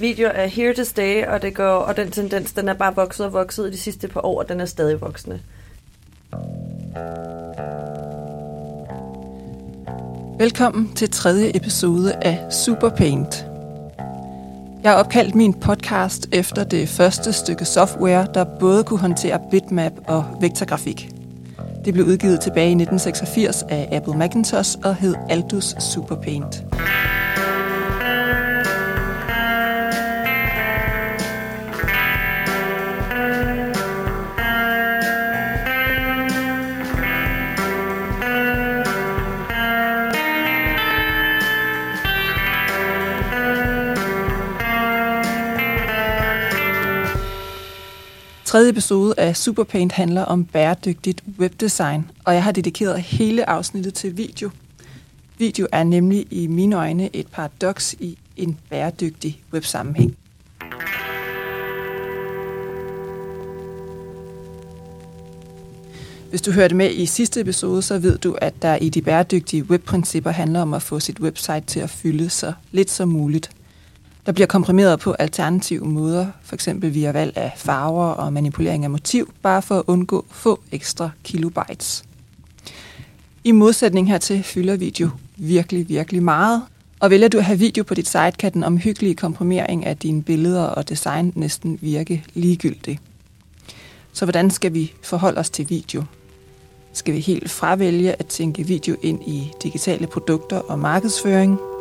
video 0.00 0.30
er 0.34 0.46
here 0.46 0.74
to 0.74 0.84
stay, 0.84 1.26
og, 1.26 1.42
det 1.42 1.54
går, 1.54 1.64
og 1.64 1.96
den 1.96 2.10
tendens, 2.10 2.52
den 2.52 2.68
er 2.68 2.74
bare 2.74 2.94
vokset 2.94 3.26
og 3.26 3.32
vokset 3.32 3.68
i 3.68 3.70
de 3.70 3.78
sidste 3.78 4.08
par 4.08 4.26
år, 4.26 4.38
og 4.38 4.48
den 4.48 4.60
er 4.60 4.66
stadig 4.66 5.00
voksende. 5.00 5.40
Velkommen 10.38 10.94
til 10.94 11.10
tredje 11.10 11.56
episode 11.56 12.14
af 12.14 12.52
Superpaint. 12.52 13.46
Jeg 14.82 14.90
har 14.90 14.98
opkaldt 14.98 15.34
min 15.34 15.54
podcast 15.54 16.28
efter 16.32 16.64
det 16.64 16.88
første 16.88 17.32
stykke 17.32 17.64
software, 17.64 18.26
der 18.34 18.44
både 18.60 18.84
kunne 18.84 19.00
håndtere 19.00 19.40
bitmap 19.50 19.92
og 20.08 20.24
vektorgrafik. 20.40 21.10
Det 21.84 21.94
blev 21.94 22.06
udgivet 22.06 22.40
tilbage 22.40 22.68
i 22.68 22.74
1986 22.74 23.62
af 23.68 23.88
Apple 23.92 24.18
Macintosh 24.18 24.78
og 24.84 24.94
hed 24.94 25.14
Aldus 25.28 25.74
Superpaint. 25.78 26.65
Tredje 48.56 48.70
episode 48.70 49.14
af 49.16 49.36
Superpaint 49.36 49.92
handler 49.92 50.22
om 50.22 50.44
bæredygtigt 50.44 51.24
webdesign, 51.38 52.10
og 52.24 52.34
jeg 52.34 52.44
har 52.44 52.52
dedikeret 52.52 53.00
hele 53.00 53.48
afsnittet 53.48 53.94
til 53.94 54.16
video. 54.16 54.50
Video 55.38 55.66
er 55.72 55.84
nemlig 55.84 56.26
i 56.30 56.46
mine 56.46 56.76
øjne 56.76 57.16
et 57.16 57.26
paradoks 57.26 57.94
i 58.00 58.18
en 58.36 58.58
bæredygtig 58.70 59.42
websammenhæng. 59.52 60.16
Hvis 66.30 66.42
du 66.42 66.50
hørte 66.50 66.74
med 66.74 66.90
i 66.90 67.06
sidste 67.06 67.40
episode, 67.40 67.82
så 67.82 67.98
ved 67.98 68.18
du, 68.18 68.36
at 68.40 68.62
der 68.62 68.76
i 68.76 68.88
de 68.88 69.02
bæredygtige 69.02 69.64
webprincipper 69.64 70.30
handler 70.30 70.60
om 70.60 70.74
at 70.74 70.82
få 70.82 71.00
sit 71.00 71.20
website 71.20 71.66
til 71.66 71.80
at 71.80 71.90
fylde 71.90 72.30
så 72.30 72.52
lidt 72.72 72.90
som 72.90 73.08
muligt– 73.08 73.50
der 74.26 74.32
bliver 74.32 74.46
komprimeret 74.46 75.00
på 75.00 75.12
alternative 75.12 75.84
måder, 75.84 76.26
f.eks. 76.42 76.68
via 76.74 77.12
valg 77.12 77.36
af 77.36 77.52
farver 77.56 78.06
og 78.06 78.32
manipulering 78.32 78.84
af 78.84 78.90
motiv, 78.90 79.32
bare 79.42 79.62
for 79.62 79.78
at 79.78 79.84
undgå 79.86 80.24
få 80.30 80.60
ekstra 80.72 81.10
kilobytes. 81.24 82.04
I 83.44 83.52
modsætning 83.52 84.08
hertil 84.08 84.42
fylder 84.42 84.76
video 84.76 85.10
virkelig, 85.36 85.88
virkelig 85.88 86.22
meget, 86.22 86.62
og 87.00 87.10
vælger 87.10 87.28
du 87.28 87.38
at 87.38 87.44
have 87.44 87.58
video 87.58 87.84
på 87.84 87.94
dit 87.94 88.08
site, 88.08 88.32
kan 88.38 88.52
den 88.52 88.64
omhyggelige 88.64 89.14
komprimering 89.14 89.86
af 89.86 89.96
dine 89.96 90.22
billeder 90.22 90.62
og 90.62 90.88
design 90.88 91.32
næsten 91.34 91.78
virke 91.80 92.24
ligegyldig. 92.34 92.98
Så 94.12 94.24
hvordan 94.24 94.50
skal 94.50 94.74
vi 94.74 94.92
forholde 95.02 95.38
os 95.38 95.50
til 95.50 95.70
video? 95.70 96.04
Skal 96.92 97.14
vi 97.14 97.20
helt 97.20 97.50
fravælge 97.50 98.12
at 98.12 98.26
tænke 98.26 98.66
video 98.66 98.96
ind 99.02 99.28
i 99.28 99.50
digitale 99.62 100.06
produkter 100.06 100.58
og 100.58 100.78
markedsføring– 100.78 101.58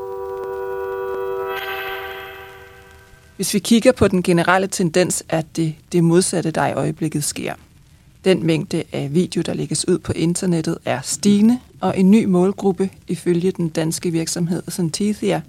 Hvis 3.36 3.53
vi 3.53 3.59
kigger 3.59 3.91
på 3.91 4.08
den 4.08 4.23
generelle 4.23 4.67
tendens, 4.67 5.23
er 5.30 5.41
det 5.55 5.75
det 5.91 6.03
modsatte, 6.03 6.52
der 6.52 6.67
i 6.67 6.73
øjeblikket 6.73 7.23
sker. 7.23 7.53
Den 8.25 8.45
mængde 8.45 8.83
af 8.92 9.14
video, 9.14 9.42
der 9.42 9.53
lægges 9.53 9.88
ud 9.88 10.00
på 10.00 10.11
internettet, 10.11 10.77
er 10.86 11.02
stigende, 11.02 11.59
og 11.81 12.00
en 12.00 12.11
ny 12.11 12.25
målgruppe, 12.25 12.89
ifølge 13.08 13.52
den 13.52 13.69
danske 13.69 14.11
virksomhed 14.11 14.64
Synthesia, 14.67 15.42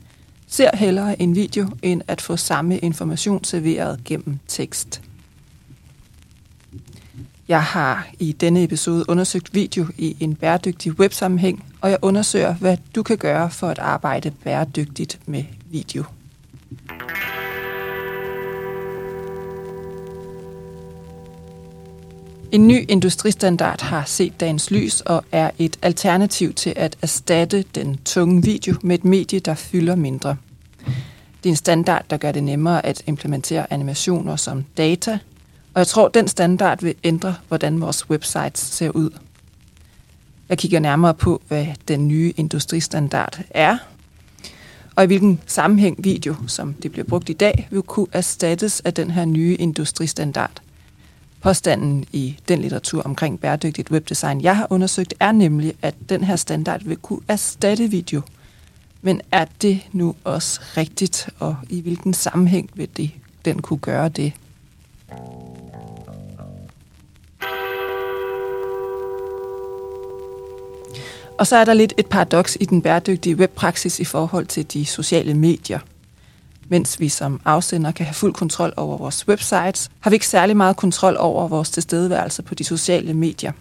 ser 0.46 0.76
hellere 0.76 1.22
en 1.22 1.34
video, 1.34 1.68
end 1.82 2.02
at 2.08 2.20
få 2.20 2.36
samme 2.36 2.78
information 2.78 3.44
serveret 3.44 4.00
gennem 4.04 4.38
tekst. 4.48 5.02
Jeg 7.48 7.62
har 7.62 8.08
i 8.18 8.32
denne 8.32 8.62
episode 8.62 9.04
undersøgt 9.08 9.54
video 9.54 9.86
i 9.98 10.16
en 10.20 10.34
bæredygtig 10.34 10.92
websammenhæng, 10.98 11.64
og 11.80 11.90
jeg 11.90 11.98
undersøger, 12.02 12.54
hvad 12.54 12.76
du 12.94 13.02
kan 13.02 13.18
gøre 13.18 13.50
for 13.50 13.68
at 13.68 13.78
arbejde 13.78 14.30
bæredygtigt 14.44 15.20
med 15.26 15.44
video. 15.70 16.04
En 22.56 22.68
ny 22.68 22.84
industristandard 22.88 23.82
har 23.82 24.04
set 24.04 24.40
dagens 24.40 24.70
lys 24.70 25.00
og 25.00 25.24
er 25.32 25.50
et 25.58 25.76
alternativ 25.82 26.54
til 26.54 26.72
at 26.76 26.96
erstatte 27.02 27.64
den 27.74 27.98
tunge 28.04 28.42
video 28.42 28.74
med 28.82 28.98
et 28.98 29.04
medie, 29.04 29.40
der 29.40 29.54
fylder 29.54 29.94
mindre. 29.94 30.36
Det 31.42 31.48
er 31.48 31.48
en 31.48 31.56
standard, 31.56 32.04
der 32.10 32.16
gør 32.16 32.32
det 32.32 32.44
nemmere 32.44 32.86
at 32.86 33.02
implementere 33.06 33.72
animationer 33.72 34.36
som 34.36 34.64
data, 34.76 35.18
og 35.74 35.78
jeg 35.78 35.86
tror, 35.86 36.08
den 36.08 36.28
standard 36.28 36.82
vil 36.82 36.94
ændre, 37.04 37.34
hvordan 37.48 37.80
vores 37.80 38.10
websites 38.10 38.60
ser 38.60 38.90
ud. 38.90 39.10
Jeg 40.48 40.58
kigger 40.58 40.80
nærmere 40.80 41.14
på, 41.14 41.42
hvad 41.48 41.66
den 41.88 42.08
nye 42.08 42.32
industristandard 42.36 43.40
er, 43.50 43.78
og 44.94 45.04
i 45.04 45.06
hvilken 45.06 45.40
sammenhæng 45.46 46.04
video, 46.04 46.34
som 46.46 46.74
det 46.74 46.92
bliver 46.92 47.04
brugt 47.04 47.28
i 47.28 47.32
dag, 47.32 47.68
vil 47.70 47.82
kunne 47.82 48.08
erstattes 48.12 48.80
af 48.80 48.94
den 48.94 49.10
her 49.10 49.24
nye 49.24 49.56
industristandard. 49.58 50.62
Påstanden 51.46 52.04
i 52.12 52.36
den 52.48 52.60
litteratur 52.60 53.02
omkring 53.02 53.40
bæredygtigt 53.40 53.90
webdesign, 53.90 54.40
jeg 54.40 54.56
har 54.56 54.66
undersøgt, 54.70 55.14
er 55.20 55.32
nemlig, 55.32 55.74
at 55.82 55.94
den 56.08 56.24
her 56.24 56.36
standard 56.36 56.82
vil 56.84 56.96
kunne 56.96 57.20
erstatte 57.28 57.90
video. 57.90 58.22
Men 59.02 59.20
er 59.32 59.44
det 59.62 59.80
nu 59.92 60.14
også 60.24 60.60
rigtigt, 60.76 61.28
og 61.38 61.56
i 61.70 61.80
hvilken 61.80 62.14
sammenhæng 62.14 62.70
vil 62.74 62.88
det, 62.96 63.10
den 63.44 63.62
kunne 63.62 63.78
gøre 63.78 64.08
det? 64.08 64.32
Og 71.38 71.46
så 71.46 71.56
er 71.56 71.64
der 71.64 71.74
lidt 71.74 71.94
et 71.96 72.06
paradoks 72.06 72.56
i 72.60 72.64
den 72.64 72.82
bæredygtige 72.82 73.36
webpraksis 73.36 74.00
i 74.00 74.04
forhold 74.04 74.46
til 74.46 74.72
de 74.72 74.86
sociale 74.86 75.34
medier– 75.34 75.78
mens 76.68 77.00
vi 77.00 77.08
som 77.08 77.40
afsender 77.44 77.92
kan 77.92 78.06
have 78.06 78.14
fuld 78.14 78.34
kontrol 78.34 78.72
over 78.76 78.98
vores 78.98 79.28
websites, 79.28 79.90
har 80.00 80.10
vi 80.10 80.14
ikke 80.14 80.26
særlig 80.26 80.56
meget 80.56 80.76
kontrol 80.76 81.16
over 81.18 81.48
vores 81.48 81.70
tilstedeværelse 81.70 82.42
på 82.42 82.54
de 82.54 82.64
sociale 82.64 83.14
medier. 83.14 83.52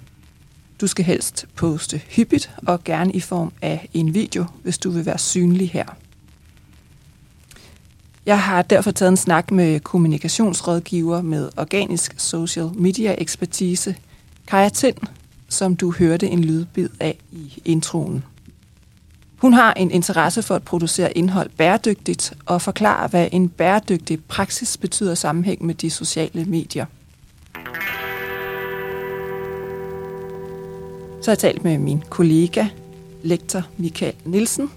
Du 0.82 0.88
skal 0.88 1.06
helst 1.06 1.46
poste 1.56 1.98
hyppigt 1.98 2.52
og 2.68 2.84
gerne 2.84 3.12
i 3.12 3.20
form 3.20 3.52
af 3.62 3.90
en 3.94 4.14
video, 4.14 4.46
hvis 4.64 4.78
du 4.78 4.90
vil 4.90 5.06
være 5.06 5.18
synlig 5.18 5.72
her. 5.72 5.86
Jeg 8.26 8.42
har 8.42 8.62
derfor 8.62 8.92
taget 8.92 9.10
en 9.10 9.18
snak 9.18 9.52
med 9.52 9.80
kommunikationsrådgiver 9.80 11.22
med 11.22 11.50
organisk 11.58 12.14
social 12.18 12.70
media 12.74 13.16
ekspertise, 13.18 13.96
Kaja 14.48 14.70
Tind, 14.70 14.98
som 15.50 15.76
du 15.76 15.92
hørte 15.92 16.28
en 16.28 16.44
lydbid 16.44 16.90
af 17.00 17.18
i 17.32 17.62
introen. 17.66 18.24
Hun 19.38 19.54
har 19.54 19.74
en 19.74 19.92
interesse 19.92 20.42
for 20.42 20.56
at 20.56 20.64
producere 20.64 21.18
indhold 21.18 21.50
bæredygtigt 21.50 22.34
og 22.46 22.62
forklare, 22.62 23.08
hvad 23.08 23.28
en 23.32 23.50
bæredygtig 23.50 24.24
praksis 24.24 24.78
betyder 24.78 25.16
sammenhæng 25.16 25.66
med 25.66 25.76
de 25.76 25.90
sociale 25.90 26.46
medier. 26.46 26.86
Så 31.22 31.32
har 31.32 31.34
jeg 31.34 31.40
talt 31.40 31.64
med 31.64 31.78
min 31.78 32.04
kollega, 32.10 32.66
lektor 33.24 33.64
Michael 33.78 34.14
Nielsen. 34.26 34.72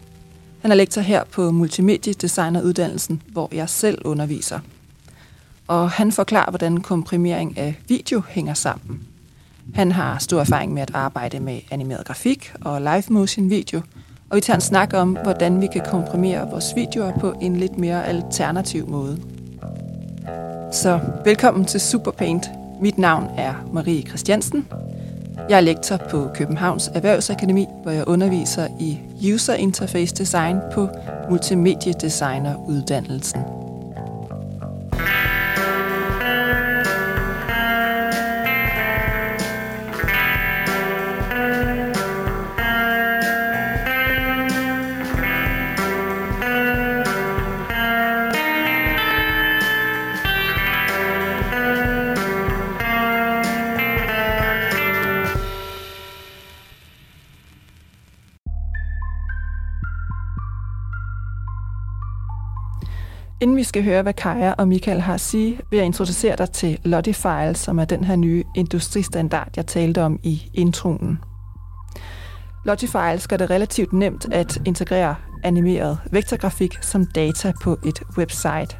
Han 0.63 0.71
er 0.71 0.75
lektor 0.75 1.01
her 1.01 1.25
på 1.25 1.51
Multimediedesigneruddannelsen, 1.51 3.23
hvor 3.33 3.49
jeg 3.53 3.69
selv 3.69 3.99
underviser. 4.05 4.61
Og 5.67 5.91
han 5.91 6.13
forklarer, 6.13 6.51
hvordan 6.51 6.81
komprimering 6.81 7.59
af 7.59 7.81
video 7.89 8.23
hænger 8.29 8.55
sammen. 8.55 9.01
Han 9.75 9.93
har 9.93 10.19
stor 10.19 10.41
erfaring 10.41 10.75
med 10.75 10.83
at 10.83 10.91
arbejde 10.95 11.41
med 11.41 11.61
animeret 11.71 12.07
grafik 12.07 12.53
og 12.61 12.81
live 12.81 13.05
motion 13.09 13.51
video– 13.51 13.81
og 14.31 14.37
vi 14.37 14.41
tager 14.41 14.55
en 14.55 14.61
snak 14.61 14.95
om, 14.95 15.19
hvordan 15.23 15.61
vi 15.61 15.67
kan 15.67 15.83
komprimere 15.91 16.51
vores 16.51 16.77
videoer 16.77 17.19
på 17.19 17.35
en 17.41 17.57
lidt 17.57 17.79
mere 17.79 18.07
alternativ 18.07 18.89
måde. 18.89 19.19
Så 20.73 21.01
velkommen 21.25 21.65
til 21.65 21.81
Superpaint. 21.81 22.51
Mit 22.81 22.99
navn 22.99 23.27
er 23.37 23.55
Marie 23.73 24.03
Christiansen. 24.03 24.69
Jeg 25.49 25.57
er 25.57 25.61
lektor 25.61 25.97
på 26.11 26.29
Københavns 26.35 26.91
Erhvervsakademi, 26.95 27.67
hvor 27.83 27.91
jeg 27.91 28.09
underviser 28.09 28.67
i 28.81 28.99
User 29.35 29.55
Interface 29.55 30.15
Design 30.15 30.57
på 30.73 30.89
Multimediedesigneruddannelsen. 31.31 33.68
Inden 63.41 63.57
vi 63.57 63.63
skal 63.65 63.85
høre, 63.85 64.03
hvad 64.03 64.13
Kaja 64.13 64.53
og 64.53 64.69
Michael 64.69 65.01
har 65.01 65.15
at 65.15 65.21
sige, 65.21 65.61
vil 65.71 65.77
jeg 65.77 65.87
introducere 65.87 66.37
dig 66.37 66.51
til 66.51 66.79
Lottifile, 66.85 67.55
som 67.55 67.79
er 67.79 67.85
den 67.85 68.05
her 68.05 68.17
nye 68.17 68.45
industristandard, 68.57 69.49
jeg 69.57 69.67
talte 69.67 70.03
om 70.03 70.19
i 70.23 70.51
introen. 70.55 71.19
Logifile 72.65 73.21
gør 73.29 73.37
det 73.37 73.51
relativt 73.51 73.93
nemt 73.93 74.27
at 74.33 74.59
integrere 74.65 75.15
animeret 75.45 75.99
vektorgrafik 76.13 76.79
som 76.81 77.07
data 77.07 77.53
på 77.63 77.79
et 77.87 78.03
website. 78.17 78.77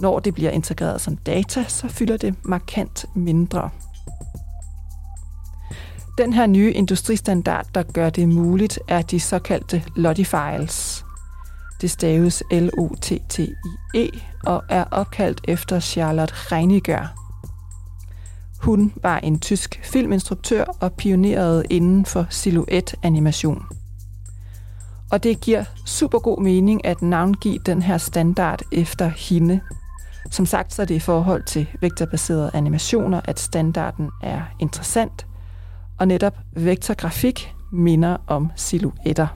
Når 0.00 0.18
det 0.18 0.34
bliver 0.34 0.50
integreret 0.50 1.00
som 1.00 1.16
data, 1.16 1.64
så 1.68 1.88
fylder 1.88 2.16
det 2.16 2.34
markant 2.44 3.06
mindre. 3.14 3.70
Den 6.18 6.32
her 6.32 6.46
nye 6.46 6.72
industristandard, 6.72 7.66
der 7.74 7.82
gør 7.82 8.10
det 8.10 8.28
muligt, 8.28 8.78
er 8.88 9.02
de 9.02 9.20
såkaldte 9.20 9.82
Lottifiles. 9.96 11.04
Det 11.80 11.90
staves 11.90 12.42
L-O-T-T-I-E 12.50 14.10
og 14.44 14.62
er 14.68 14.84
opkaldt 14.90 15.40
efter 15.44 15.80
Charlotte 15.80 16.34
Reiniger. 16.36 17.06
Hun 18.60 18.92
var 19.02 19.18
en 19.18 19.40
tysk 19.40 19.80
filminstruktør 19.82 20.64
og 20.80 20.92
pionerede 20.92 21.64
inden 21.70 22.04
for 22.04 22.26
silhuetanimation. 22.30 23.66
Og 25.10 25.22
det 25.22 25.40
giver 25.40 25.64
super 25.86 26.18
god 26.18 26.42
mening 26.42 26.86
at 26.86 27.02
navngive 27.02 27.58
den 27.66 27.82
her 27.82 27.98
standard 27.98 28.62
efter 28.72 29.08
hende. 29.08 29.60
Som 30.30 30.46
sagt, 30.46 30.74
så 30.74 30.82
er 30.82 30.86
det 30.86 30.94
i 30.94 30.98
forhold 30.98 31.42
til 31.42 31.66
vektorbaserede 31.80 32.50
animationer, 32.54 33.20
at 33.24 33.40
standarden 33.40 34.10
er 34.22 34.42
interessant, 34.60 35.26
og 35.98 36.08
netop 36.08 36.34
vektorgrafik 36.52 37.54
minder 37.72 38.16
om 38.26 38.50
silhuetter. 38.56 39.26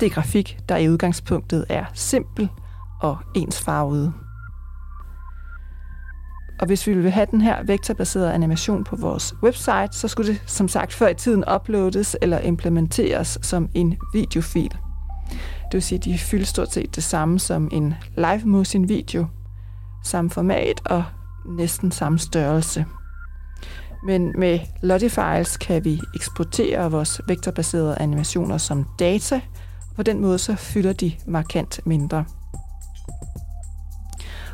Det 0.00 0.06
er 0.06 0.10
grafik, 0.10 0.58
der 0.68 0.76
i 0.76 0.90
udgangspunktet 0.90 1.64
er 1.68 1.84
simpel 1.94 2.48
og 3.00 3.18
ensfarvet. 3.34 4.12
Og 6.60 6.66
hvis 6.66 6.86
vi 6.86 6.94
vil 6.94 7.10
have 7.10 7.26
den 7.30 7.40
her 7.40 7.62
vektorbaserede 7.62 8.32
animation 8.32 8.84
på 8.84 8.96
vores 8.96 9.34
website, 9.42 9.88
så 9.92 10.08
skulle 10.08 10.32
det 10.32 10.42
som 10.46 10.68
sagt 10.68 10.92
før 10.92 11.08
i 11.08 11.14
tiden 11.14 11.44
uploades 11.54 12.16
eller 12.22 12.38
implementeres 12.38 13.38
som 13.42 13.68
en 13.74 13.96
videofil. 14.12 14.70
Det 15.64 15.72
vil 15.72 15.82
sige, 15.82 15.98
at 15.98 16.04
de 16.04 16.18
fylder 16.18 16.44
stort 16.44 16.72
set 16.72 16.96
det 16.96 17.04
samme 17.04 17.38
som 17.38 17.68
en 17.72 17.94
live 18.16 18.44
motion 18.44 18.88
video. 18.88 19.26
Samme 20.04 20.30
format 20.30 20.80
og 20.84 21.04
næsten 21.46 21.92
samme 21.92 22.18
størrelse. 22.18 22.86
Men 24.06 24.32
med 24.38 24.58
Lottie 24.82 25.10
Files 25.10 25.56
kan 25.56 25.84
vi 25.84 26.00
eksportere 26.14 26.90
vores 26.90 27.20
vektorbaserede 27.28 27.98
animationer 27.98 28.58
som 28.58 28.86
data, 28.98 29.40
på 29.96 30.02
den 30.02 30.20
måde 30.20 30.38
så 30.38 30.54
fylder 30.54 30.92
de 30.92 31.12
markant 31.26 31.80
mindre. 31.86 32.24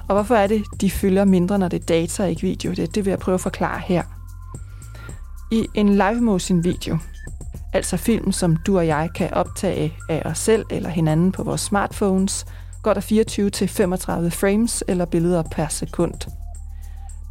Og 0.08 0.14
hvorfor 0.14 0.34
er 0.34 0.46
det, 0.46 0.64
de 0.80 0.90
fylder 0.90 1.24
mindre, 1.24 1.58
når 1.58 1.68
det 1.68 1.80
er 1.80 1.86
data 1.86 2.22
og 2.22 2.30
ikke 2.30 2.42
video? 2.42 2.72
Det, 2.72 2.94
det 2.94 3.04
vil 3.04 3.10
jeg 3.10 3.18
prøve 3.18 3.34
at 3.34 3.40
forklare 3.40 3.80
her. 3.80 4.02
I 5.52 5.66
en 5.74 5.88
live 5.88 6.20
motion 6.20 6.64
video, 6.64 6.98
altså 7.72 7.96
film, 7.96 8.32
som 8.32 8.56
du 8.56 8.78
og 8.78 8.86
jeg 8.86 9.08
kan 9.14 9.34
optage 9.34 9.92
af 10.08 10.22
os 10.24 10.38
selv 10.38 10.64
eller 10.70 10.88
hinanden 10.88 11.32
på 11.32 11.42
vores 11.42 11.60
smartphones, 11.60 12.46
går 12.82 12.94
der 12.94 13.00
24-35 13.00 14.28
frames 14.28 14.84
eller 14.88 15.04
billeder 15.04 15.42
per 15.42 15.68
sekund. 15.68 16.14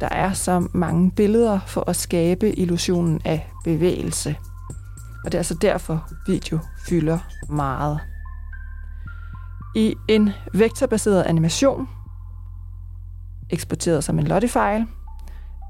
Der 0.00 0.08
er 0.08 0.32
så 0.32 0.68
mange 0.72 1.10
billeder 1.10 1.60
for 1.66 1.90
at 1.90 1.96
skabe 1.96 2.58
illusionen 2.58 3.20
af 3.24 3.50
bevægelse. 3.64 4.36
Og 5.24 5.32
det 5.32 5.34
er 5.34 5.38
altså 5.40 5.54
derfor, 5.62 6.08
video 6.26 6.58
fylder 6.88 7.18
meget. 7.48 8.00
I 9.76 9.94
en 10.08 10.30
vektorbaseret 10.54 11.22
animation, 11.22 11.88
eksporteret 13.50 14.04
som 14.04 14.18
en 14.18 14.26
Lottie-file, 14.26 14.86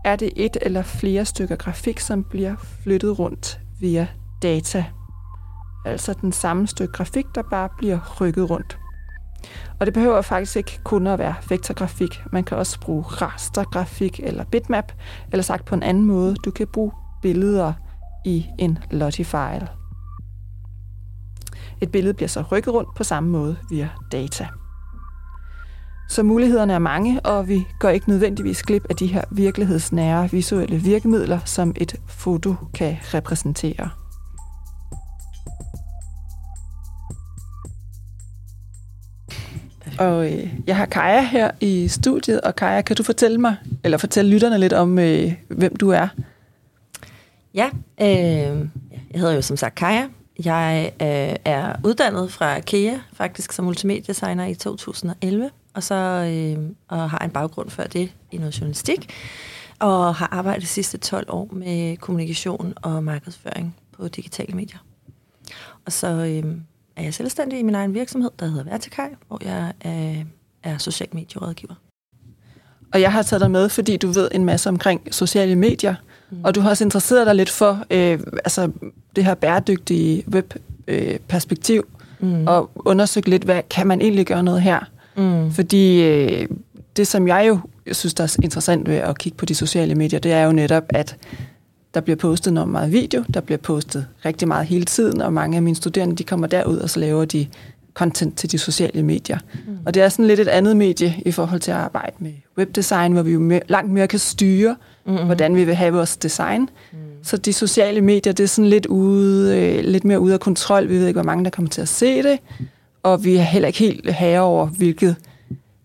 er 0.05 0.17
det 0.17 0.33
et 0.37 0.57
eller 0.63 0.83
flere 0.83 1.25
stykker 1.25 1.57
grafik, 1.57 2.01
som 2.01 2.25
bliver 2.25 2.57
flyttet 2.83 3.19
rundt 3.19 3.61
via 3.81 4.07
data. 4.43 4.85
Altså 5.85 6.15
den 6.21 6.33
samme 6.33 6.67
stykke 6.67 6.93
grafik, 6.93 7.27
der 7.35 7.43
bare 7.51 7.69
bliver 7.79 7.99
rykket 8.21 8.51
rundt. 8.51 8.79
Og 9.81 9.87
det 9.87 9.95
behøver 9.95 10.23
faktisk 10.23 10.57
ikke 10.57 10.81
kun 10.85 11.07
at 11.07 11.19
være 11.19 11.35
vektorgrafik. 11.49 12.23
Man 12.33 12.45
kan 12.45 12.57
også 12.57 12.81
bruge 12.81 13.03
rastergrafik 13.03 14.21
eller 14.23 14.45
bitmap, 14.45 14.93
eller 15.33 15.43
sagt 15.43 15.65
på 15.65 15.75
en 15.75 15.83
anden 15.83 16.05
måde, 16.05 16.35
du 16.35 16.51
kan 16.51 16.67
bruge 16.67 16.93
billeder 17.23 17.73
i 18.25 18.47
en 18.59 18.79
Lottie-file. 18.91 19.69
Et 21.81 21.93
billede 21.93 22.15
bliver 22.15 22.29
så 22.29 22.43
rykket 22.53 22.75
rundt 22.75 22.95
på 22.97 23.05
samme 23.05 23.31
måde 23.31 23.57
via 23.71 23.89
data. 24.13 24.49
Så 26.09 26.23
mulighederne 26.23 26.73
er 26.73 26.79
mange, 26.79 27.21
og 27.21 27.49
vi 27.49 27.67
går 27.79 27.89
ikke 27.89 28.09
nødvendigvis 28.09 28.63
glip 28.63 28.85
af 28.91 28.97
de 28.97 29.07
her 29.07 29.25
virkelighedsnære 29.31 30.31
visuelle 30.31 30.77
virkemidler, 30.77 31.39
som 31.45 31.75
et 31.77 31.97
foto 32.09 32.55
kan 32.75 32.97
repræsentere. 33.15 33.91
Og 39.99 40.33
øh, 40.33 40.55
jeg 40.67 40.77
har 40.77 40.87
Kaja 40.87 41.23
her 41.23 41.51
i 41.61 41.89
studiet, 41.89 42.41
og 42.41 42.57
Kaja, 42.57 42.83
kan 42.83 42.97
du 42.97 43.03
fortælle 43.03 43.39
mig, 43.39 43.57
eller 43.85 43.99
fortælle 43.99 44.31
lytterne 44.31 44.59
lidt 44.59 44.73
om, 44.73 44.99
øh, 44.99 45.33
hvem 45.49 45.77
du 45.77 45.89
er? 45.89 46.09
Ja, 47.55 47.71
øh, 48.01 48.69
jeg 49.13 49.21
hedder 49.21 49.35
jo 49.35 49.43
som 49.43 49.57
sagt 49.57 49.75
Kaja. 49.75 50.09
Jeg 50.45 50.93
øh, 51.03 51.37
er 51.45 51.77
uddannet 51.85 52.33
fra 52.33 52.61
KEA, 52.61 52.99
faktisk 53.13 53.53
som 53.53 53.65
multimediedesigner 53.65 54.47
i 54.47 54.55
2011 54.55 55.51
og 55.75 55.83
så 55.83 55.95
øh, 55.95 56.71
og 56.89 57.11
har 57.11 57.19
en 57.19 57.31
baggrund 57.31 57.71
før 57.71 57.85
det 57.85 58.13
i 58.31 58.37
noget 58.37 58.61
journalistik, 58.61 59.11
og 59.79 60.15
har 60.15 60.29
arbejdet 60.33 60.63
de 60.63 60.67
sidste 60.67 60.99
12 60.99 61.27
år 61.29 61.49
med 61.53 61.97
kommunikation 61.97 62.75
og 62.77 63.05
markedsføring 63.05 63.77
på 63.93 64.09
digitale 64.09 64.55
medier. 64.55 64.79
Og 65.87 65.93
så 65.93 66.07
øh, 66.07 66.57
er 66.97 67.03
jeg 67.03 67.15
selvstændig 67.15 67.59
i 67.59 67.63
min 67.63 67.75
egen 67.75 67.95
virksomhed, 67.95 68.31
der 68.39 68.47
hedder 68.47 68.65
Vertikaj, 68.65 69.15
hvor 69.29 69.39
jeg 69.45 69.73
er, 69.81 70.25
er 70.63 70.79
social 70.79 71.09
medierådgiver. 71.13 71.75
Og 72.93 73.01
jeg 73.01 73.13
har 73.13 73.23
taget 73.23 73.41
dig 73.41 73.51
med, 73.51 73.69
fordi 73.69 73.97
du 73.97 74.09
ved 74.09 74.29
en 74.33 74.45
masse 74.45 74.69
omkring 74.69 75.15
sociale 75.15 75.57
medier, 75.57 75.95
mm. 76.31 76.39
og 76.45 76.55
du 76.55 76.61
har 76.61 76.71
også 76.71 76.85
interesseret 76.85 77.27
dig 77.27 77.35
lidt 77.35 77.51
for 77.51 77.85
øh, 77.91 78.21
altså 78.45 78.71
det 79.17 79.25
her 79.25 79.35
bæredygtige 79.35 80.25
webperspektiv, 80.29 81.87
øh, 82.21 82.29
mm. 82.29 82.47
og 82.47 82.71
undersøgt 82.75 83.29
lidt, 83.29 83.43
hvad 83.43 83.63
kan 83.71 83.87
man 83.87 84.01
egentlig 84.01 84.27
gøre 84.27 84.43
noget 84.43 84.63
her? 84.63 84.81
Mm. 85.17 85.51
Fordi 85.51 86.03
øh, 86.03 86.49
det, 86.97 87.07
som 87.07 87.29
jeg 87.29 87.45
jo 87.49 87.59
synes, 87.93 88.15
der 88.15 88.25
er 88.25 88.37
interessant 88.43 88.89
ved 88.89 88.97
at 88.97 89.19
kigge 89.19 89.37
på 89.37 89.45
de 89.45 89.55
sociale 89.55 89.95
medier, 89.95 90.21
det 90.21 90.33
er 90.33 90.45
jo 90.45 90.53
netop, 90.53 90.85
at 90.89 91.17
der 91.95 92.01
bliver 92.01 92.17
postet 92.17 92.53
noget 92.53 92.69
meget 92.69 92.93
video, 92.93 93.25
der 93.35 93.41
bliver 93.41 93.59
postet 93.59 94.07
rigtig 94.25 94.49
meget 94.49 94.67
hele 94.67 94.85
tiden, 94.85 95.21
og 95.21 95.33
mange 95.33 95.57
af 95.57 95.63
mine 95.63 95.77
studerende, 95.77 96.17
de 96.17 96.25
kommer 96.25 96.47
derud, 96.47 96.79
og 96.79 96.91
så 96.91 97.01
laver 97.01 97.25
de 97.25 97.47
content 97.95 98.37
til 98.37 98.53
de 98.53 98.59
sociale 98.59 99.03
medier. 99.03 99.39
Mm. 99.67 99.79
Og 99.87 99.95
det 99.95 100.03
er 100.03 100.09
sådan 100.09 100.27
lidt 100.27 100.41
et 100.41 100.49
andet 100.49 100.77
medie 100.77 101.15
i 101.27 101.33
forhold 101.33 101.61
til 101.61 101.71
at 101.71 101.77
arbejde 101.77 102.17
med 102.19 102.33
webdesign, 102.59 103.13
hvor 103.13 103.23
vi 103.23 103.33
jo 103.33 103.41
mere, 103.41 103.61
langt 103.69 103.93
mere 103.93 104.07
kan 104.07 104.19
styre, 104.19 104.77
mm-hmm. 105.07 105.25
hvordan 105.25 105.57
vi 105.57 105.65
vil 105.65 105.75
have 105.75 105.93
vores 105.93 106.17
design. 106.17 106.61
Mm. 106.93 106.99
Så 107.23 107.37
de 107.37 107.53
sociale 107.53 108.01
medier, 108.01 108.33
det 108.33 108.45
er 108.45 108.49
sådan 108.49 108.71
lidt, 108.71 108.87
ude, 108.87 109.59
øh, 109.59 109.85
lidt 109.85 110.05
mere 110.05 110.21
ude 110.21 110.35
af 110.35 110.41
kontrol. 110.41 110.89
Vi 110.89 110.95
ved 110.95 111.07
ikke, 111.07 111.17
hvor 111.21 111.27
mange 111.27 111.45
der 111.45 111.51
kommer 111.51 111.69
til 111.69 111.81
at 111.81 111.89
se 111.89 112.23
det 112.23 112.39
og 113.03 113.25
vi 113.25 113.37
er 113.37 113.43
heller 113.43 113.67
ikke 113.67 113.79
helt 113.79 114.13
herre 114.13 114.41
over, 114.41 114.67
hvilket, 114.67 115.17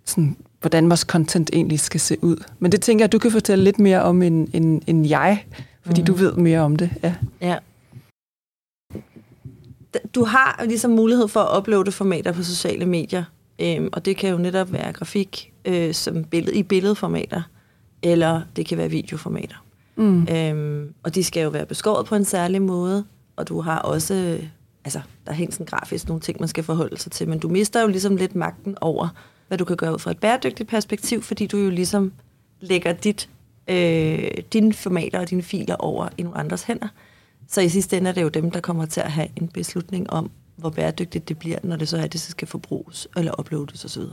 sådan, 0.06 0.38
hvordan 0.62 0.90
vores 0.90 1.00
content 1.00 1.50
egentlig 1.54 1.80
skal 1.80 2.00
se 2.00 2.24
ud. 2.24 2.44
Men 2.60 2.72
det 2.72 2.82
tænker 2.82 3.04
jeg, 3.04 3.12
du 3.12 3.20
kan 3.20 3.32
fortælle 3.32 3.64
lidt 3.64 3.80
mere 3.80 4.02
om 4.02 4.22
end, 4.22 4.48
end, 4.54 4.82
end 4.88 5.08
jeg, 5.08 5.46
fordi 5.86 6.02
mm. 6.02 6.06
du 6.06 6.14
ved 6.14 6.34
mere 6.34 6.60
om 6.60 6.76
det. 6.76 6.90
Ja. 7.04 7.14
ja. 7.42 7.58
Du 10.16 10.26
har 10.26 10.64
ligesom 10.66 10.92
mulighed 10.92 11.28
for 11.28 11.40
at 11.40 11.58
uploade 11.58 11.92
formater 11.92 12.32
på 12.32 12.44
sociale 12.44 12.86
medier, 12.86 13.24
øhm, 13.62 13.90
og 13.92 14.06
det 14.06 14.18
kan 14.18 14.30
jo 14.30 14.38
netop 14.38 14.74
være 14.74 14.94
grafik 14.94 15.54
øh, 15.66 15.94
som 15.94 16.24
billede, 16.24 16.56
i 16.58 16.64
billedformater, 16.64 17.42
eller 18.04 18.42
det 18.56 18.66
kan 18.66 18.78
være 18.78 18.90
videoformater. 18.90 19.66
Mm. 19.96 20.28
Øhm, 20.28 20.94
og 21.04 21.16
de 21.16 21.24
skal 21.24 21.44
jo 21.44 21.50
være 21.50 21.66
beskåret 21.66 22.06
på 22.06 22.16
en 22.16 22.25
særlig 22.25 22.62
måde, 22.62 23.06
og 23.36 23.48
du 23.48 23.62
har 23.62 23.80
også 23.80 24.40
altså, 24.86 25.02
der 25.25 25.32
er 25.32 25.36
helt 25.36 25.54
sådan 25.54 25.66
grafisk 25.66 26.08
nogle 26.08 26.22
ting, 26.22 26.38
man 26.40 26.48
skal 26.48 26.64
forholde 26.64 26.98
sig 26.98 27.12
til, 27.12 27.30
men 27.30 27.40
du 27.40 27.50
mister 27.50 27.82
jo 27.82 27.88
ligesom 27.88 28.16
lidt 28.16 28.36
magten 28.36 28.78
over, 28.82 29.08
hvad 29.48 29.58
du 29.58 29.66
kan 29.66 29.78
gøre 29.78 29.94
ud 29.94 30.00
fra 30.00 30.12
et 30.12 30.20
bæredygtigt 30.20 30.70
perspektiv, 30.70 31.22
fordi 31.22 31.48
du 31.48 31.58
jo 31.58 31.70
ligesom 31.70 32.14
lægger 32.60 32.94
dit, 32.94 33.30
øh, 33.68 34.32
dine 34.54 34.74
formater 34.74 35.20
og 35.20 35.30
dine 35.30 35.42
filer 35.42 35.75
over 35.75 36.10
i 36.18 36.24
nogle 36.24 36.38
andres 36.38 36.64
hænder. 36.64 36.88
Så 37.48 37.62
i 37.62 37.70
sidste 37.70 37.98
ende 37.98 38.10
er 38.10 38.14
det 38.14 38.22
jo 38.22 38.30
dem, 38.30 38.52
der 38.52 38.60
kommer 38.60 38.86
til 38.86 39.02
at 39.02 39.12
have 39.12 39.28
en 39.36 39.48
beslutning 39.48 40.10
om, 40.10 40.32
hvor 40.56 40.70
bæredygtigt 40.70 41.30
det 41.30 41.40
bliver, 41.40 41.58
når 41.64 41.75
det 41.75 41.88
så 41.88 41.98
er, 41.98 42.08
det 42.08 42.22
så 42.22 42.32
skal 42.32 42.48
forbruges 42.48 43.08
eller 43.18 43.40
uploades 43.40 43.86
osv. 43.86 44.04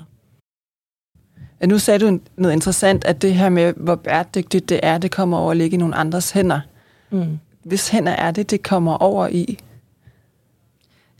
Nu 1.67 1.79
sagde 1.79 2.07
du 2.07 2.19
noget 2.37 2.55
interessant, 2.55 3.05
at 3.05 3.23
det 3.23 3.35
her 3.35 3.49
med, 3.49 3.73
hvor 3.77 3.95
bæredygtigt 3.95 4.69
det 4.69 4.81
er, 4.83 4.99
det 4.99 5.11
kommer 5.11 5.39
over 5.39 5.51
at 5.51 5.57
ligge 5.57 5.75
i 5.75 5.79
nogle 5.79 5.95
andres 5.95 6.31
hænder. 6.31 6.61
Mm. 7.11 7.39
Hvis 7.63 7.89
hænder 7.89 8.13
er 8.13 8.31
det, 8.31 8.51
det 8.51 8.63
kommer 8.63 8.97
over 8.97 9.29
i? 9.29 9.59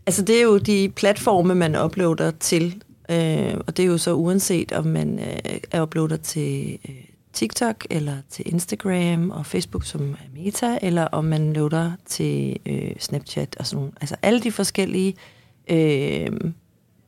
Altså 0.07 0.23
det 0.23 0.39
er 0.39 0.43
jo 0.43 0.59
de 0.59 0.93
platforme, 0.97 1.55
man 1.55 1.85
uploader 1.85 2.31
til. 2.31 2.83
Øh, 3.11 3.55
og 3.67 3.77
det 3.77 3.83
er 3.83 3.87
jo 3.87 3.99
så 3.99 4.15
uanset, 4.15 4.73
om 4.73 4.87
man 4.87 5.19
øh, 5.19 5.59
er 5.71 5.83
uploader 5.83 6.17
til 6.17 6.79
øh, 6.89 6.95
TikTok, 7.33 7.87
eller 7.91 8.17
til 8.31 8.53
Instagram 8.53 9.31
og 9.31 9.47
Facebook, 9.47 9.85
som 9.85 10.17
Meta, 10.35 10.79
eller 10.83 11.05
om 11.05 11.25
man 11.25 11.53
loader 11.53 11.93
til 12.07 12.59
øh, 12.67 12.91
Snapchat 12.99 13.57
og 13.59 13.67
sådan 13.67 13.77
nogle. 13.77 13.93
Altså 14.01 14.17
alle 14.23 14.41
de 14.41 14.53
forskellige 14.53 15.15
øh, 15.71 16.31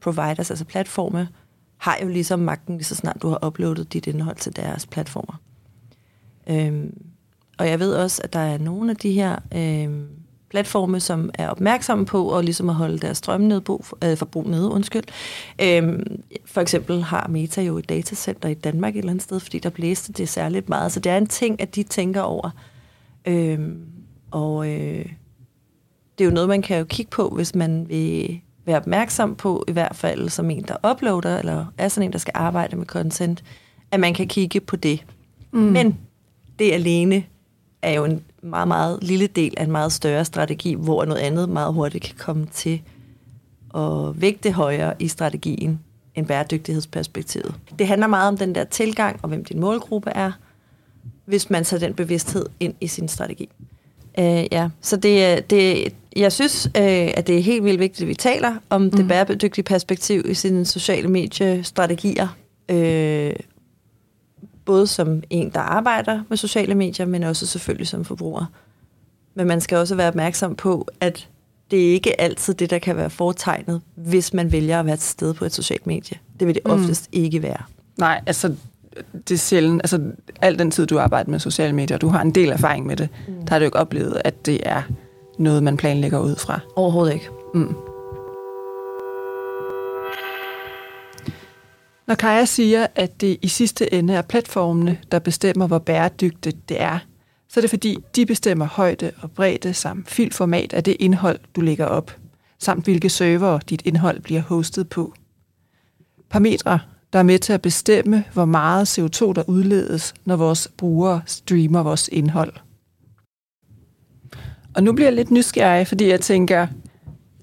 providers, 0.00 0.50
altså 0.50 0.64
platforme, 0.64 1.28
har 1.78 1.98
jo 2.02 2.08
ligesom 2.08 2.38
magten, 2.38 2.76
lige 2.76 2.84
så 2.84 2.94
snart 2.94 3.22
du 3.22 3.28
har 3.28 3.46
uploadet 3.46 3.92
dit 3.92 4.06
indhold 4.06 4.36
til 4.36 4.56
deres 4.56 4.86
platformer. 4.86 5.40
Øhm, 6.50 7.02
og 7.58 7.68
jeg 7.68 7.80
ved 7.80 7.94
også, 7.94 8.20
at 8.24 8.32
der 8.32 8.38
er 8.38 8.58
nogle 8.58 8.90
af 8.90 8.96
de 8.96 9.12
her 9.12 9.38
øhm, 9.54 10.08
platforme, 10.50 11.00
som 11.00 11.30
er 11.34 11.48
opmærksomme 11.48 12.06
på 12.06 12.28
og 12.28 12.44
ligesom 12.44 12.68
at 12.68 12.74
holde 12.74 12.98
deres 12.98 13.18
strømnedbrug, 13.18 13.84
øh, 14.04 14.16
forbrug 14.16 14.48
nede. 14.48 14.70
Undskyld. 14.70 15.02
Øhm, 15.62 16.22
for 16.44 16.60
eksempel 16.60 17.02
har 17.02 17.28
Meta 17.28 17.62
jo 17.62 17.78
et 17.78 17.88
datacenter 17.88 18.48
i 18.48 18.54
Danmark 18.54 18.94
et 18.94 18.98
eller 18.98 19.10
andet 19.10 19.22
sted, 19.22 19.40
fordi 19.40 19.58
der 19.58 19.70
blæste 19.70 20.12
det 20.12 20.28
særligt 20.28 20.68
meget. 20.68 20.92
Så 20.92 21.00
det 21.00 21.12
er 21.12 21.16
en 21.16 21.26
ting, 21.26 21.60
at 21.60 21.74
de 21.74 21.82
tænker 21.82 22.20
over. 22.20 22.50
Øhm, 23.24 23.86
og 24.30 24.68
øh, 24.68 25.06
det 26.18 26.24
er 26.24 26.24
jo 26.24 26.30
noget, 26.30 26.48
man 26.48 26.62
kan 26.62 26.78
jo 26.78 26.84
kigge 26.84 27.10
på, 27.10 27.28
hvis 27.28 27.54
man 27.54 27.88
vil 27.88 28.40
være 28.66 28.76
opmærksom 28.76 29.34
på, 29.34 29.64
i 29.68 29.72
hvert 29.72 29.96
fald 29.96 30.28
som 30.28 30.50
en, 30.50 30.62
der 30.62 30.90
uploader, 30.90 31.38
eller 31.38 31.66
er 31.78 31.88
sådan 31.88 32.08
en, 32.08 32.12
der 32.12 32.18
skal 32.18 32.32
arbejde 32.34 32.76
med 32.76 32.86
content, 32.86 33.44
at 33.90 34.00
man 34.00 34.14
kan 34.14 34.28
kigge 34.28 34.60
på 34.60 34.76
det. 34.76 35.04
Mm. 35.52 35.60
Men 35.60 35.98
det 36.58 36.72
alene 36.72 37.24
er 37.82 37.92
jo 37.92 38.04
en 38.04 38.22
meget, 38.42 38.68
meget 38.68 38.98
lille 39.02 39.26
del 39.26 39.54
af 39.56 39.64
en 39.64 39.72
meget 39.72 39.92
større 39.92 40.24
strategi, 40.24 40.74
hvor 40.74 41.04
noget 41.04 41.20
andet 41.20 41.48
meget 41.48 41.74
hurtigt 41.74 42.04
kan 42.04 42.16
komme 42.18 42.46
til 42.46 42.82
at 43.74 44.20
vægte 44.20 44.52
højere 44.52 44.94
i 44.98 45.08
strategien 45.08 45.80
end 46.14 46.26
bæredygtighedsperspektivet. 46.26 47.54
Det 47.78 47.86
handler 47.86 48.06
meget 48.06 48.28
om 48.28 48.38
den 48.38 48.54
der 48.54 48.64
tilgang, 48.64 49.18
og 49.22 49.28
hvem 49.28 49.44
din 49.44 49.60
målgruppe 49.60 50.10
er, 50.10 50.32
hvis 51.24 51.50
man 51.50 51.64
tager 51.64 51.80
den 51.80 51.94
bevidsthed 51.94 52.46
ind 52.60 52.74
i 52.80 52.86
sin 52.86 53.08
strategi. 53.08 53.48
Uh, 54.18 54.24
ja, 54.52 54.68
så 54.80 54.96
det, 54.96 55.50
det, 55.50 55.92
jeg 56.16 56.32
synes, 56.32 56.66
uh, 56.66 56.82
at 56.84 57.26
det 57.26 57.38
er 57.38 57.42
helt 57.42 57.64
vildt 57.64 57.80
vigtigt, 57.80 58.02
at 58.02 58.08
vi 58.08 58.14
taler 58.14 58.56
om 58.70 58.82
mm. 58.82 58.90
det 58.90 59.08
bæredygtige 59.08 59.64
perspektiv 59.64 60.22
i 60.28 60.34
sine 60.34 60.64
sociale 60.64 61.08
mediestrategier, 61.08 62.28
uh, 62.72 63.36
både 64.64 64.86
som 64.86 65.22
en, 65.30 65.50
der 65.50 65.60
arbejder 65.60 66.22
med 66.28 66.36
sociale 66.36 66.74
medier, 66.74 67.06
men 67.06 67.22
også 67.22 67.46
selvfølgelig 67.46 67.88
som 67.88 68.04
forbruger. 68.04 68.44
Men 69.34 69.46
man 69.46 69.60
skal 69.60 69.78
også 69.78 69.94
være 69.94 70.08
opmærksom 70.08 70.54
på, 70.56 70.88
at 71.00 71.28
det 71.70 71.88
er 71.88 71.92
ikke 71.92 72.20
altid 72.20 72.54
det, 72.54 72.70
der 72.70 72.78
kan 72.78 72.96
være 72.96 73.10
foretegnet, 73.10 73.80
hvis 73.94 74.32
man 74.32 74.52
vælger 74.52 74.80
at 74.80 74.86
være 74.86 74.96
til 74.96 75.10
stede 75.10 75.34
på 75.34 75.44
et 75.44 75.54
socialt 75.54 75.86
medie. 75.86 76.18
Det 76.40 76.46
vil 76.46 76.54
det 76.54 76.62
mm. 76.64 76.70
oftest 76.70 77.08
ikke 77.12 77.42
være. 77.42 77.62
Nej, 77.98 78.22
altså 78.26 78.54
det 79.28 79.34
er 79.34 79.38
sjældent, 79.38 79.82
altså 79.84 80.00
al 80.42 80.58
den 80.58 80.70
tid, 80.70 80.86
du 80.86 80.98
arbejder 80.98 81.30
med 81.30 81.38
sociale 81.38 81.72
medier, 81.72 81.98
du 81.98 82.08
har 82.08 82.22
en 82.22 82.30
del 82.30 82.48
erfaring 82.48 82.86
med 82.86 82.96
det, 82.96 83.08
mm. 83.28 83.34
der 83.46 83.50
har 83.50 83.58
du 83.58 83.64
ikke 83.64 83.76
oplevet, 83.76 84.22
at 84.24 84.46
det 84.46 84.60
er 84.62 84.82
noget, 85.38 85.62
man 85.62 85.76
planlægger 85.76 86.18
ud 86.18 86.36
fra. 86.36 86.60
Overhovedet 86.76 87.14
ikke. 87.14 87.28
Mm. 87.54 87.74
Når 92.06 92.14
Kaja 92.14 92.44
siger, 92.44 92.86
at 92.94 93.20
det 93.20 93.38
i 93.42 93.48
sidste 93.48 93.94
ende 93.94 94.14
er 94.14 94.22
platformene, 94.22 94.98
der 95.12 95.18
bestemmer, 95.18 95.66
hvor 95.66 95.78
bæredygtigt 95.78 96.68
det 96.68 96.82
er, 96.82 96.98
så 97.48 97.60
er 97.60 97.62
det 97.62 97.70
fordi, 97.70 97.98
de 98.16 98.26
bestemmer 98.26 98.66
højde 98.66 99.12
og 99.22 99.30
bredde 99.30 99.74
samt 99.74 100.10
filformat 100.10 100.72
af 100.72 100.84
det 100.84 100.96
indhold, 101.00 101.38
du 101.56 101.60
lægger 101.60 101.86
op, 101.86 102.16
samt 102.58 102.84
hvilke 102.84 103.08
server 103.08 103.58
dit 103.58 103.82
indhold 103.84 104.20
bliver 104.20 104.40
hostet 104.40 104.88
på. 104.88 105.14
Parametre, 106.30 106.80
der 107.14 107.20
er 107.20 107.24
med 107.24 107.38
til 107.38 107.52
at 107.52 107.62
bestemme, 107.62 108.24
hvor 108.32 108.44
meget 108.44 108.98
CO2 108.98 109.32
der 109.32 109.42
udledes, 109.46 110.14
når 110.24 110.36
vores 110.36 110.68
brugere 110.76 111.22
streamer 111.26 111.82
vores 111.82 112.08
indhold. 112.12 112.52
Og 114.74 114.82
nu 114.82 114.92
bliver 114.92 115.06
jeg 115.06 115.14
lidt 115.14 115.30
nysgerrig, 115.30 115.86
fordi 115.86 116.08
jeg 116.08 116.20
tænker, 116.20 116.66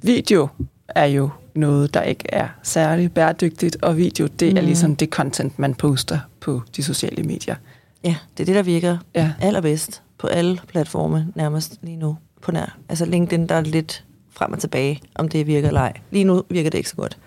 video 0.02 0.48
er 0.88 1.06
jo 1.06 1.30
noget, 1.56 1.94
der 1.94 2.02
ikke 2.02 2.24
er 2.34 2.48
særlig 2.64 3.14
bæredygtigt, 3.14 3.78
og 3.82 3.98
video, 3.98 4.28
det 4.28 4.52
mm. 4.52 4.58
er 4.58 4.62
ligesom 4.62 4.96
det 4.96 5.10
content, 5.10 5.60
man 5.60 5.76
poster 5.76 6.20
på 6.40 6.62
de 6.76 6.84
sociale 6.84 7.24
medier. 7.24 7.56
Ja, 8.04 8.16
det 8.38 8.44
er 8.44 8.46
det, 8.46 8.56
der 8.56 8.64
virker 8.64 8.98
ja. 9.16 9.34
allerbedst 9.42 10.02
på 10.18 10.28
alle 10.28 10.60
platforme 10.68 11.28
nærmest 11.36 11.80
lige 11.82 11.98
nu 11.98 12.18
på 12.42 12.52
nær. 12.52 12.78
Altså 12.90 13.06
LinkedIn, 13.06 13.48
der 13.48 13.56
er 13.56 13.62
lidt 13.62 14.04
frem 14.30 14.54
og 14.54 14.60
tilbage, 14.60 15.02
om 15.16 15.30
det 15.30 15.48
virker 15.48 15.68
eller 15.68 15.82
ej. 15.82 15.94
Lige 16.12 16.24
nu 16.24 16.44
virker 16.50 16.70
det 16.70 16.78
ikke 16.78 16.90
så 16.90 16.96
godt. 16.96 17.18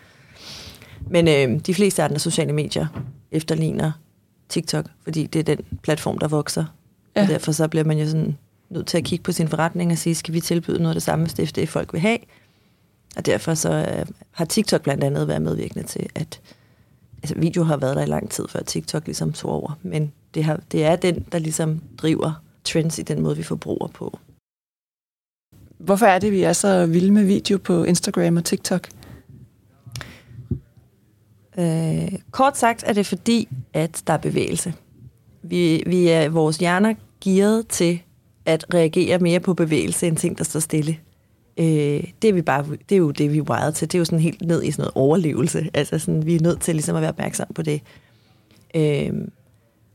Men 1.11 1.29
øh, 1.29 1.61
de 1.61 1.75
fleste 1.75 2.03
af 2.03 2.07
andre 2.07 2.19
sociale 2.19 2.53
medier 2.53 2.87
efterligner 3.31 3.93
TikTok, 4.49 4.87
fordi 5.03 5.27
det 5.27 5.39
er 5.39 5.55
den 5.55 5.65
platform, 5.83 6.19
der 6.19 6.29
vokser. 6.29 6.65
Ja. 7.17 7.23
Og 7.23 7.29
derfor 7.29 7.53
så 7.53 7.69
bliver 7.69 7.85
man 7.85 7.99
jo 7.99 8.07
sådan 8.07 8.39
nødt 8.71 8.87
til 8.87 8.99
at 8.99 9.05
kigge 9.05 9.23
på 9.23 9.33
sin 9.33 9.49
forretning 9.49 9.93
og 9.93 9.99
sige, 9.99 10.15
skal 10.15 10.35
vi 10.35 10.41
tilbyde 10.41 10.79
noget 10.79 10.91
af 10.91 10.95
det 10.95 11.03
samme, 11.03 11.25
hvis 11.25 11.35
det 11.35 11.49
er 11.49 11.53
det, 11.53 11.69
folk 11.69 11.93
vil 11.93 12.01
have? 12.01 12.19
Og 13.17 13.27
derfor 13.27 13.55
så 13.55 13.73
øh, 13.73 14.07
har 14.31 14.45
TikTok 14.45 14.83
blandt 14.83 15.05
andet 15.05 15.29
været 15.29 15.43
medvirkende 15.43 15.87
til, 15.87 16.07
at 16.15 16.41
altså, 17.23 17.35
video 17.39 17.63
har 17.63 17.77
været 17.77 17.97
der 17.97 18.03
i 18.03 18.07
lang 18.07 18.31
tid, 18.31 18.49
før 18.49 18.61
TikTok 18.61 19.07
ligesom 19.07 19.33
tog 19.33 19.51
over. 19.51 19.79
Men 19.83 20.13
det, 20.35 20.45
har, 20.45 20.61
det 20.73 20.85
er 20.85 20.97
den, 20.97 21.27
der 21.33 21.39
ligesom 21.39 21.81
driver 21.99 22.43
trends 22.65 22.99
i 22.99 23.03
den 23.03 23.23
måde, 23.23 23.37
vi 23.37 23.43
forbruger 23.43 23.87
på. 23.87 24.19
Hvorfor 25.79 26.07
er 26.07 26.19
det, 26.19 26.33
vi 26.33 26.43
er 26.43 26.53
så 26.53 26.87
vilde 26.87 27.13
med 27.13 27.25
video 27.25 27.59
på 27.59 27.85
Instagram 27.85 28.37
og 28.37 28.45
TikTok? 28.45 28.89
Øh, 31.59 32.13
kort 32.31 32.59
sagt 32.59 32.85
er 32.87 32.93
det 32.93 33.07
fordi, 33.07 33.49
at 33.73 34.03
der 34.07 34.13
er 34.13 34.19
bevægelse. 34.19 34.75
Vi, 35.43 35.83
vi 35.87 36.09
er 36.09 36.29
vores 36.29 36.57
hjerner 36.57 36.95
gearet 37.21 37.69
til 37.69 38.03
at 38.47 38.65
reagere 38.75 39.19
mere 39.19 39.41
på 39.41 39.55
bevægelse 39.55 40.07
end 40.07 40.17
ting, 40.17 40.39
der 40.39 40.45
står 40.45 40.61
stille. 40.61 40.99
Øh, 41.57 42.05
det, 42.23 42.29
er 42.29 42.33
vi 42.33 42.43
bare, 42.43 42.67
det 42.89 42.95
er 42.95 42.99
jo 42.99 43.11
det, 43.11 43.33
vi 43.33 43.39
er 43.39 43.43
wired 43.43 43.73
til. 43.73 43.89
Det 43.89 43.95
er 43.95 43.99
jo 43.99 44.05
sådan 44.05 44.19
helt 44.19 44.43
ned 44.43 44.63
i 44.63 44.71
sådan 44.71 44.83
noget 44.83 44.93
overlevelse. 44.95 45.71
Altså 45.75 45.99
sådan, 45.99 46.27
vi 46.27 46.35
er 46.35 46.41
nødt 46.41 46.61
til 46.61 46.75
ligesom 46.75 46.97
at 46.97 47.03
være 47.03 47.11
opmærksom 47.11 47.47
på 47.55 47.63
det. 47.63 47.81
Øh, 48.75 49.13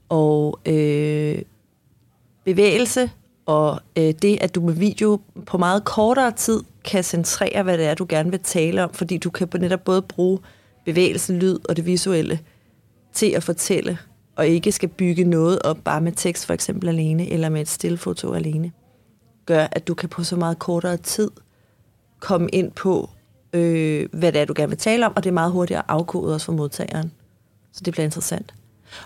og 0.10 0.60
øh, 0.66 1.42
bevægelse 2.46 3.10
og 3.46 3.80
øh, 3.98 4.14
det, 4.22 4.38
at 4.42 4.56
du 4.56 4.62
med 4.62 4.74
video 4.74 5.20
på 5.46 5.58
meget 5.58 5.86
kortere 5.86 6.32
tid 6.32 6.64
kan 6.84 7.04
centrere, 7.04 7.64
hvad 7.64 7.78
det 7.78 7.86
er, 7.86 7.94
du 7.94 8.06
gerne 8.10 8.32
vil 8.32 8.40
tale 8.40 8.84
om, 8.84 8.94
fordi 8.94 9.18
du 9.18 9.30
kan 9.30 9.48
netop 9.60 9.84
både 9.84 10.02
bruge 10.02 10.40
bevægelse, 10.90 11.34
lyd 11.34 11.60
og 11.70 11.76
det 11.78 11.86
visuelle 11.86 12.40
til 13.14 13.26
at 13.32 13.44
fortælle, 13.44 13.98
og 14.36 14.48
ikke 14.48 14.72
skal 14.72 14.90
bygge 14.90 15.24
noget 15.24 15.62
op 15.62 15.78
bare 15.84 16.02
med 16.02 16.12
tekst 16.12 16.46
for 16.46 16.54
eksempel 16.54 16.90
alene, 16.90 17.30
eller 17.30 17.50
med 17.50 17.62
et 17.62 17.68
stillfoto 17.68 18.34
alene, 18.34 18.72
gør, 19.46 19.68
at 19.72 19.88
du 19.88 19.94
kan 19.94 20.10
på 20.10 20.24
så 20.24 20.36
meget 20.36 20.60
kortere 20.60 20.98
tid 20.98 21.32
komme 22.20 22.50
ind 22.50 22.72
på, 22.72 23.10
øh, 23.54 24.10
hvad 24.14 24.32
det 24.32 24.42
er, 24.42 24.46
du 24.46 24.54
gerne 24.56 24.70
vil 24.70 24.78
tale 24.78 25.06
om, 25.06 25.14
og 25.16 25.24
det 25.24 25.30
er 25.30 25.34
meget 25.34 25.52
hurtigt 25.52 25.78
at 25.78 25.86
afkode 25.88 26.34
også 26.34 26.46
for 26.46 26.54
modtageren. 26.54 27.12
Så 27.74 27.82
det 27.86 27.94
bliver 27.94 28.06
interessant. 28.06 28.54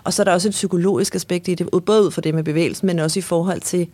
Og 0.04 0.12
så 0.12 0.22
er 0.22 0.24
der 0.24 0.32
også 0.32 0.48
et 0.48 0.52
psykologisk 0.52 1.14
aspekt 1.14 1.48
i 1.48 1.54
det, 1.54 1.84
både 1.86 2.02
ud 2.02 2.10
for 2.10 2.20
det 2.20 2.34
med 2.34 2.44
bevægelsen, 2.44 2.86
men 2.86 2.98
også 2.98 3.18
i 3.18 3.22
forhold 3.22 3.60
til, 3.60 3.88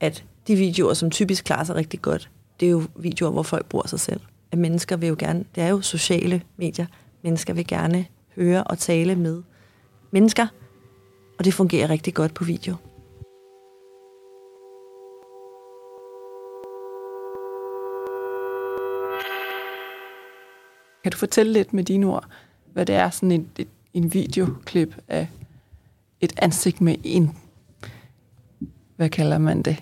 at 0.00 0.24
de 0.46 0.56
videoer, 0.56 0.94
som 0.94 1.10
typisk 1.10 1.44
klarer 1.44 1.64
sig 1.64 1.74
rigtig 1.74 2.02
godt, 2.02 2.30
det 2.60 2.66
er 2.66 2.70
jo 2.70 2.82
videoer, 2.96 3.30
hvor 3.30 3.42
folk 3.42 3.66
bruger 3.66 3.86
sig 3.86 4.00
selv. 4.00 4.20
At 4.52 4.58
mennesker 4.58 4.96
vil 4.96 5.08
jo 5.08 5.16
gerne, 5.18 5.44
det 5.54 5.62
er 5.62 5.68
jo 5.68 5.80
sociale 5.80 6.42
medier, 6.56 6.86
mennesker 7.24 7.52
vil 7.52 7.66
gerne 7.66 8.06
høre 8.36 8.64
og 8.64 8.78
tale 8.78 9.14
med 9.16 9.42
mennesker, 10.10 10.46
og 11.38 11.44
det 11.44 11.54
fungerer 11.54 11.90
rigtig 11.90 12.14
godt 12.14 12.34
på 12.34 12.44
video. 12.44 12.76
Kan 21.02 21.12
du 21.12 21.18
fortælle 21.18 21.52
lidt 21.52 21.72
med 21.72 21.84
dine 21.84 22.06
ord, 22.06 22.24
hvad 22.72 22.86
det 22.86 22.94
er 22.94 23.10
sådan 23.10 23.32
en, 23.32 23.48
et, 23.58 23.68
en 23.94 24.14
videoklip 24.14 24.96
af 25.08 25.28
et 26.20 26.32
ansigt 26.36 26.80
med 26.80 26.96
en, 27.04 27.36
hvad 28.96 29.08
kalder 29.08 29.38
man 29.38 29.62
det, 29.62 29.76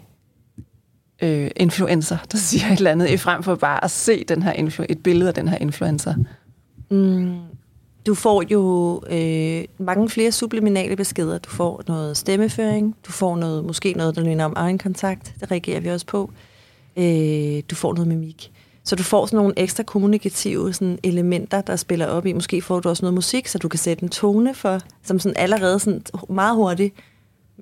øh, 1.22 1.50
influencer, 1.56 2.18
der 2.32 2.38
siger 2.48 2.66
et 2.66 2.78
eller 2.78 2.90
andet, 2.90 3.10
i 3.10 3.16
frem 3.16 3.42
for 3.42 3.54
bare 3.54 3.84
at 3.84 3.90
se 3.90 4.24
den 4.24 4.42
her 4.42 4.52
influ- 4.52 4.86
et 4.88 5.02
billede 5.02 5.28
af 5.28 5.34
den 5.34 5.48
her 5.48 5.58
influencer? 5.58 6.14
Mm, 6.92 7.38
du 8.06 8.14
får 8.14 8.42
jo 8.50 9.00
øh, 9.10 9.64
mange 9.78 10.08
flere 10.08 10.32
subliminale 10.32 10.96
beskeder. 10.96 11.38
Du 11.38 11.50
får 11.50 11.82
noget 11.88 12.16
stemmeføring, 12.16 12.96
du 13.06 13.12
får 13.12 13.36
noget, 13.36 13.64
måske 13.64 13.92
noget, 13.92 14.16
der 14.16 14.22
ligner 14.22 14.44
om 14.44 14.52
egen 14.56 14.78
kontakt. 14.78 15.34
Det 15.40 15.50
reagerer 15.50 15.80
vi 15.80 15.88
også 15.88 16.06
på. 16.06 16.30
Øh, 16.96 17.62
du 17.70 17.74
får 17.74 17.92
noget 17.92 18.08
mimik. 18.08 18.52
Så 18.84 18.96
du 18.96 19.02
får 19.02 19.26
sådan 19.26 19.36
nogle 19.36 19.54
ekstra 19.56 19.82
kommunikative 19.82 20.72
sådan 20.72 20.98
elementer, 21.02 21.60
der 21.60 21.76
spiller 21.76 22.06
op 22.06 22.26
i. 22.26 22.32
Måske 22.32 22.62
får 22.62 22.80
du 22.80 22.88
også 22.88 23.02
noget 23.02 23.14
musik, 23.14 23.48
så 23.48 23.58
du 23.58 23.68
kan 23.68 23.78
sætte 23.78 24.02
en 24.02 24.08
tone 24.08 24.54
for, 24.54 24.80
som 25.02 25.18
sådan 25.18 25.36
allerede 25.36 25.78
sådan 25.78 26.02
meget 26.28 26.56
hurtigt, 26.56 26.94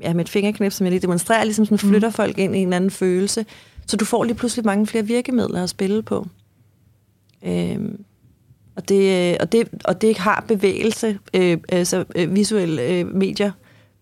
ja, 0.02 0.12
med 0.14 0.24
et 0.24 0.28
fingerknip, 0.28 0.72
som 0.72 0.84
jeg 0.84 0.90
lige 0.90 1.02
demonstrerer, 1.02 1.44
ligesom 1.44 1.64
sådan 1.64 1.78
flytter 1.78 2.08
mm. 2.08 2.12
folk 2.12 2.38
ind 2.38 2.56
i 2.56 2.58
en 2.58 2.72
anden 2.72 2.90
følelse. 2.90 3.46
Så 3.86 3.96
du 3.96 4.04
får 4.04 4.24
lige 4.24 4.34
pludselig 4.34 4.66
mange 4.66 4.86
flere 4.86 5.06
virkemidler 5.06 5.62
at 5.62 5.70
spille 5.70 6.02
på. 6.02 6.26
Øhm, 7.42 8.04
og 8.76 8.88
det, 8.88 9.30
øh, 9.32 9.36
og 9.40 9.52
det, 9.52 9.68
og 9.84 10.00
det 10.00 10.18
har 10.18 10.44
bevægelse, 10.48 11.18
øh, 11.34 11.58
altså 11.68 12.04
øh, 12.16 12.34
visuelle 12.34 12.82
øh, 12.82 13.06
medier 13.06 13.52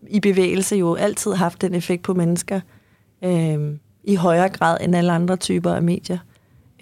i 0.07 0.19
bevægelse 0.19 0.75
jo 0.75 0.95
altid 0.95 1.33
haft 1.33 1.61
den 1.61 1.73
effekt 1.73 2.03
på 2.03 2.13
mennesker 2.13 2.61
øh, 3.23 3.75
i 4.03 4.15
højere 4.15 4.49
grad 4.49 4.77
end 4.81 4.95
alle 4.95 5.11
andre 5.11 5.35
typer 5.35 5.73
af 5.73 5.81
medier. 5.81 6.17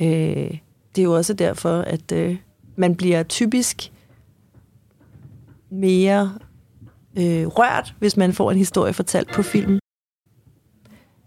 Øh, 0.02 0.58
det 0.96 1.02
er 1.02 1.04
jo 1.04 1.16
også 1.16 1.34
derfor, 1.34 1.80
at 1.80 2.12
øh, 2.12 2.38
man 2.76 2.96
bliver 2.96 3.24
typisk 3.24 3.92
mere 5.70 6.34
øh, 7.18 7.48
rørt, 7.48 7.96
hvis 8.00 8.18
man 8.18 8.34
får 8.34 8.52
en 8.52 8.58
historie 8.58 8.94
fortalt 8.94 9.34
på 9.34 9.42
film. 9.42 9.80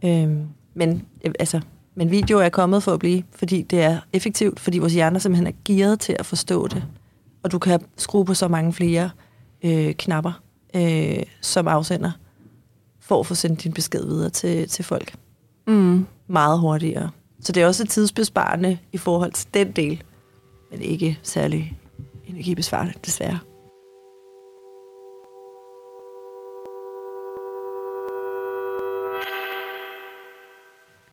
Øh, 0.05 0.37
men 0.75 1.07
øh, 1.25 1.33
altså, 1.39 1.61
men 1.95 2.11
video 2.11 2.39
er 2.39 2.49
kommet 2.49 2.83
for 2.83 2.93
at 2.93 2.99
blive, 2.99 3.23
fordi 3.35 3.63
det 3.63 3.83
er 3.83 4.01
effektivt, 4.13 4.61
fordi 4.61 4.79
vores 4.79 4.93
hjerner 4.93 5.19
simpelthen 5.19 5.47
er 5.47 5.53
gearet 5.65 6.01
til 6.01 6.17
at 6.19 6.27
forstå 6.27 6.69
det. 6.69 6.85
Og 7.43 7.53
du 7.53 7.59
kan 7.59 7.81
skrue 7.97 8.25
på 8.25 8.35
så 8.35 8.49
mange 8.49 8.73
flere 8.73 9.11
øh, 9.63 9.95
knapper 9.95 10.43
øh, 10.77 11.23
som 11.41 11.69
afsender, 11.69 12.11
for 13.01 13.21
at 13.21 13.27
få 13.27 13.35
sendt 13.35 13.65
din 13.65 13.73
besked 13.73 14.07
videre 14.07 14.31
til, 14.31 14.69
til 14.69 14.85
folk. 14.85 15.15
Mm. 15.67 16.07
Meget 16.27 16.59
hurtigere. 16.59 17.11
Så 17.41 17.53
det 17.53 17.63
er 17.63 17.67
også 17.67 17.87
tidsbesparende 17.87 18.79
i 18.93 18.99
forhold 18.99 19.33
til 19.33 19.49
den 19.55 19.73
del, 19.73 20.03
men 20.71 20.83
ikke 20.83 21.19
særlig 21.23 21.79
energibesvarende, 22.27 22.95
desværre. 23.07 23.39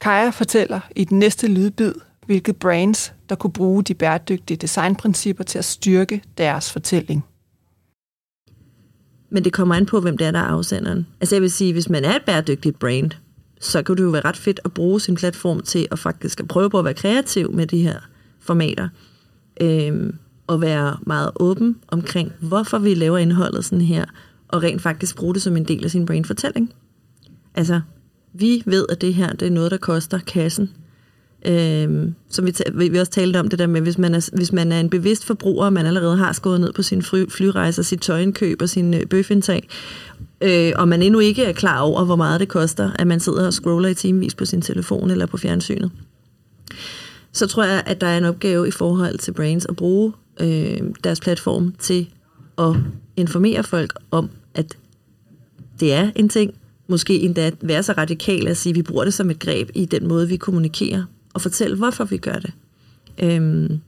Kaja 0.07 0.29
fortæller 0.29 0.79
i 0.95 1.03
den 1.03 1.19
næste 1.19 1.47
lydbid, 1.47 1.93
hvilke 2.25 2.53
brands, 2.53 3.13
der 3.29 3.35
kunne 3.35 3.53
bruge 3.53 3.83
de 3.83 3.93
bæredygtige 3.93 4.57
designprincipper 4.57 5.43
til 5.43 5.57
at 5.57 5.65
styrke 5.65 6.21
deres 6.37 6.71
fortælling. 6.71 7.25
Men 9.29 9.43
det 9.43 9.53
kommer 9.53 9.75
an 9.75 9.85
på, 9.85 9.99
hvem 9.99 10.17
det 10.17 10.27
er, 10.27 10.31
der 10.31 10.39
er 10.39 10.43
afsenderen. 10.43 11.07
Altså 11.21 11.35
jeg 11.35 11.41
vil 11.41 11.51
sige, 11.51 11.73
hvis 11.73 11.89
man 11.89 12.05
er 12.05 12.15
et 12.15 12.21
bæredygtigt 12.25 12.79
brand, 12.79 13.11
så 13.59 13.83
kan 13.83 13.97
det 13.97 14.03
jo 14.03 14.09
være 14.09 14.25
ret 14.25 14.37
fedt 14.37 14.59
at 14.65 14.73
bruge 14.73 15.01
sin 15.01 15.15
platform 15.15 15.61
til 15.61 15.87
at 15.91 15.99
faktisk 15.99 16.39
at 16.39 16.47
prøve 16.47 16.69
på 16.69 16.79
at 16.79 16.85
være 16.85 16.93
kreativ 16.93 17.51
med 17.51 17.67
de 17.67 17.81
her 17.81 17.99
formater. 18.39 18.89
Øhm, 19.61 20.17
og 20.47 20.61
være 20.61 20.97
meget 21.01 21.31
åben 21.35 21.77
omkring, 21.87 22.31
hvorfor 22.39 22.79
vi 22.79 22.93
laver 22.93 23.17
indholdet 23.17 23.65
sådan 23.65 23.85
her, 23.85 24.05
og 24.47 24.63
rent 24.63 24.81
faktisk 24.81 25.15
bruge 25.15 25.33
det 25.33 25.41
som 25.41 25.57
en 25.57 25.65
del 25.65 25.83
af 25.83 25.91
sin 25.91 26.05
brandfortælling. 26.05 26.73
Altså, 27.55 27.81
vi 28.39 28.63
ved, 28.65 28.85
at 28.89 29.01
det 29.01 29.13
her 29.13 29.33
det 29.33 29.47
er 29.47 29.51
noget, 29.51 29.71
der 29.71 29.77
koster 29.77 30.19
kassen. 30.19 30.69
Øhm, 31.45 32.15
som 32.29 32.45
vi, 32.45 32.53
vi, 32.89 32.99
også 32.99 33.11
talte 33.11 33.39
om 33.39 33.49
det 33.49 33.59
der 33.59 33.67
med, 33.67 33.81
hvis 33.81 33.97
man 33.97 34.15
er, 34.15 34.29
hvis 34.33 34.51
man 34.53 34.71
er 34.71 34.79
en 34.79 34.89
bevidst 34.89 35.25
forbruger, 35.25 35.65
og 35.65 35.73
man 35.73 35.85
allerede 35.85 36.17
har 36.17 36.33
skåret 36.33 36.61
ned 36.61 36.73
på 36.73 36.81
sin 36.81 37.01
fly, 37.01 37.29
flyrejser, 37.29 37.83
sit 37.83 38.01
tøjindkøb 38.01 38.61
og 38.61 38.69
sin 38.69 38.93
øh, 38.93 39.05
bøfindtag, 39.05 39.67
øh, 40.41 40.71
og 40.75 40.87
man 40.87 41.01
endnu 41.01 41.19
ikke 41.19 41.43
er 41.43 41.53
klar 41.53 41.79
over, 41.79 42.05
hvor 42.05 42.15
meget 42.15 42.39
det 42.39 42.47
koster, 42.47 42.91
at 42.99 43.07
man 43.07 43.19
sidder 43.19 43.45
og 43.45 43.53
scroller 43.53 43.89
i 43.89 43.93
timevis 43.93 44.35
på 44.35 44.45
sin 44.45 44.61
telefon 44.61 45.11
eller 45.11 45.25
på 45.25 45.37
fjernsynet, 45.37 45.91
så 47.31 47.47
tror 47.47 47.63
jeg, 47.63 47.83
at 47.85 48.01
der 48.01 48.07
er 48.07 48.17
en 48.17 48.25
opgave 48.25 48.67
i 48.67 48.71
forhold 48.71 49.17
til 49.17 49.31
Brains 49.31 49.65
at 49.65 49.75
bruge 49.75 50.13
øh, 50.39 50.77
deres 51.03 51.19
platform 51.19 51.73
til 51.79 52.09
at 52.57 52.75
informere 53.15 53.63
folk 53.63 53.93
om, 54.11 54.29
at 54.53 54.77
det 55.79 55.93
er 55.93 56.11
en 56.15 56.29
ting, 56.29 56.53
måske 56.87 57.19
endda 57.19 57.51
være 57.61 57.83
så 57.83 57.93
radikal 57.97 58.47
at 58.47 58.57
sige, 58.57 58.71
at 58.71 58.75
vi 58.75 58.81
bruger 58.81 59.03
det 59.03 59.13
som 59.13 59.29
et 59.29 59.39
greb 59.39 59.69
i 59.75 59.85
den 59.85 60.07
måde, 60.07 60.27
vi 60.27 60.37
kommunikerer, 60.37 61.03
og 61.33 61.41
fortælle, 61.41 61.77
hvorfor 61.77 62.03
vi 62.03 62.17
gør 62.17 62.39
det. 62.39 62.51
Øhm, 63.23 63.79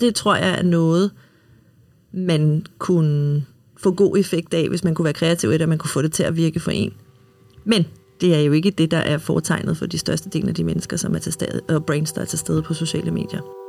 det 0.00 0.14
tror 0.14 0.36
jeg 0.36 0.58
er 0.58 0.62
noget, 0.62 1.10
man 2.12 2.66
kunne 2.78 3.44
få 3.76 3.92
god 3.92 4.18
effekt 4.18 4.54
af, 4.54 4.68
hvis 4.68 4.84
man 4.84 4.94
kunne 4.94 5.04
være 5.04 5.14
kreativ 5.14 5.50
i 5.50 5.52
det, 5.52 5.62
og 5.62 5.68
man 5.68 5.78
kunne 5.78 5.90
få 5.90 6.02
det 6.02 6.12
til 6.12 6.22
at 6.22 6.36
virke 6.36 6.60
for 6.60 6.70
en. 6.70 6.92
Men 7.64 7.86
det 8.20 8.34
er 8.34 8.40
jo 8.40 8.52
ikke 8.52 8.70
det, 8.70 8.90
der 8.90 8.98
er 8.98 9.18
foretegnet 9.18 9.76
for 9.76 9.86
de 9.86 9.98
største 9.98 10.30
del 10.30 10.48
af 10.48 10.54
de 10.54 10.64
mennesker, 10.64 10.96
som 10.96 11.14
er 11.14 11.18
til 11.18 11.32
stede, 11.32 11.60
og 11.68 11.86
brains, 11.86 12.12
der 12.12 12.20
er 12.20 12.24
til 12.24 12.38
stede 12.38 12.62
på 12.62 12.74
sociale 12.74 13.10
medier. 13.10 13.63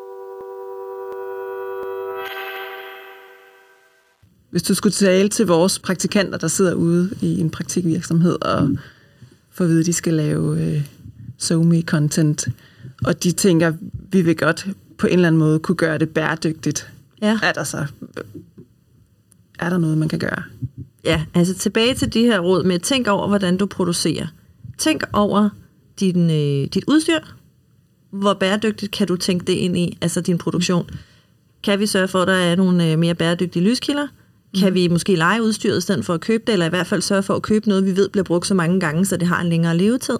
Hvis 4.56 4.64
du 4.64 4.74
skulle 4.74 4.94
tale 4.94 5.30
til 5.30 5.46
vores 5.46 5.80
praktikanter, 5.80 6.38
der 6.38 6.48
sidder 6.48 6.74
ude 6.74 7.10
i 7.22 7.40
en 7.40 7.50
praktikvirksomhed 7.50 8.38
og 8.42 8.70
får 9.52 9.66
at 9.66 9.70
vide, 9.70 9.80
at 9.80 9.86
de 9.86 9.94
skal 9.94 10.14
lave 10.14 10.64
øh, 10.64 10.88
SoMe 11.38 11.82
content, 11.82 12.48
og 13.06 13.24
de 13.24 13.32
tænker, 13.32 13.74
vi 14.12 14.22
vil 14.22 14.38
godt 14.38 14.68
på 14.98 15.08
en 15.08 15.14
eller 15.14 15.28
anden 15.28 15.40
måde 15.40 15.60
kunne 15.60 15.76
gøre 15.76 15.98
det 15.98 16.10
bæredygtigt. 16.10 16.92
Ja. 17.22 17.40
Er 17.44 17.52
der 17.52 17.64
så 17.64 17.86
er 19.60 19.70
der 19.70 19.78
noget, 19.78 19.98
man 19.98 20.10
kan 20.10 20.20
gøre? 20.20 20.44
Ja, 21.06 21.26
altså 21.34 21.54
tilbage 21.56 21.94
til 21.96 22.14
de 22.14 22.24
her 22.24 22.40
råd 22.40 22.64
med, 22.64 22.80
tænk 22.80 23.08
over, 23.08 23.28
hvordan 23.28 23.58
du 23.58 23.66
producerer. 23.66 24.28
Tænk 24.78 25.04
over 25.14 25.50
din, 26.00 26.30
øh, 26.30 26.68
dit 26.74 26.84
udstyr. 26.88 27.20
Hvor 28.10 28.34
bæredygtigt 28.34 28.92
kan 28.92 29.08
du 29.08 29.16
tænke 29.16 29.46
det 29.46 29.54
ind 29.54 29.78
i, 29.78 29.98
altså 30.02 30.22
din 30.22 30.38
produktion? 30.38 30.90
Kan 31.64 31.80
vi 31.80 31.86
sørge 31.86 32.08
for, 32.08 32.22
at 32.22 32.28
der 32.28 32.34
er 32.34 32.56
nogle 32.56 32.92
øh, 32.92 33.00
mere 33.00 33.16
bæredygtige 33.16 33.64
lyskilder? 33.64 34.08
Kan 34.60 34.74
vi 34.74 34.88
måske 34.88 35.16
lege 35.16 35.44
udstyret 35.44 35.78
i 35.78 35.82
stedet 35.82 36.06
for 36.06 36.14
at 36.14 36.22
købe 36.22 36.44
det, 36.48 36.54
eller 36.54 36.66
i 36.66 36.70
hvert 36.70 36.88
fald 36.88 37.02
sørge 37.02 37.24
for 37.24 37.34
at 37.34 37.42
købe 37.42 37.70
noget, 37.70 37.86
vi 37.86 37.96
ved 37.96 38.10
bliver 38.10 38.24
brugt 38.24 38.48
så 38.48 38.54
mange 38.54 38.80
gange, 38.80 39.06
så 39.06 39.18
det 39.18 39.28
har 39.28 39.42
en 39.42 39.50
længere 39.50 39.78
levetid? 39.78 40.18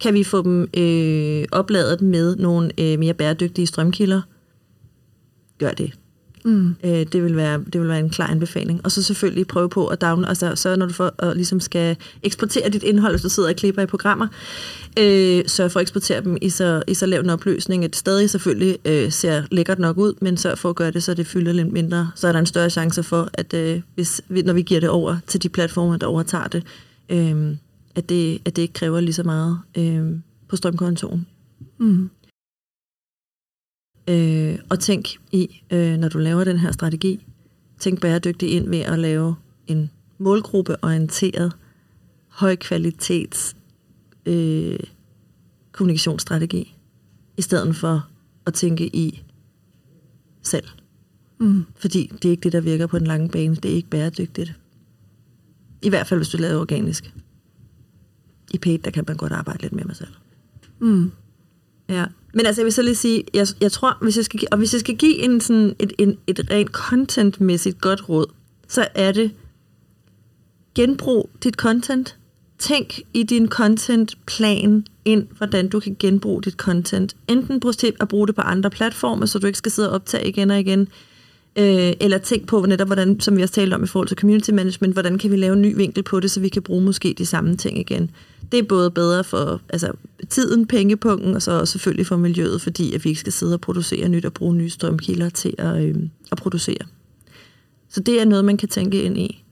Kan 0.00 0.14
vi 0.14 0.24
få 0.24 0.42
dem 0.42 0.68
øh, 0.76 1.44
opladet 1.52 2.02
med 2.02 2.36
nogle 2.36 2.70
øh, 2.80 2.98
mere 2.98 3.14
bæredygtige 3.14 3.66
strømkilder? 3.66 4.22
Gør 5.58 5.70
det. 5.70 5.92
Mm. 6.44 6.76
Øh, 6.84 6.90
det, 6.90 7.24
vil 7.24 7.36
være, 7.36 7.60
det 7.72 7.80
vil 7.80 7.88
være 7.88 8.00
en 8.00 8.10
klar 8.10 8.26
anbefaling. 8.26 8.80
Og 8.84 8.92
så 8.92 9.02
selvfølgelig 9.02 9.46
prøve 9.46 9.68
på 9.68 9.86
at 9.86 10.00
downloade, 10.00 10.28
altså 10.28 10.54
så 10.54 10.76
når 10.76 10.86
du 10.86 10.92
for, 10.92 11.14
og 11.18 11.36
ligesom 11.36 11.60
skal 11.60 11.96
eksportere 12.22 12.68
dit 12.68 12.82
indhold, 12.82 13.12
hvis 13.12 13.22
du 13.22 13.28
sidder 13.28 13.48
og 13.48 13.56
klipper 13.56 13.82
i 13.82 13.86
programmer, 13.86 14.26
øh, 14.98 15.42
sørg 15.46 15.72
for 15.72 15.80
at 15.80 15.82
eksportere 15.82 16.20
dem 16.20 16.36
i 16.42 16.50
så, 16.50 16.82
i 16.88 16.94
så 16.94 17.06
lav 17.06 17.20
en 17.20 17.30
opløsning, 17.30 17.84
at 17.84 17.90
det 17.90 17.96
stadig 17.96 18.30
selvfølgelig 18.30 18.78
øh, 18.84 19.12
ser 19.12 19.42
lækkert 19.50 19.78
nok 19.78 19.98
ud, 19.98 20.14
men 20.20 20.36
sørg 20.36 20.58
for 20.58 20.70
at 20.70 20.76
gøre 20.76 20.90
det, 20.90 21.02
så 21.02 21.14
det 21.14 21.26
fylder 21.26 21.52
lidt 21.52 21.72
mindre. 21.72 22.10
Så 22.14 22.28
er 22.28 22.32
der 22.32 22.38
en 22.38 22.46
større 22.46 22.70
chance 22.70 23.02
for, 23.02 23.28
at 23.32 23.54
øh, 23.54 23.80
hvis, 23.94 24.22
når 24.28 24.52
vi 24.52 24.62
giver 24.62 24.80
det 24.80 24.88
over 24.88 25.16
til 25.26 25.42
de 25.42 25.48
platformer, 25.48 25.96
der 25.96 26.06
overtager 26.06 26.48
det, 26.48 26.62
øh, 27.08 27.56
at 27.94 28.08
det, 28.08 28.38
at 28.44 28.56
det 28.56 28.62
ikke 28.62 28.74
kræver 28.74 29.00
lige 29.00 29.14
så 29.14 29.22
meget 29.22 29.58
øh, 29.78 30.04
på 30.48 30.56
strømkontoen. 30.56 31.26
Mm. 31.78 32.10
Øh, 34.08 34.58
og 34.70 34.80
tænk 34.80 35.08
i, 35.32 35.62
øh, 35.70 35.96
når 35.96 36.08
du 36.08 36.18
laver 36.18 36.44
den 36.44 36.58
her 36.58 36.72
strategi, 36.72 37.26
tænk 37.78 38.00
bæredygtigt 38.00 38.52
ind 38.52 38.68
ved 38.68 38.78
at 38.80 38.98
lave 38.98 39.36
en 39.66 39.90
målgruppeorienteret, 40.18 41.52
højkvalitets 42.28 43.56
øh, 44.26 44.78
kommunikationsstrategi, 45.72 46.76
i 47.36 47.42
stedet 47.42 47.76
for 47.76 48.08
at 48.46 48.54
tænke 48.54 48.96
i 48.96 49.24
selv. 50.42 50.66
Mm. 51.40 51.64
Fordi 51.76 52.12
det 52.22 52.24
er 52.24 52.30
ikke 52.30 52.42
det, 52.42 52.52
der 52.52 52.60
virker 52.60 52.86
på 52.86 52.98
den 52.98 53.06
lange 53.06 53.28
bane. 53.28 53.56
Det 53.56 53.70
er 53.70 53.74
ikke 53.74 53.88
bæredygtigt. 53.88 54.54
I 55.82 55.88
hvert 55.88 56.06
fald, 56.06 56.20
hvis 56.20 56.28
du 56.28 56.36
laver 56.36 56.60
organisk. 56.60 57.14
I 58.54 58.58
paid, 58.58 58.78
der 58.78 58.90
kan 58.90 59.04
man 59.08 59.16
godt 59.16 59.32
arbejde 59.32 59.62
lidt 59.62 59.72
med 59.72 59.84
mig 59.84 59.96
selv. 59.96 60.14
Mm. 60.80 61.12
Ja. 61.88 62.06
Men 62.34 62.46
altså, 62.46 62.60
jeg 62.62 62.64
vil 62.64 62.72
så 62.72 62.82
lige 62.82 62.94
sige, 62.94 63.24
jeg, 63.34 63.46
jeg 63.60 63.72
tror, 63.72 63.98
hvis 64.02 64.16
jeg 64.16 64.24
skal, 64.24 64.40
og 64.52 64.58
hvis 64.58 64.72
jeg 64.72 64.80
skal 64.80 64.96
give 64.96 65.18
en 65.18 65.40
sådan 65.40 65.76
et, 65.78 65.92
en, 65.98 66.18
et 66.26 66.50
rent 66.50 66.70
contentmæssigt 66.70 67.80
godt 67.80 68.08
råd, 68.08 68.26
så 68.68 68.88
er 68.94 69.12
det, 69.12 69.30
genbrug 70.74 71.30
dit 71.44 71.54
content. 71.54 72.16
Tænk 72.58 73.00
i 73.14 73.22
din 73.22 73.48
contentplan 73.48 74.86
ind, 75.04 75.26
hvordan 75.36 75.68
du 75.68 75.80
kan 75.80 75.96
genbruge 75.98 76.42
dit 76.42 76.54
content. 76.54 77.16
Enten 77.28 77.60
prøv 77.60 77.72
at 78.00 78.08
bruge 78.08 78.26
det 78.26 78.34
på 78.34 78.40
andre 78.40 78.70
platforme, 78.70 79.26
så 79.26 79.38
du 79.38 79.46
ikke 79.46 79.58
skal 79.58 79.72
sidde 79.72 79.88
og 79.88 79.94
optage 79.94 80.28
igen 80.28 80.50
og 80.50 80.60
igen, 80.60 80.80
øh, 81.56 81.92
eller 82.00 82.18
tænk 82.18 82.46
på 82.46 82.66
netop, 82.66 82.88
hvordan, 82.88 83.20
som 83.20 83.36
vi 83.36 83.42
også 83.42 83.54
talte 83.54 83.74
om 83.74 83.84
i 83.84 83.86
forhold 83.86 84.08
til 84.08 84.18
community 84.18 84.50
management, 84.50 84.94
hvordan 84.94 85.18
kan 85.18 85.30
vi 85.30 85.36
lave 85.36 85.52
en 85.52 85.62
ny 85.62 85.76
vinkel 85.76 86.02
på 86.02 86.20
det, 86.20 86.30
så 86.30 86.40
vi 86.40 86.48
kan 86.48 86.62
bruge 86.62 86.82
måske 86.82 87.14
de 87.18 87.26
samme 87.26 87.56
ting 87.56 87.78
igen. 87.78 88.10
Det 88.54 88.62
er 88.62 88.68
både 88.68 88.90
bedre 88.90 89.24
for 89.24 89.60
altså, 89.68 89.92
tiden, 90.28 90.66
pengepunkten, 90.66 91.34
og 91.34 91.42
så 91.42 91.50
også 91.50 91.72
selvfølgelig 91.72 92.06
for 92.06 92.16
miljøet, 92.16 92.62
fordi 92.62 92.94
at 92.94 93.04
vi 93.04 93.08
ikke 93.08 93.20
skal 93.20 93.32
sidde 93.32 93.54
og 93.54 93.60
producere 93.60 94.08
nyt 94.08 94.24
og 94.24 94.32
bruge 94.32 94.56
nye 94.56 94.70
strømkilder 94.70 95.28
til 95.28 95.54
at, 95.58 95.82
øh, 95.82 95.96
at 96.32 96.38
producere. 96.38 96.86
Så 97.88 98.00
det 98.00 98.20
er 98.20 98.24
noget, 98.24 98.44
man 98.44 98.56
kan 98.56 98.68
tænke 98.68 99.02
ind 99.02 99.18
i. 99.18 99.44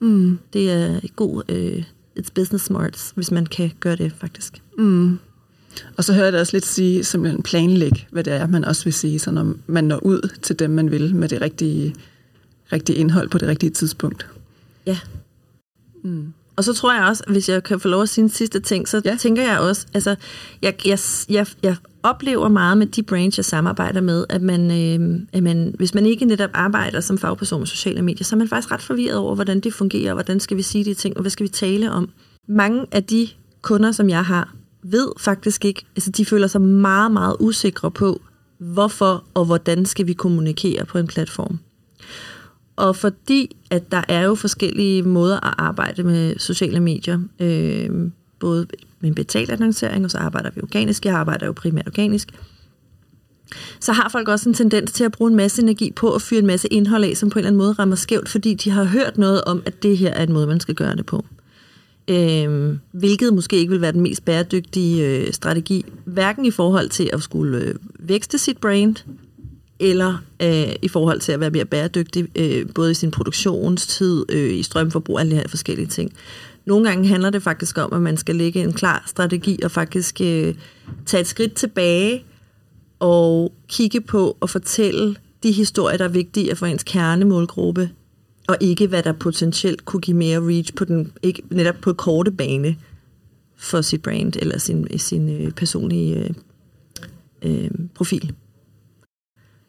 Mm. 0.00 0.38
Det 0.52 0.70
er 0.70 1.00
et 1.02 1.16
god 1.16 1.42
øh, 1.48 1.84
it's 2.18 2.30
business 2.34 2.64
smarts, 2.64 3.12
hvis 3.14 3.30
man 3.30 3.46
kan 3.46 3.72
gøre 3.80 3.96
det 3.96 4.12
faktisk. 4.12 4.62
Mm. 4.78 5.18
Og 5.96 6.04
så 6.04 6.12
hører 6.12 6.24
jeg 6.24 6.32
det 6.32 6.40
også 6.40 6.56
lidt 6.56 6.66
sige, 6.66 7.04
simpelthen 7.04 7.42
planlæg, 7.42 8.06
hvad 8.10 8.24
det 8.24 8.32
er, 8.32 8.46
man 8.46 8.64
også 8.64 8.84
vil 8.84 8.92
sige, 8.92 9.18
så 9.18 9.30
når 9.30 9.54
man 9.66 9.84
når 9.84 9.98
ud 9.98 10.38
til 10.42 10.58
dem, 10.58 10.70
man 10.70 10.90
vil, 10.90 11.14
med 11.14 11.28
det 11.28 11.40
rigtige, 11.40 11.94
rigtige 12.72 12.96
indhold 12.96 13.28
på 13.28 13.38
det 13.38 13.48
rigtige 13.48 13.70
tidspunkt. 13.70 14.26
Ja. 14.86 14.98
Mm. 16.04 16.32
Og 16.56 16.64
så 16.64 16.74
tror 16.74 16.94
jeg 16.94 17.04
også, 17.04 17.24
hvis 17.28 17.48
jeg 17.48 17.62
kan 17.62 17.80
få 17.80 17.88
lov 17.88 18.02
at 18.02 18.08
sige 18.08 18.22
en 18.22 18.28
sidste 18.28 18.60
ting, 18.60 18.88
så 18.88 19.02
ja. 19.04 19.16
tænker 19.20 19.42
jeg 19.42 19.58
også, 19.58 19.86
altså, 19.94 20.16
jeg, 20.62 20.74
jeg, 20.86 20.98
jeg, 21.28 21.46
jeg 21.62 21.76
oplever 22.02 22.48
meget 22.48 22.78
med 22.78 22.86
de 22.86 23.02
brands, 23.02 23.36
jeg 23.36 23.44
samarbejder 23.44 24.00
med, 24.00 24.24
at 24.28 24.42
man, 24.42 24.70
øh, 24.70 25.20
at 25.32 25.42
man, 25.42 25.74
hvis 25.76 25.94
man 25.94 26.06
ikke 26.06 26.24
netop 26.24 26.50
arbejder 26.54 27.00
som 27.00 27.18
fagperson 27.18 27.60
med 27.60 27.66
sociale 27.66 28.02
medier, 28.02 28.24
så 28.24 28.36
er 28.36 28.38
man 28.38 28.48
faktisk 28.48 28.72
ret 28.72 28.82
forvirret 28.82 29.16
over, 29.16 29.34
hvordan 29.34 29.60
det 29.60 29.74
fungerer, 29.74 30.10
og 30.10 30.14
hvordan 30.14 30.40
skal 30.40 30.56
vi 30.56 30.62
sige 30.62 30.84
de 30.84 30.94
ting, 30.94 31.16
og 31.16 31.20
hvad 31.20 31.30
skal 31.30 31.44
vi 31.44 31.48
tale 31.48 31.90
om. 31.90 32.08
Mange 32.48 32.86
af 32.92 33.04
de 33.04 33.28
kunder, 33.62 33.92
som 33.92 34.08
jeg 34.08 34.24
har, 34.24 34.54
ved 34.82 35.08
faktisk 35.18 35.64
ikke, 35.64 35.86
altså 35.96 36.10
de 36.10 36.24
føler 36.24 36.46
sig 36.46 36.60
meget, 36.60 37.12
meget 37.12 37.36
usikre 37.40 37.90
på, 37.90 38.20
hvorfor 38.58 39.24
og 39.34 39.44
hvordan 39.44 39.86
skal 39.86 40.06
vi 40.06 40.12
kommunikere 40.12 40.84
på 40.84 40.98
en 40.98 41.06
platform. 41.06 41.58
Og 42.76 42.96
fordi, 42.96 43.56
at 43.70 43.92
der 43.92 44.02
er 44.08 44.22
jo 44.22 44.34
forskellige 44.34 45.02
måder 45.02 45.46
at 45.46 45.54
arbejde 45.58 46.02
med 46.02 46.38
sociale 46.38 46.80
medier, 46.80 47.20
øh, 47.40 47.90
både 48.38 48.66
med 49.00 49.08
en 49.08 49.14
betalt 49.14 49.50
annoncering, 49.50 50.04
og 50.04 50.10
så 50.10 50.18
arbejder 50.18 50.50
vi 50.54 50.60
organisk. 50.62 51.04
Jeg 51.04 51.14
arbejder 51.14 51.46
jo 51.46 51.52
primært 51.52 51.86
organisk. 51.86 52.28
Så 53.80 53.92
har 53.92 54.08
folk 54.08 54.28
også 54.28 54.48
en 54.48 54.54
tendens 54.54 54.92
til 54.92 55.04
at 55.04 55.12
bruge 55.12 55.30
en 55.30 55.36
masse 55.36 55.62
energi 55.62 55.92
på 55.96 56.14
at 56.14 56.22
fyre 56.22 56.38
en 56.38 56.46
masse 56.46 56.68
indhold 56.68 57.04
af, 57.04 57.16
som 57.16 57.30
på 57.30 57.38
en 57.38 57.40
eller 57.40 57.48
anden 57.48 57.58
måde 57.58 57.72
rammer 57.72 57.96
skævt, 57.96 58.28
fordi 58.28 58.54
de 58.54 58.70
har 58.70 58.84
hørt 58.84 59.18
noget 59.18 59.44
om, 59.44 59.62
at 59.66 59.82
det 59.82 59.98
her 59.98 60.10
er 60.10 60.22
en 60.22 60.32
måde, 60.32 60.46
man 60.46 60.60
skal 60.60 60.74
gøre 60.74 60.96
det 60.96 61.06
på. 61.06 61.24
Øh, 62.08 62.76
hvilket 62.92 63.34
måske 63.34 63.56
ikke 63.56 63.70
vil 63.70 63.80
være 63.80 63.92
den 63.92 64.00
mest 64.00 64.24
bæredygtige 64.24 65.06
øh, 65.06 65.32
strategi, 65.32 65.84
hverken 66.04 66.44
i 66.44 66.50
forhold 66.50 66.88
til 66.88 67.10
at 67.12 67.22
skulle 67.22 67.58
øh, 67.58 67.74
vækste 67.98 68.38
sit 68.38 68.58
brand, 68.58 68.96
eller 69.84 70.22
øh, 70.42 70.74
i 70.82 70.88
forhold 70.88 71.20
til 71.20 71.32
at 71.32 71.40
være 71.40 71.50
mere 71.50 71.64
bæredygtig, 71.64 72.28
øh, 72.36 72.66
både 72.74 72.90
i 72.90 72.94
sin 72.94 73.10
produktionstid, 73.10 74.24
øh, 74.28 74.54
i 74.54 74.62
strømforbrug, 74.62 75.18
alle 75.18 75.30
de 75.30 75.36
her 75.36 75.48
forskellige 75.48 75.86
ting. 75.86 76.12
Nogle 76.66 76.88
gange 76.88 77.08
handler 77.08 77.30
det 77.30 77.42
faktisk 77.42 77.78
om, 77.78 77.92
at 77.92 78.02
man 78.02 78.16
skal 78.16 78.36
lægge 78.36 78.62
en 78.62 78.72
klar 78.72 79.04
strategi 79.06 79.58
og 79.62 79.70
faktisk 79.70 80.20
øh, 80.20 80.54
tage 81.06 81.20
et 81.20 81.26
skridt 81.26 81.54
tilbage 81.54 82.24
og 82.98 83.52
kigge 83.68 84.00
på 84.00 84.36
og 84.40 84.50
fortælle 84.50 85.16
de 85.42 85.52
historier, 85.52 85.96
der 85.96 86.04
er 86.04 86.08
vigtige 86.08 86.56
for 86.56 86.66
ens 86.66 86.82
kernemålgruppe, 86.82 87.90
og 88.48 88.56
ikke 88.60 88.86
hvad 88.86 89.02
der 89.02 89.12
potentielt 89.12 89.84
kunne 89.84 90.00
give 90.00 90.16
mere 90.16 90.38
reach 90.40 90.74
på 90.74 90.84
den, 90.84 91.12
ikke 91.22 91.42
netop 91.50 91.76
på 91.82 91.92
korte 91.92 92.30
bane 92.30 92.76
for 93.56 93.80
sit 93.80 94.02
brand 94.02 94.36
eller 94.36 94.58
sin, 94.58 94.98
sin 94.98 95.28
øh, 95.28 95.50
personlige 95.50 96.34
øh, 97.42 97.64
øh, 97.64 97.70
profil. 97.94 98.32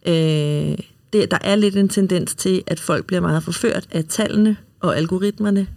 Øh, 0.08 0.78
det, 1.14 1.32
der 1.32 1.38
er 1.42 1.56
lidt 1.56 1.78
en 1.78 1.90
tendens 1.90 2.36
til, 2.36 2.64
at 2.68 2.80
folk 2.80 3.06
bliver 3.06 3.22
meget 3.22 3.44
forført 3.44 3.88
af 3.92 4.06
tallene 4.06 4.58
og 4.80 4.98
algoritmerne. 4.98 5.68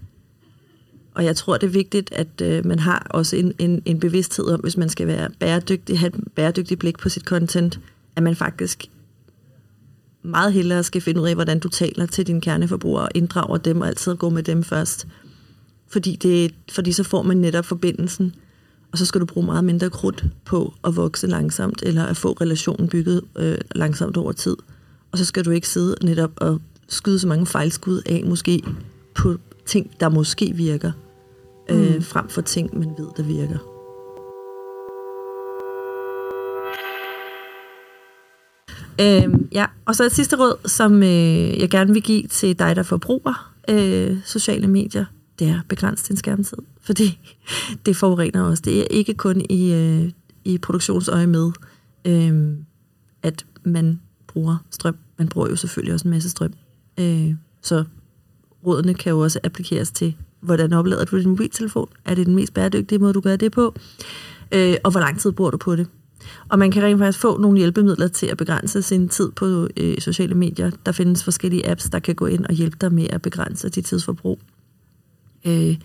Og 1.15 1.25
jeg 1.25 1.37
tror, 1.37 1.57
det 1.57 1.67
er 1.67 1.71
vigtigt, 1.71 2.13
at 2.13 2.41
øh, 2.43 2.67
man 2.67 2.79
har 2.79 3.07
også 3.11 3.37
en, 3.37 3.53
en, 3.59 3.83
en 3.85 4.01
bevidsthed 4.01 4.47
om, 4.47 4.61
hvis 4.61 4.77
man 4.77 4.89
skal 4.89 5.07
være 5.07 5.29
bæredygtig, 5.39 5.99
have 5.99 6.09
et 6.09 6.25
bæredygtigt 6.35 6.81
blik 6.81 6.99
på 6.99 7.09
sit 7.09 7.23
content, 7.23 7.81
at 8.17 8.23
man 8.23 8.37
faktisk 8.37 8.87
meget 10.23 10.53
hellere 10.53 10.85
skal 10.85 11.01
finde 11.01 11.21
ud 11.21 11.29
af, 11.29 11.35
hvordan 11.35 11.59
du 11.59 11.69
taler 11.69 12.07
til 12.07 12.27
dine 12.27 12.41
kerneforbrugere, 12.41 13.03
og 13.03 13.11
inddrager 13.15 13.57
dem 13.57 13.81
og 13.81 13.87
altid 13.89 14.17
gå 14.17 14.29
med 14.29 14.43
dem 14.43 14.65
først. 14.65 15.07
Fordi, 15.89 16.17
det, 16.17 16.55
fordi 16.71 16.93
så 16.93 17.03
får 17.03 17.23
man 17.23 17.37
netop 17.37 17.65
forbindelsen 17.65 18.35
og 18.93 18.99
så 18.99 19.05
skal 19.07 19.21
du 19.21 19.27
bruge 19.27 19.47
meget 19.47 19.65
mindre 19.65 19.91
krudt 19.91 20.25
på 20.45 20.75
at 20.85 20.97
vokse 20.97 21.27
langsomt, 21.27 21.83
eller 21.83 22.05
at 22.05 22.17
få 22.17 22.33
relationen 22.33 22.89
bygget 22.89 23.23
øh, 23.39 23.59
langsomt 23.75 24.17
over 24.17 24.33
tid. 24.33 24.57
Og 25.13 25.19
så 25.19 25.25
skal 25.25 25.45
du 25.45 25.51
ikke 25.51 25.69
sidde 25.69 25.97
netop 26.03 26.31
og 26.37 26.61
skyde 26.89 27.19
så 27.19 27.29
mange 27.29 27.47
fejlskud 27.47 28.03
af, 28.07 28.23
måske 28.27 28.63
på 29.15 29.37
ting, 29.67 29.91
der 30.01 30.09
måske 30.09 30.53
virker, 30.55 30.93
øh, 31.71 31.95
mm. 31.95 32.03
frem 32.03 32.29
for 32.29 32.41
ting, 32.41 32.79
man 32.79 32.89
ved, 32.99 33.09
der 33.17 33.23
virker. 33.23 33.59
Øh, 39.01 39.41
ja, 39.53 39.67
og 39.85 39.97
så 39.97 40.05
et 40.05 40.13
sidste 40.13 40.37
råd, 40.37 40.69
som 40.69 41.03
øh, 41.03 41.61
jeg 41.61 41.71
gerne 41.71 41.93
vil 41.93 42.03
give 42.03 42.27
til 42.27 42.59
dig, 42.59 42.77
der 42.77 42.83
forbruger 42.83 43.53
øh, 43.69 44.17
sociale 44.25 44.67
medier 44.67 45.05
det 45.39 45.49
er 45.49 45.61
begrænse 45.69 46.09
din 46.09 46.17
skærmtid, 46.17 46.59
fordi 46.89 47.19
det 47.87 47.97
forurener 47.97 48.43
også. 48.43 48.63
Det 48.67 48.81
er 48.81 48.85
ikke 48.91 49.15
kun 49.15 49.47
i, 49.51 49.73
øh, 49.73 50.11
i 50.45 50.59
produktionsøje 50.59 51.27
med, 51.27 51.51
øh, 52.05 52.57
at 53.23 53.47
man 53.65 54.01
bruger 54.27 54.57
strøm. 54.71 54.97
Man 55.19 55.29
bruger 55.29 55.49
jo 55.49 55.57
selvfølgelig 55.57 55.95
også 55.95 56.09
en 56.09 56.11
masse 56.11 56.31
strøm. 56.31 56.53
Øh, 57.01 57.35
så 57.63 57.85
rådene 58.67 58.95
kan 58.95 59.11
jo 59.11 59.19
også 59.19 59.41
applikeres 59.45 59.91
til, 59.91 60.17
hvordan 60.41 60.73
oplader 60.73 61.05
du 61.05 61.19
din 61.19 61.29
mobiltelefon? 61.29 61.89
Er 62.05 62.15
det 62.15 62.27
den 62.27 62.35
mest 62.35 62.55
bæredygtige 62.55 62.99
måde, 62.99 63.13
du 63.13 63.21
gør 63.21 63.37
det 63.37 63.53
på? 63.53 63.75
Øh, 64.53 64.77
og 64.85 64.91
hvor 64.91 65.01
lang 65.01 65.21
tid 65.21 65.33
bruger 65.33 65.51
du 65.51 65.57
på 65.57 65.77
det? 65.77 65.87
Og 66.49 66.59
man 66.59 66.71
kan 66.71 66.83
rent 66.83 66.99
faktisk 66.99 67.19
få 67.19 67.39
nogle 67.41 67.59
hjælpemidler 67.59 68.09
til 68.09 68.27
at 68.27 68.37
begrænse 68.37 68.83
sin 68.83 69.09
tid 69.09 69.31
på 69.31 69.69
øh, 69.77 69.99
sociale 69.99 70.35
medier. 70.35 70.71
Der 70.87 70.93
findes 70.93 71.25
forskellige 71.25 71.71
apps, 71.71 71.91
der 71.91 71.99
kan 71.99 72.15
gå 72.15 72.27
ind 72.27 72.45
og 72.45 72.55
hjælpe 72.55 72.77
dig 72.81 72.93
med 72.93 73.07
at 73.11 73.23
begrænse 73.23 73.69
dit 73.69 73.85
tidsforbrug. 73.85 74.41
Øh, 75.47 75.77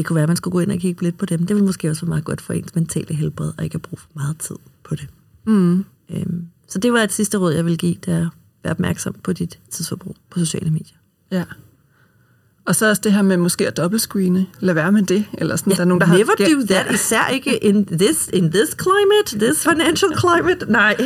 det 0.00 0.06
kunne 0.06 0.14
være, 0.14 0.22
at 0.22 0.28
man 0.28 0.36
skulle 0.36 0.52
gå 0.52 0.60
ind 0.60 0.72
og 0.72 0.78
kigge 0.78 1.02
lidt 1.02 1.18
på 1.18 1.26
dem. 1.26 1.38
Det 1.38 1.48
ville 1.48 1.66
måske 1.66 1.90
også 1.90 2.02
være 2.02 2.08
meget 2.08 2.24
godt 2.24 2.40
for 2.40 2.52
ens 2.52 2.74
mentale 2.74 3.14
helbred, 3.14 3.52
og 3.58 3.64
ikke 3.64 3.74
at 3.74 3.82
bruge 3.82 3.98
for 3.98 4.08
meget 4.14 4.38
tid 4.38 4.56
på 4.84 4.94
det. 4.94 5.08
Mm. 5.46 5.84
Øhm, 6.10 6.46
så 6.68 6.78
det 6.78 6.92
var 6.92 7.02
et 7.02 7.12
sidste 7.12 7.38
råd, 7.38 7.52
jeg 7.52 7.64
vil 7.64 7.78
give, 7.78 7.94
det 8.04 8.14
er 8.14 8.20
at 8.20 8.28
være 8.64 8.70
opmærksom 8.70 9.14
på 9.22 9.32
dit 9.32 9.58
tidsforbrug 9.70 10.16
på 10.30 10.38
sociale 10.38 10.70
medier. 10.70 10.96
Ja. 11.30 11.44
Og 12.64 12.76
så 12.76 12.88
også 12.88 13.02
det 13.04 13.12
her 13.12 13.22
med 13.22 13.36
måske 13.36 13.66
at 13.66 13.76
dobbeltscreene. 13.76 14.46
Lad 14.60 14.74
være 14.74 14.92
med 14.92 15.02
det. 15.02 15.24
Eller 15.38 15.56
sådan, 15.56 15.70
ja, 15.72 15.76
der 15.76 15.82
er 15.82 15.86
nogen, 15.86 16.00
der 16.00 16.06
never 16.06 16.32
har... 16.38 16.60
do 16.60 16.66
that. 16.66 16.94
Især 16.94 17.28
ikke 17.28 17.64
in 17.64 17.86
this, 17.86 18.30
in 18.32 18.50
this 18.50 18.76
climate, 18.82 19.46
this 19.46 19.62
financial 19.62 20.10
climate. 20.18 20.72
Nej, 20.72 20.96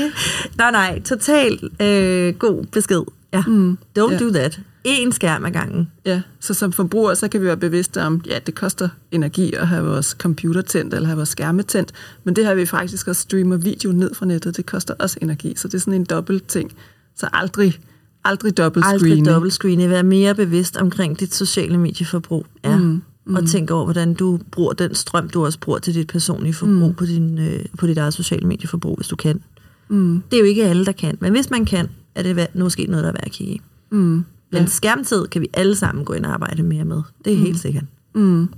nej, 0.59 0.71
nej. 0.71 1.03
Total 1.03 1.71
øh, 1.81 2.35
god 2.35 2.65
besked. 2.65 3.03
Ja. 3.33 3.45
Mm. 3.47 3.79
Don't 3.99 4.13
ja. 4.13 4.19
do 4.19 4.31
that 4.31 4.61
én 4.89 5.13
skærm 5.13 5.45
ad 5.45 5.51
gangen. 5.51 5.91
Ja, 6.07 6.23
så 6.41 6.55
som 6.55 6.73
forbruger, 6.73 7.15
så 7.15 7.29
kan 7.29 7.41
vi 7.41 7.47
være 7.47 7.57
bevidste 7.57 8.03
om, 8.03 8.23
ja, 8.27 8.39
det 8.47 8.55
koster 8.55 8.89
energi 9.11 9.53
at 9.53 9.69
have 9.69 9.85
vores 9.85 10.07
computer 10.07 10.63
tændt, 10.63 10.95
eller 10.95 11.07
have 11.07 11.17
vores 11.17 11.29
skærme 11.29 11.63
tændt, 11.63 11.93
men 12.25 12.37
det 12.37 12.47
her 12.47 12.55
vi 12.55 12.67
faktisk 12.67 13.09
også 13.09 13.23
streamer 13.23 13.57
video 13.57 13.93
ned 13.93 14.15
fra 14.15 14.27
nettet, 14.27 14.57
det 14.57 14.67
koster 14.67 14.95
også 14.99 15.19
energi, 15.23 15.53
så 15.57 15.69
det 15.69 15.75
er 15.75 15.79
sådan 15.79 15.95
en 15.95 16.05
dobbelt 16.05 16.49
ting. 16.49 16.73
Så 17.17 17.29
aldrig, 17.33 17.81
aldrig 18.25 18.57
dobbelt 18.57 18.85
screen. 18.85 19.13
Aldrig 19.13 19.35
dobbelt 19.35 19.53
screen. 19.53 19.91
Vær 19.91 20.03
mere 20.03 20.35
bevidst 20.35 20.77
omkring 20.77 21.21
dit 21.21 21.35
sociale 21.35 21.79
medieforbrug. 21.79 22.47
Ja. 22.65 22.77
Mm, 22.77 23.03
mm. 23.27 23.35
Og 23.35 23.47
tænk 23.47 23.71
over, 23.71 23.85
hvordan 23.85 24.15
du 24.15 24.39
bruger 24.51 24.73
den 24.73 24.95
strøm, 24.95 25.29
du 25.29 25.45
også 25.45 25.59
bruger 25.61 25.79
til 25.79 25.95
dit 25.95 26.07
personlige 26.07 26.55
forbrug 26.55 26.89
mm. 26.89 26.95
på, 26.95 27.07
din, 27.07 27.39
øh, 27.39 27.65
på 27.79 27.87
dit 27.87 27.99
eget 27.99 28.15
sociale 28.15 28.47
medieforbrug, 28.47 28.97
hvis 28.97 29.09
du 29.09 29.17
kan. 29.17 29.43
Mm. 29.89 30.23
Det 30.31 30.37
er 30.37 30.41
jo 30.41 30.47
ikke 30.47 30.65
alle, 30.65 30.85
der 30.85 30.93
kan, 30.93 31.19
men 31.21 31.33
hvis 31.33 31.51
man 31.51 31.65
kan, 31.65 31.89
er 32.15 32.23
det 32.23 32.49
måske 32.55 32.87
noget, 32.87 33.03
der 33.03 33.09
er 33.09 33.13
værd 33.13 33.27
at 33.27 33.33
kigge 33.33 33.53
i. 33.53 33.61
Mm. 33.91 34.25
Men 34.61 34.69
skærmtid 34.69 35.27
kan 35.27 35.43
vi 35.43 35.49
alle 35.55 35.77
sammen 35.77 36.05
gå 36.05 36.13
ind 36.13 36.27
og 36.27 36.33
arbejde 36.33 36.63
mere 36.63 36.85
med. 36.85 37.03
Det 37.25 37.33
er 37.33 37.37
mm. 37.37 37.43
helt 37.43 37.61
sikkert. 37.61 37.85
Mm. 38.15 38.49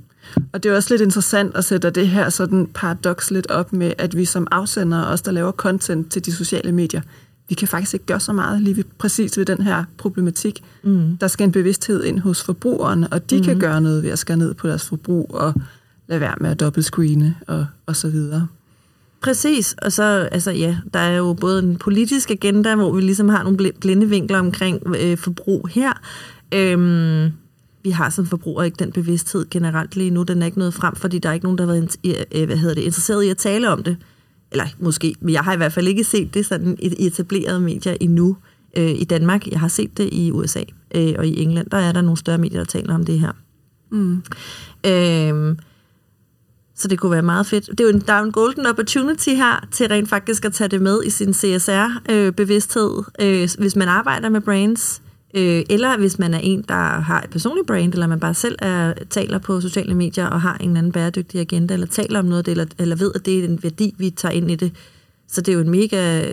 Og 0.53 0.63
det 0.63 0.71
er 0.71 0.77
også 0.77 0.95
lidt 0.95 1.03
interessant 1.03 1.57
at 1.57 1.65
sætte 1.65 1.91
det 1.91 2.09
her 2.09 2.29
sådan 2.29 2.69
paradoks 2.75 3.31
lidt 3.31 3.51
op 3.51 3.73
med, 3.73 3.93
at 3.99 4.17
vi 4.17 4.25
som 4.25 4.47
afsender, 4.51 5.05
os 5.05 5.23
der 5.23 5.33
laver 5.33 5.53
content 5.53 6.13
til 6.13 6.25
de 6.25 6.33
sociale 6.33 6.73
medier, 6.73 7.01
vi 7.49 7.55
kan 7.55 7.69
faktisk 7.69 7.95
ikke 7.95 8.07
gøre 8.07 8.21
så 8.21 8.33
meget 8.33 8.63
lige 8.63 8.77
ved, 8.77 8.85
præcis 8.99 9.39
ved 9.39 9.45
den 9.45 9.63
her 9.63 9.85
problematik. 9.99 10.65
Mm. 10.83 11.17
Der 11.17 11.29
skal 11.29 11.45
en 11.45 11.53
bevidsthed 11.53 12.05
ind 12.05 12.19
hos 12.19 12.43
forbrugeren, 12.43 13.07
og 13.11 13.31
de 13.31 13.37
mm. 13.37 13.45
kan 13.45 13.59
gøre 13.59 13.81
noget 13.81 14.03
ved 14.03 14.11
at 14.11 14.19
skære 14.19 14.37
ned 14.37 14.55
på 14.55 14.69
deres 14.69 14.85
forbrug 14.85 15.35
og 15.35 15.55
lade 16.07 16.21
være 16.21 16.35
med 16.41 16.51
at 16.51 16.61
dobbeltscreene 16.61 17.35
og, 17.47 17.67
og 17.87 17.97
så 17.97 18.09
videre. 18.09 18.47
Præcis, 19.27 19.75
og 19.83 19.93
så, 19.93 20.29
altså 20.33 20.51
ja, 20.51 20.77
der 20.95 20.99
er 20.99 21.17
jo 21.17 21.33
både 21.33 21.63
en 21.63 21.77
politisk 21.77 22.31
agenda, 22.31 22.75
hvor 22.75 22.93
vi 22.93 23.01
ligesom 23.01 23.29
har 23.29 23.43
nogle 23.43 23.73
blinde 23.81 24.09
vinkler 24.09 24.39
omkring 24.39 24.83
øh, 24.97 25.19
forbrug 25.19 25.69
her. 25.69 25.93
Øhm, 26.55 27.33
vi 27.83 27.91
har 27.91 28.11
som 28.11 28.27
forbrugere 28.27 28.67
ikke 28.67 28.77
den 28.79 28.93
bevidsthed 28.93 29.51
generelt 29.51 29.97
lige 29.97 30.11
nu. 30.11 30.23
Den 30.23 30.43
er 30.43 30.47
ikke 30.47 30.59
noget 30.59 30.75
frem, 30.75 30.97
fordi 30.97 31.19
der 31.19 31.29
er 31.29 31.33
ikke 31.33 31.47
nogen, 31.47 31.59
der 31.59 31.67
har 31.67 31.73
været 31.73 31.97
øh, 32.33 32.47
hvad 32.47 32.57
hedder 32.57 32.75
det, 32.75 32.83
interesseret 32.83 33.25
i 33.25 33.29
at 33.29 33.37
tale 33.37 33.71
om 33.71 33.83
det. 33.83 33.97
Eller 34.53 34.65
måske, 34.79 35.15
men 35.21 35.35
jeg 35.35 35.43
har 35.43 35.55
i 35.55 35.57
hvert 35.57 35.73
fald 35.73 35.89
ikke 35.89 36.05
set 36.05 36.35
det 36.35 36.47
sådan 36.47 36.77
i 36.83 37.07
etablerede 37.07 37.61
medier 37.61 37.97
endnu 38.01 38.37
øh, 38.77 38.91
i 38.91 39.05
Danmark. 39.05 39.47
Jeg 39.47 39.61
har 39.61 39.69
set 39.69 39.99
det 39.99 40.09
i 40.13 40.31
USA 40.33 40.63
øh, 40.95 41.15
og 41.19 41.27
i 41.27 41.43
England. 41.43 41.71
Der 41.71 41.79
er 41.79 41.93
der 41.93 42.01
nogle 42.01 42.17
større 42.17 42.39
medier, 42.39 42.59
der 42.59 42.65
taler 42.65 42.95
om 42.95 43.05
det 43.05 43.21
her. 43.21 43.33
Mm. 43.91 44.23
Øhm, 44.87 45.59
så 46.77 46.89
det 46.89 46.99
kunne 46.99 47.13
være 47.13 47.23
meget 47.23 47.47
fedt. 47.47 47.67
Det 47.71 47.81
er 47.81 47.85
jo 47.85 47.91
en, 47.91 48.01
der 48.01 48.13
er 48.13 48.23
en 48.23 48.33
golden 48.33 48.67
opportunity 48.67 49.29
her 49.29 49.69
til 49.73 49.89
rent 49.89 50.09
faktisk 50.09 50.45
at 50.45 50.53
tage 50.53 50.69
det 50.69 50.83
med 50.83 51.05
i 51.05 51.11
sin 51.11 51.35
CSR-bevidsthed, 51.35 53.05
øh, 53.21 53.43
øh, 53.43 53.49
hvis 53.59 53.77
man 53.77 53.89
arbejder 53.89 54.29
med 54.29 54.41
brands, 54.41 55.03
øh, 55.35 55.63
eller 55.71 55.99
hvis 55.99 56.19
man 56.19 56.35
er 56.35 56.39
en, 56.39 56.65
der 56.69 57.01
har 57.01 57.23
et 57.23 57.31
personligt 57.31 57.67
brand, 57.67 57.93
eller 57.93 58.07
man 58.07 58.21
bare 58.21 58.35
selv 58.35 58.57
er, 58.59 58.93
taler 59.11 59.39
på 59.39 59.61
sociale 59.61 59.95
medier 59.95 60.27
og 60.27 60.41
har 60.41 60.57
en 60.57 60.69
eller 60.69 60.79
anden 60.79 60.93
bæredygtig 60.93 61.41
agenda, 61.41 61.75
eller 61.75 61.87
taler 61.87 62.19
om 62.19 62.25
noget, 62.25 62.49
eller, 62.49 62.67
eller 62.79 62.97
ved, 62.97 63.13
at 63.15 63.27
det 63.27 63.39
er 63.39 63.45
en 63.45 63.63
værdi, 63.63 63.95
vi 63.99 64.11
tager 64.11 64.33
ind 64.33 64.51
i 64.51 64.55
det. 64.55 64.73
Så 65.29 65.41
det 65.41 65.53
er 65.53 65.57
jo 65.57 65.61
en 65.61 65.71
mega 65.71 66.33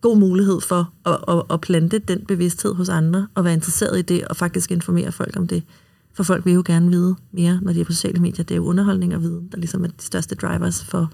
god 0.00 0.16
mulighed 0.16 0.60
for 0.60 0.92
at, 1.06 1.18
at, 1.28 1.42
at 1.50 1.60
plante 1.60 1.98
den 1.98 2.24
bevidsthed 2.28 2.74
hos 2.74 2.88
andre, 2.88 3.26
og 3.34 3.44
være 3.44 3.54
interesseret 3.54 3.98
i 3.98 4.02
det, 4.02 4.24
og 4.24 4.36
faktisk 4.36 4.70
informere 4.70 5.12
folk 5.12 5.36
om 5.36 5.46
det. 5.46 5.62
For 6.20 6.24
folk 6.24 6.44
vil 6.44 6.54
jo 6.54 6.62
gerne 6.66 6.90
vide 6.90 7.16
mere, 7.32 7.60
når 7.62 7.72
de 7.72 7.80
er 7.80 7.84
på 7.84 7.92
sociale 7.92 8.20
medier. 8.20 8.44
Det 8.44 8.54
er 8.54 8.56
jo 8.56 8.64
underholdning 8.64 9.14
og 9.14 9.22
viden, 9.22 9.48
der 9.52 9.58
ligesom 9.58 9.84
er 9.84 9.88
de 9.88 10.02
største 10.02 10.34
drivers 10.34 10.84
for, 10.84 11.12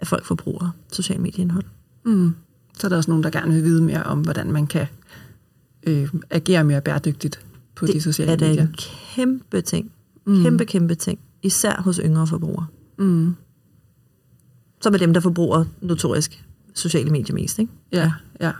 at 0.00 0.06
folk 0.06 0.24
forbruger 0.24 0.70
social 0.92 1.20
medieindhold. 1.20 1.64
Mm. 2.04 2.34
Så 2.78 2.86
er 2.86 2.88
der 2.88 2.96
også 2.96 3.10
nogen, 3.10 3.24
der 3.24 3.30
gerne 3.30 3.52
vil 3.52 3.64
vide 3.64 3.82
mere 3.82 4.02
om, 4.02 4.20
hvordan 4.20 4.52
man 4.52 4.66
kan 4.66 4.86
øh, 5.82 6.08
agere 6.30 6.64
mere 6.64 6.80
bæredygtigt 6.80 7.46
på 7.74 7.86
det 7.86 7.94
de 7.94 8.00
sociale 8.00 8.32
er 8.32 8.36
da 8.36 8.48
medier. 8.48 8.62
en 8.62 8.74
kæmpe 9.14 9.60
ting. 9.60 9.92
Kæmpe, 10.26 10.64
kæmpe 10.64 10.94
ting. 10.94 11.18
Især 11.42 11.82
hos 11.82 12.00
yngre 12.04 12.26
forbrugere. 12.26 12.66
Mm. 12.98 13.34
Som 14.80 14.94
er 14.94 14.98
dem, 14.98 15.12
der 15.12 15.20
forbruger 15.20 15.64
notorisk 15.80 16.44
sociale 16.74 17.10
medier 17.10 17.34
mest, 17.34 17.58
ikke? 17.58 17.72
Ja, 17.92 18.12
ja. 18.40 18.52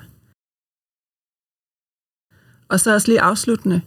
Og 2.68 2.80
så 2.80 2.94
også 2.94 3.08
lige 3.08 3.20
afsluttende. 3.20 3.80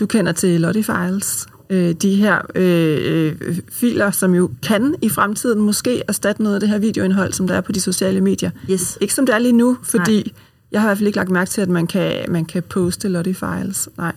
Du 0.00 0.06
kender 0.06 0.32
til 0.32 0.60
Lottie 0.60 0.84
Files. 0.84 1.46
Øh, 1.70 1.92
de 1.92 2.16
her 2.16 2.40
øh, 2.54 2.98
øh, 3.02 3.58
filer, 3.70 4.10
som 4.10 4.34
jo 4.34 4.50
kan 4.62 4.94
i 5.02 5.08
fremtiden 5.08 5.60
måske 5.60 6.02
erstatte 6.08 6.42
noget 6.42 6.54
af 6.54 6.60
det 6.60 6.68
her 6.68 6.78
videoindhold, 6.78 7.32
som 7.32 7.48
der 7.48 7.54
er 7.54 7.60
på 7.60 7.72
de 7.72 7.80
sociale 7.80 8.20
medier. 8.20 8.50
Yes. 8.70 8.98
Ikke 9.00 9.14
som 9.14 9.26
det 9.26 9.34
er 9.34 9.38
lige 9.38 9.52
nu, 9.52 9.76
fordi 9.82 10.16
Nej. 10.16 10.32
jeg 10.72 10.80
har 10.80 10.88
i 10.88 10.88
hvert 10.88 10.98
fald 10.98 11.06
ikke 11.06 11.16
lagt 11.16 11.30
mærke 11.30 11.50
til, 11.50 11.60
at 11.60 11.68
man 11.68 11.86
kan, 11.86 12.24
man 12.28 12.44
kan 12.44 12.62
poste 12.62 13.08
Lottie 13.08 13.34
Files. 13.34 13.88
Nej. 13.98 14.12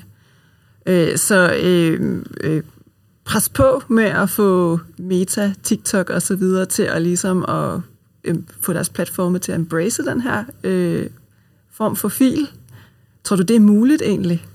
Øh, 0.85 1.17
så 1.17 1.53
øh, 1.63 2.23
øh, 2.41 2.63
pres 3.25 3.49
på 3.49 3.83
med 3.87 4.03
at 4.03 4.29
få 4.29 4.79
Meta, 4.97 5.53
TikTok 5.63 6.09
og 6.09 6.21
så 6.21 6.35
videre 6.35 6.65
til 6.65 6.83
at 6.83 7.01
ligesom 7.01 7.45
at 7.47 7.79
øh, 8.23 8.35
få 8.61 8.73
deres 8.73 8.89
platforme 8.89 9.39
til 9.39 9.51
at 9.51 9.59
embrace 9.59 10.03
den 10.03 10.21
her 10.21 10.43
øh, 10.63 11.05
form 11.71 11.95
for 11.95 12.09
fil. 12.09 12.47
Tror 13.23 13.35
du, 13.35 13.43
det 13.43 13.55
er 13.55 13.59
muligt 13.59 14.01
egentlig? 14.01 14.45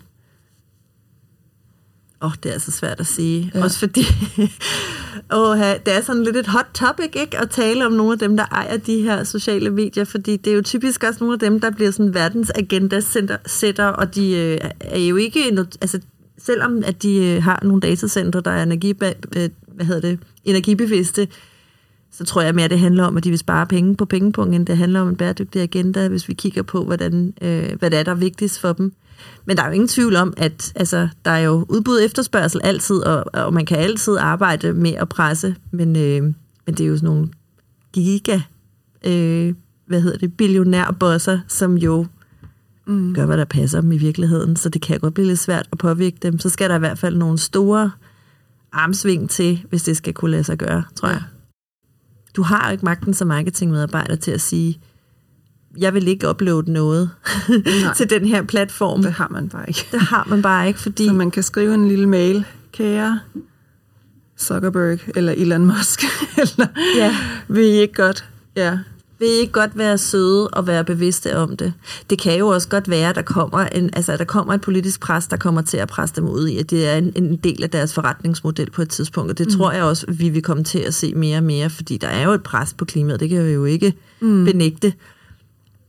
Åh, 2.22 2.26
oh, 2.26 2.33
det 2.42 2.54
er 2.54 2.59
så 2.59 2.70
svært 2.70 3.00
at 3.00 3.07
sige. 3.07 3.52
Ja. 3.54 3.64
Også 3.64 3.78
fordi, 3.78 4.00
oh, 5.31 5.59
det 5.59 5.94
er 5.94 6.00
sådan 6.00 6.24
lidt 6.24 6.37
et 6.37 6.46
hot 6.46 6.66
topic, 6.74 7.12
ikke? 7.14 7.38
At 7.38 7.50
tale 7.50 7.87
om 7.87 7.92
nogle 7.92 8.12
af 8.12 8.18
dem, 8.18 8.37
der 8.37 8.44
ejer 8.44 8.76
de 8.76 9.02
her 9.02 9.24
sociale 9.24 9.70
medier, 9.70 10.04
fordi 10.04 10.37
det 10.37 10.50
er 10.50 10.54
jo 10.54 10.62
typisk 10.62 11.04
også 11.04 11.18
nogle 11.20 11.35
af 11.35 11.38
dem, 11.38 11.61
der 11.61 11.70
bliver 11.70 11.90
sådan 11.90 12.14
verdensagenda 12.14 13.00
sætter, 13.46 13.87
og 13.87 14.14
de 14.14 14.37
øh, 14.37 14.70
er 14.81 14.98
jo 14.98 15.16
ikke, 15.16 15.66
altså 15.81 16.00
selvom 16.38 16.83
at 16.87 17.02
de 17.02 17.16
øh, 17.16 17.42
har 17.42 17.61
nogle 17.62 17.81
datacentre, 17.81 18.40
der 18.40 18.50
er 18.50 18.62
energi, 18.62 18.94
hvad 18.98 19.87
hedder 19.87 20.00
det, 20.00 20.18
energibevidste, 20.44 21.28
så 22.12 22.24
tror 22.24 22.42
jeg 22.42 22.54
mere, 22.54 22.68
det 22.68 22.78
handler 22.78 23.04
om, 23.04 23.16
at 23.16 23.24
de 23.24 23.31
vil 23.31 23.38
spare 23.38 23.66
penge 23.66 23.96
på 23.96 24.04
pengepunkt, 24.04 24.54
end 24.54 24.66
det 24.66 24.76
handler 24.76 25.00
om 25.00 25.09
en 25.09 25.16
bæredygtig 25.16 25.62
agenda, 25.62 26.09
hvis 26.09 26.28
vi 26.28 26.35
kigger 26.35 26.62
på, 26.62 26.85
hvordan, 26.85 27.35
øh, 27.42 27.78
hvad 27.78 27.90
det 27.90 27.98
er, 27.98 28.02
der 28.02 28.11
er 28.11 28.16
vigtigst 28.16 28.61
for 28.61 28.72
dem. 28.72 28.92
Men 29.44 29.57
der 29.57 29.62
er 29.62 29.66
jo 29.66 29.72
ingen 29.72 29.88
tvivl 29.88 30.16
om, 30.16 30.35
at 30.37 30.72
altså, 30.74 31.09
der 31.24 31.31
er 31.31 31.38
jo 31.38 31.66
udbud 31.68 31.96
og 31.96 32.04
efterspørgsel 32.04 32.61
altid, 32.64 32.96
og, 32.96 33.24
og 33.33 33.54
man 33.54 33.66
kan 33.66 33.78
altid 33.78 34.16
arbejde 34.16 34.72
med 34.72 34.92
at 34.92 35.09
presse, 35.09 35.57
men, 35.70 35.96
øh, 35.96 36.22
men 36.66 36.74
det 36.74 36.81
er 36.81 36.87
jo 36.87 36.96
sådan 36.96 37.07
nogle 37.07 37.28
giga, 37.92 38.40
øh, 39.04 39.54
hvad 39.87 40.00
hedder 40.00 40.18
det, 40.18 40.37
billionærbosser, 40.37 41.38
som 41.48 41.78
jo 41.78 42.07
mm. 42.87 43.14
gør, 43.14 43.26
hvad 43.26 43.37
der 43.37 43.44
passer 43.44 43.81
dem 43.81 43.92
i 43.92 43.98
virkeligheden, 43.98 44.57
så 44.57 44.68
det 44.68 44.83
kan 44.83 45.00
godt 45.00 45.14
blive 45.14 45.26
lidt 45.26 45.38
svært 45.38 45.68
at 45.72 45.78
påvirke 45.78 46.18
dem. 46.22 46.38
Så 46.38 46.48
skal 46.48 46.70
der 46.70 46.76
i 46.76 46.78
hvert 46.78 46.98
fald 46.98 47.16
nogle 47.16 47.38
store 47.38 47.90
armsving 48.72 49.31
til, 49.31 49.64
hvis 49.68 49.83
det 49.83 49.96
skal 49.96 50.14
kunne 50.14 50.31
lade 50.31 50.44
sig 50.44 50.59
gøre, 50.59 50.85
tror 50.94 51.09
jeg. 51.09 51.22
Du 52.37 52.42
har 52.42 52.66
jo 52.66 52.72
ikke 52.72 52.85
magten 52.85 53.14
som 53.14 53.28
marketingmedarbejder 53.28 54.16
til 54.16 54.31
at 54.31 54.40
sige, 54.40 54.81
jeg 55.81 55.95
vil 55.95 56.09
ikke 56.09 56.29
uploade 56.29 56.73
noget 56.73 57.11
til 57.97 58.11
den 58.11 58.25
her 58.25 58.43
platform. 58.43 59.03
Det 59.03 59.12
har 59.12 59.29
man 59.31 59.49
bare 59.49 59.64
ikke. 59.69 59.87
Det 59.93 60.01
har 60.01 60.27
man 60.31 60.43
bare 60.43 60.69
ikke, 60.69 60.81
fordi... 60.81 61.07
Så 61.07 61.12
man 61.12 61.31
kan 61.31 61.43
skrive 61.43 61.75
en 61.75 61.88
lille 61.88 62.07
mail, 62.09 62.45
kære 62.73 63.21
Zuckerberg 64.38 64.99
eller 65.17 65.33
Elon 65.37 65.67
Musk, 65.67 66.03
eller 66.43 66.67
Ja. 66.97 67.17
vil 67.49 67.64
I 67.64 67.81
ikke 67.81 67.95
godt? 67.95 68.25
Ja. 68.57 68.79
vil 69.19 69.29
I 69.29 69.33
ikke 69.41 69.53
godt 69.53 69.79
være 69.79 69.99
søde 69.99 70.49
og 70.49 70.67
være 70.67 70.85
bevidste 70.85 71.37
om 71.37 71.57
det? 71.57 71.73
Det 72.11 72.21
kan 72.21 72.38
jo 72.38 72.49
også 72.49 72.69
godt 72.69 72.91
være, 72.91 73.09
at 73.09 73.14
der 73.17 73.23
kommer, 73.23 73.59
en, 73.59 73.91
altså, 73.93 74.12
at 74.12 74.19
der 74.19 74.25
kommer 74.25 74.55
et 74.55 74.61
politisk 74.61 75.01
pres, 75.01 75.27
der 75.27 75.37
kommer 75.37 75.62
til 75.62 75.77
at 75.77 75.88
presse 75.88 76.17
dem 76.17 76.29
ud 76.29 76.49
i, 76.49 76.59
at 76.59 76.71
det 76.71 76.88
er 76.88 76.97
en, 76.97 77.12
en 77.17 77.37
del 77.37 77.62
af 77.62 77.71
deres 77.71 77.95
forretningsmodel 77.95 78.71
på 78.71 78.83
et 78.83 78.88
tidspunkt. 78.88 79.31
Og 79.31 79.38
det 79.38 79.47
mm. 79.47 79.53
tror 79.53 79.73
jeg 79.73 79.83
også, 79.83 80.07
vi 80.09 80.29
vil 80.29 80.43
komme 80.43 80.64
til 80.64 80.79
at 80.79 80.95
se 80.95 81.14
mere 81.14 81.37
og 81.37 81.45
mere, 81.45 81.71
fordi 81.71 81.97
der 81.97 82.09
er 82.09 82.25
jo 82.25 82.33
et 82.33 82.43
pres 82.43 82.75
på 82.75 82.85
klimaet, 82.85 83.21
det 83.21 83.29
kan 83.29 83.47
vi 83.47 83.51
jo 83.51 83.64
ikke 83.64 83.95
mm. 84.21 84.45
benægte. 84.45 84.93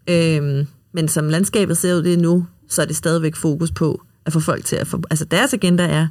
Øhm, 0.09 0.67
men 0.93 1.07
som 1.07 1.29
landskabet 1.29 1.77
ser 1.77 1.95
ud 1.95 2.03
det 2.03 2.19
nu, 2.19 2.45
så 2.67 2.81
er 2.81 2.85
det 2.85 2.95
stadigvæk 2.95 3.35
fokus 3.35 3.71
på 3.71 4.01
at 4.25 4.33
få 4.33 4.39
folk 4.39 4.65
til 4.65 4.75
at 4.75 4.87
få... 4.87 5.01
Altså 5.09 5.25
deres 5.25 5.53
agenda 5.53 5.83
er, 5.83 6.07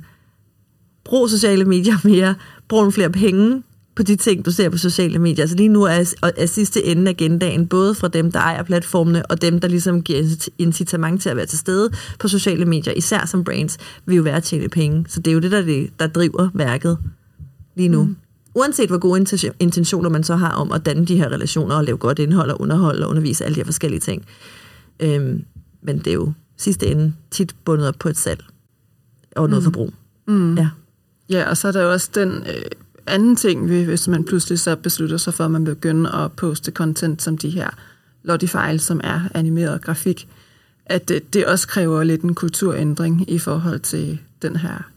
brug 1.05 1.31
sociale 1.31 1.65
medier 1.65 1.97
mere, 2.09 2.35
brug 2.69 2.79
nogle 2.81 2.93
flere 2.93 3.11
penge 3.11 3.63
på 3.97 4.03
de 4.03 4.17
ting, 4.17 4.45
du 4.45 4.51
ser 4.51 4.69
på 4.69 4.79
sociale 4.79 5.19
medier. 5.19 5.43
Altså 5.43 5.57
lige 5.57 5.69
nu 5.69 5.83
er, 5.83 6.15
er 6.37 6.47
sidste 6.47 6.85
ende 6.85 7.11
agendaen 7.11 7.67
både 7.67 7.95
fra 7.95 8.09
dem, 8.09 8.33
der 8.33 8.39
ejer 8.39 8.63
platformene, 8.63 9.27
og 9.27 9.43
dem, 9.43 9.61
der 9.61 9.69
ligesom 9.69 10.03
giver 10.03 10.51
incitament 10.59 11.23
til 11.23 11.29
at 11.29 11.37
være 11.37 11.47
til 11.47 11.59
stede 11.59 11.91
på 12.19 12.29
sociale 12.29 12.65
medier, 12.65 12.93
især 12.93 13.27
som 13.27 13.45
brands, 13.45 13.79
vil 14.07 14.17
jo 14.17 14.23
være 14.23 14.37
at 14.37 14.43
tjene 14.43 14.69
penge. 14.69 15.05
Så 15.09 15.21
det 15.21 15.31
er 15.31 15.35
jo 15.35 15.41
det, 15.41 15.51
der, 15.51 15.63
det, 15.63 15.91
der 15.99 16.07
driver 16.07 16.49
værket 16.55 16.99
lige 17.77 17.89
nu. 17.89 18.05
Mm. 18.05 18.17
Uanset 18.59 18.89
hvor 18.89 18.99
gode 18.99 19.21
inten- 19.21 19.57
intentioner 19.59 20.09
man 20.11 20.25
så 20.25 20.37
har 20.37 20.51
om 20.51 20.73
at 20.73 20.87
danne 20.87 21.07
de 21.07 21.17
her 21.17 21.29
relationer 21.29 21.75
og 21.75 21.85
lave 21.85 21.97
godt 21.97 22.19
indhold 22.19 22.51
og 22.51 22.61
underhold 22.61 23.03
og 23.03 23.11
undervise 23.11 23.45
alle 23.45 23.55
de 23.55 23.61
her 23.61 23.65
forskellige 23.65 24.01
ting. 24.01 24.25
Øhm, 25.01 25.45
men 25.83 25.99
det 25.99 26.07
er 26.07 26.15
jo 26.15 26.33
sidste 26.57 26.87
ende 26.87 27.13
tit 27.31 27.55
bundet 27.65 27.89
op 27.89 27.95
på 27.99 28.09
et 28.09 28.17
salg 28.17 28.45
og 29.37 29.51
noget 29.51 29.63
mm. 29.63 29.65
forbrug. 29.65 29.95
Mm. 30.27 30.55
Ja. 30.57 30.69
Ja, 31.31 31.51
og 31.51 31.57
så 31.57 31.69
er 31.69 31.73
der 31.73 31.83
jo 31.83 31.93
også 31.93 32.11
den 32.15 32.31
øh, 32.31 32.63
anden 33.07 33.37
ting, 33.37 33.69
ved, 33.69 33.85
hvis 33.85 34.09
man 34.09 34.25
pludselig 34.25 34.59
så 34.59 34.77
beslutter 34.77 35.17
sig 35.17 35.35
for, 35.35 35.45
at 35.45 35.51
man 35.51 35.65
begynder 35.65 36.11
at 36.11 36.33
poste 36.33 36.73
content 36.73 37.23
som 37.23 37.39
de 37.39 37.51
her 37.51 37.71
Lottie 38.23 38.49
Files, 38.49 38.83
som 38.83 39.01
er 39.05 39.21
animeret 39.35 39.83
grafik, 39.83 40.29
at 40.87 41.09
det, 41.09 41.35
det 41.35 41.47
også 41.47 41.69
kræver 41.69 42.05
lidt 42.05 42.23
en 42.23 42.35
kulturændring 42.35 43.31
i 43.31 43.39
forhold 43.39 43.81
til 43.81 44.19
den 44.43 44.57
her 44.57 44.91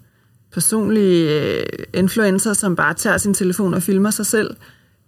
personlige 0.54 1.42
øh, 1.60 1.64
influencer, 1.94 2.54
som 2.54 2.76
bare 2.76 2.94
tager 2.94 3.18
sin 3.18 3.34
telefon 3.34 3.74
og 3.74 3.84
filmer 3.84 4.10
sig 4.10 4.26
selv, 4.26 4.56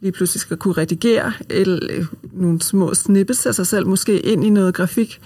lige 0.01 0.11
pludselig 0.11 0.41
skal 0.41 0.57
kunne 0.57 0.73
redigere 0.73 1.33
et, 1.49 1.79
øh, 1.91 2.05
nogle 2.33 2.61
små 2.61 2.93
snippets 2.93 3.45
af 3.45 3.55
sig 3.55 3.67
selv, 3.67 3.87
måske 3.87 4.19
ind 4.19 4.45
i 4.45 4.49
noget 4.49 4.73
grafik, 4.73 5.19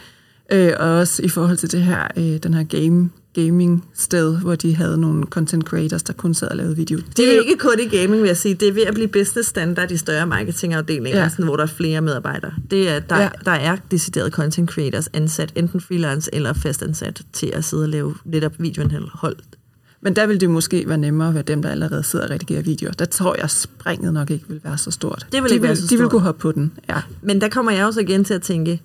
øh, 0.52 0.72
og 0.80 0.90
også 0.90 1.24
i 1.24 1.30
forhold 1.30 1.58
til 1.58 1.72
det 1.72 1.82
her, 1.82 2.08
øh, 2.18 2.24
den 2.24 2.54
her 2.54 2.64
game, 2.64 3.10
gaming 3.36 3.86
sted, 3.94 4.38
hvor 4.40 4.56
de 4.56 4.76
havde 4.76 4.98
nogle 4.98 5.24
content 5.24 5.64
creators, 5.66 6.04
der 6.04 6.14
kun 6.14 6.34
sad 6.34 6.48
og 6.48 6.58
lavede 6.58 6.76
video. 6.76 7.00
Det 7.18 7.36
er 7.38 7.42
ikke 7.42 7.58
kun 7.58 7.80
i 7.80 7.98
gaming, 7.98 8.22
vil 8.22 8.28
jeg 8.28 8.38
sige. 8.38 8.56
Det 8.56 8.68
er 8.68 8.72
ved 8.74 8.82
at 8.84 8.94
blive 8.94 9.08
business 9.08 9.50
standard 9.50 9.92
i 9.92 9.98
større 9.98 10.28
marketingafdelinger, 10.28 11.20
Ja. 11.22 11.30
sådan, 11.30 11.46
hvor 11.46 11.56
der 11.56 11.64
er 11.64 11.68
flere 11.68 12.02
medarbejdere. 12.02 12.52
Det 12.72 12.90
er, 12.90 13.00
der, 13.00 13.16
Ja. 13.16 13.22
ja. 13.24 13.30
der 13.46 13.52
er 13.52 13.78
deciderede 13.92 14.32
content 14.32 14.70
creators 14.70 15.08
ansat, 15.14 15.52
enten 15.56 15.82
freelance 15.82 16.30
eller 16.36 16.54
fastansat, 16.54 17.22
til 17.34 17.48
at 17.48 17.64
sidde 17.64 17.84
og 17.84 17.90
lave 17.90 18.16
netop 18.26 18.54
videoindhold. 18.60 19.38
Men 20.08 20.16
der 20.16 20.28
vil 20.28 20.42
det 20.42 20.50
måske 20.50 20.84
være 20.88 20.98
nemmere 20.98 21.28
at 21.28 21.34
være 21.34 21.44
dem, 21.44 21.62
der 21.62 21.70
allerede 21.70 22.04
sidder 22.04 22.26
og 22.26 22.32
redigerer 22.32 22.62
videoer. 22.62 22.92
Der 22.92 23.06
tror 23.06 23.36
jeg, 23.40 23.50
springet 23.50 24.14
nok 24.14 24.32
ikke 24.32 24.46
vil 24.48 24.62
være 24.64 24.78
så 24.78 24.92
stort. 24.92 25.28
Det 25.32 25.44
vil 25.44 25.50
de 25.50 25.56
ikke 25.56 25.62
vil, 25.62 25.68
være 25.68 25.76
så 25.76 25.82
De 25.82 25.90
vil 25.90 25.98
stort. 25.98 26.12
kunne 26.12 26.22
hoppe 26.22 26.42
på 26.42 26.52
den, 26.52 26.72
ja. 26.90 27.02
Men 27.22 27.42
der 27.42 27.50
kommer 27.50 27.72
jeg 27.72 27.86
også 27.86 28.00
igen 28.00 28.24
til 28.24 28.34
at 28.34 28.42
tænke, 28.42 28.82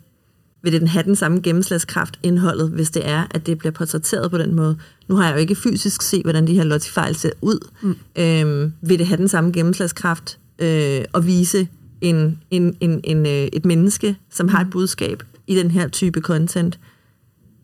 vil 0.62 0.72
den 0.72 0.87
have 0.88 1.02
den 1.02 1.16
samme 1.16 1.40
gennemslagskraft 1.40 2.18
indholdet, 2.22 2.70
hvis 2.70 2.90
det 2.90 3.08
er, 3.08 3.24
at 3.30 3.46
det 3.46 3.58
bliver 3.58 3.72
portrætteret 3.72 4.30
på 4.30 4.38
den 4.38 4.54
måde? 4.54 4.76
Nu 5.08 5.16
har 5.16 5.24
jeg 5.26 5.35
jo 5.35 5.38
ikke 5.40 5.54
fysisk 5.54 6.02
set, 6.02 6.22
hvordan 6.22 6.46
de 6.46 6.54
her 6.54 6.64
Lottie-fejl 6.64 7.14
ser 7.14 7.30
ud. 7.40 7.68
Mm. 7.82 7.96
Øhm, 8.16 8.72
vil 8.80 8.98
det 8.98 9.06
have 9.06 9.16
den 9.16 9.28
samme 9.28 9.52
gennemslagskraft 9.52 10.38
øh, 10.58 11.04
at 11.14 11.26
vise 11.26 11.68
en, 12.00 12.38
en, 12.50 12.76
en, 12.80 13.00
en, 13.04 13.26
øh, 13.26 13.48
et 13.52 13.64
menneske, 13.64 14.16
som 14.30 14.48
har 14.48 14.61
et 14.61 14.70
budskab 14.70 15.22
i 15.46 15.56
den 15.56 15.70
her 15.70 15.88
type 15.88 16.20
content? 16.20 16.78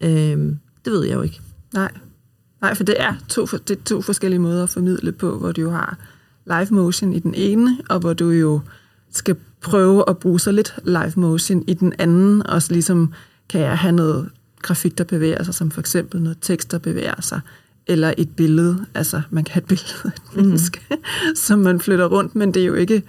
Øhm, 0.01 0.59
det 0.85 0.93
ved 0.93 1.05
jeg 1.05 1.15
jo 1.15 1.23
ikke. 1.23 1.41
Nej. 1.75 1.91
Nej, 2.61 2.75
for 2.75 2.85
det 2.85 2.95
er, 2.99 3.15
to, 3.29 3.47
det 3.47 3.71
er 3.71 3.83
to 3.85 4.03
forskellige 4.03 4.39
måder 4.39 4.63
at 4.63 4.71
formidle 4.71 5.13
på, 5.13 5.39
hvor 5.39 5.53
du 5.53 5.61
jo 5.61 5.71
har 5.71 5.97
live 6.47 6.69
motion 6.71 7.13
i 7.13 7.19
den 7.19 7.35
ene, 7.35 7.79
og 7.89 7.99
hvor 7.99 8.13
du 8.13 8.31
jo 8.31 8.61
skal 9.13 9.37
prøve 9.61 10.05
at 10.09 10.19
bruge 10.19 10.41
så 10.41 10.53
lidt 10.53 10.75
live 10.85 11.13
motion 11.17 11.65
i 11.67 11.75
den 11.75 11.95
anden, 11.99 12.47
og 12.47 12.63
så 12.63 12.73
ligesom 12.73 13.13
kan 13.49 13.61
jeg 13.61 13.79
have 13.79 13.93
noget 13.93 14.31
grafik, 14.63 14.99
der 14.99 15.05
bevæger 15.05 15.43
sig, 15.43 15.55
som 15.55 15.71
for 15.71 15.81
eksempel 15.81 16.23
noget 16.23 16.39
tekst, 16.41 16.71
der 16.71 16.79
bevæger 16.79 17.21
sig, 17.21 17.41
eller 17.87 18.15
et 18.19 18.37
billede, 18.37 18.87
altså 18.95 19.23
man 19.31 19.45
kan 19.45 19.53
have 19.53 19.63
et 19.63 19.69
billede 19.69 19.95
af 20.05 20.09
et 20.09 20.37
menneske, 20.37 20.81
som 21.47 21.59
man 21.59 21.81
flytter 21.81 22.07
rundt, 22.07 22.35
men 22.35 22.55
det 22.55 22.63
er 22.63 22.67
jo 22.67 22.75
ikke, 22.75 23.03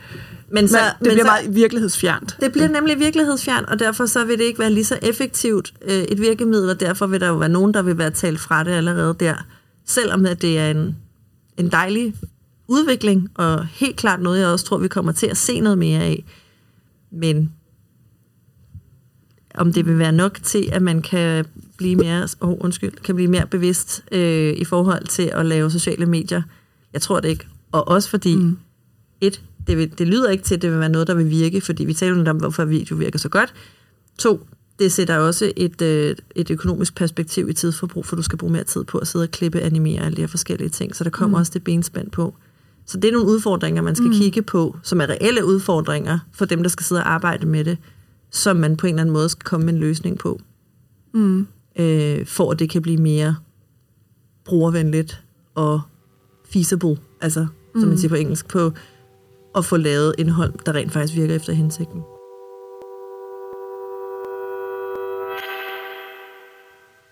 Men 0.52 0.68
så, 0.68 0.78
man, 0.78 0.86
det 0.86 0.96
men 1.02 1.10
bliver 1.10 1.26
så, 1.26 1.32
meget 1.32 1.56
virkelighedsfjernt. 1.56 2.38
Det 2.42 2.52
bliver 2.52 2.68
nemlig 2.68 3.00
virkelighedsfjern, 3.00 3.66
og 3.68 3.80
derfor 3.80 4.06
så 4.06 4.26
vil 4.26 4.38
det 4.38 4.44
ikke 4.44 4.60
være 4.60 4.72
lige 4.72 4.84
så 4.84 5.00
effektivt 5.02 5.74
øh, 5.82 5.94
et 5.94 6.22
virkemiddel, 6.22 6.70
og 6.70 6.80
derfor 6.80 7.08
vil 7.08 7.22
der 7.22 7.28
jo 7.28 7.36
være 7.36 7.50
nogen, 7.50 7.74
der 7.74 7.82
vil 7.82 7.98
være 7.98 8.12
talt 8.12 8.40
fra 8.40 8.64
det 8.64 8.72
allerede 8.72 9.16
der. 9.20 9.36
Selvom 9.86 10.26
at 10.26 10.42
det 10.42 10.60
er 10.60 10.72
en, 10.72 10.96
en 11.58 11.72
dejlig 11.72 12.14
udvikling, 12.68 13.30
og 13.36 13.66
helt 13.66 13.96
klart 13.96 14.22
noget, 14.22 14.40
jeg 14.40 14.48
også 14.48 14.66
tror, 14.66 14.78
vi 14.78 14.88
kommer 14.88 15.12
til 15.12 15.28
at 15.28 15.38
se 15.38 15.60
noget 15.60 15.78
mere 15.78 16.02
af. 16.02 16.24
Men 17.12 17.52
om 19.56 19.74
det 19.74 19.86
vil 19.86 20.00
være 20.00 20.12
nok 20.12 20.40
til, 20.44 20.70
at 20.72 20.82
man 20.82 21.02
kan 21.02 21.46
blive 21.78 21.96
mere, 21.96 22.28
oh, 22.40 22.58
undskyld, 22.60 22.92
kan 22.92 23.16
blive 23.16 23.32
mere 23.32 23.46
bevidst 23.46 24.04
øh, 24.12 24.54
i 24.58 24.66
forhold 24.66 25.08
til 25.08 25.32
at 25.34 25.46
lave 25.46 25.72
sociale 25.72 26.06
medier. 26.06 26.42
Jeg 26.94 27.02
tror 27.02 27.20
det 27.20 27.30
ikke. 27.30 27.48
Og 27.72 27.88
også 27.88 28.10
fordi, 28.10 28.36
mm. 28.36 28.58
et, 29.22 29.42
det, 29.70 29.78
vil, 29.78 29.98
det 29.98 30.08
lyder 30.08 30.30
ikke 30.30 30.44
til, 30.44 30.56
at 30.56 30.62
det 30.62 30.72
vil 30.72 30.80
være 30.80 30.90
noget, 30.90 31.08
der 31.08 31.14
vil 31.14 31.30
virke, 31.30 31.62
fordi 31.62 31.86
vi 31.86 31.94
taler 31.94 32.16
lidt 32.16 32.28
om, 32.28 32.38
hvorfor 32.38 32.66
video 32.66 32.96
virker 32.96 33.20
så 33.20 33.30
godt. 33.30 33.54
To, 34.18 34.48
det 34.80 34.92
sætter 34.92 35.18
også 35.18 35.52
et, 35.58 35.82
øh, 35.82 36.16
et 36.36 36.52
økonomisk 36.52 36.96
perspektiv 36.96 37.50
i 37.50 37.54
tidsforbrug, 37.54 38.06
for 38.06 38.16
du 38.16 38.22
skal 38.22 38.38
bruge 38.38 38.54
mere 38.54 38.64
tid 38.64 38.84
på 38.84 38.98
at 38.98 39.08
sidde 39.08 39.24
og 39.24 39.32
klippe, 39.32 39.60
animere 39.60 40.06
alle 40.06 40.16
de 40.16 40.22
her 40.22 40.28
forskellige 40.28 40.70
ting. 40.70 40.96
Så 40.96 41.04
der 41.04 41.10
kommer 41.10 41.38
mm. 41.38 41.40
også 41.40 41.52
det 41.54 41.64
benspænd 41.64 42.12
på. 42.12 42.36
Så 42.86 42.98
det 42.98 43.08
er 43.08 43.12
nogle 43.12 43.28
udfordringer, 43.28 43.82
man 43.82 43.96
skal 43.96 44.08
mm. 44.08 44.14
kigge 44.14 44.42
på, 44.42 44.78
som 44.84 45.02
er 45.02 45.10
reelle 45.10 45.46
udfordringer 45.46 46.20
for 46.34 46.46
dem, 46.46 46.64
der 46.64 46.70
skal 46.70 46.86
sidde 46.86 47.02
og 47.02 47.12
arbejde 47.12 47.46
med 47.46 47.66
det, 47.66 47.78
som 48.32 48.58
man 48.58 48.78
på 48.78 48.88
en 48.88 48.94
eller 48.94 49.02
anden 49.02 49.14
måde 49.14 49.30
skal 49.30 49.44
komme 49.44 49.66
med 49.66 49.74
en 49.74 49.80
løsning 49.80 50.18
på. 50.18 50.40
Mm. 51.14 51.48
Øh, 51.80 52.26
for 52.26 52.52
at 52.52 52.60
det 52.60 52.70
kan 52.70 52.82
blive 52.82 52.98
mere 52.98 53.36
brugervenligt 54.46 55.24
og 55.56 55.82
feasible, 56.50 56.98
altså 57.22 57.48
som 57.74 57.82
mm. 57.82 57.88
man 57.88 57.98
siger 57.98 58.10
på 58.10 58.16
engelsk, 58.16 58.48
på 58.48 58.74
at 59.56 59.66
få 59.66 59.78
lavet 59.78 60.16
indhold, 60.18 60.54
der 60.66 60.76
rent 60.76 60.94
faktisk 60.94 61.16
virker 61.16 61.36
efter 61.36 61.54
hensigten. 61.54 62.02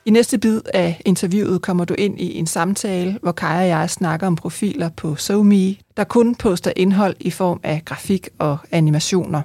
I 0.06 0.10
næste 0.10 0.38
bid 0.38 0.62
af 0.74 1.02
interviewet 1.06 1.62
kommer 1.62 1.86
du 1.86 1.94
ind 1.98 2.22
i 2.22 2.38
en 2.38 2.48
samtale, 2.48 3.20
hvor 3.22 3.32
Kaja 3.32 3.62
og 3.62 3.68
jeg 3.68 3.90
snakker 3.90 4.28
om 4.28 4.36
profiler 4.36 4.90
på 4.90 5.16
SoMe, 5.16 5.76
der 5.98 6.04
kun 6.04 6.36
poster 6.36 6.72
indhold 6.76 7.16
i 7.20 7.32
form 7.32 7.60
af 7.64 7.82
grafik 7.86 8.30
og 8.40 8.58
animationer. 8.72 9.42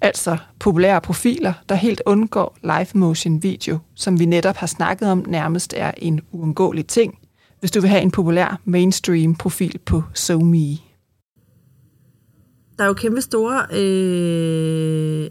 Altså 0.00 0.36
populære 0.58 1.00
profiler, 1.00 1.52
der 1.68 1.74
helt 1.74 2.02
undgår 2.06 2.56
live 2.62 2.86
motion 2.94 3.42
video, 3.42 3.78
som 3.94 4.18
vi 4.18 4.24
netop 4.24 4.56
har 4.56 4.66
snakket 4.66 5.10
om 5.10 5.24
nærmest 5.28 5.74
er 5.76 5.92
en 5.98 6.20
uundgåelig 6.32 6.86
ting, 6.86 7.18
hvis 7.60 7.70
du 7.70 7.80
vil 7.80 7.90
have 7.90 8.02
en 8.02 8.10
populær 8.10 8.60
mainstream 8.64 9.34
profil 9.34 9.78
på 9.86 10.02
SoMe. 10.14 10.85
Der 12.78 12.84
er 12.84 12.88
jo 12.88 12.94
kæmpe 12.94 13.20
store 13.20 13.66
øh, 13.72 15.30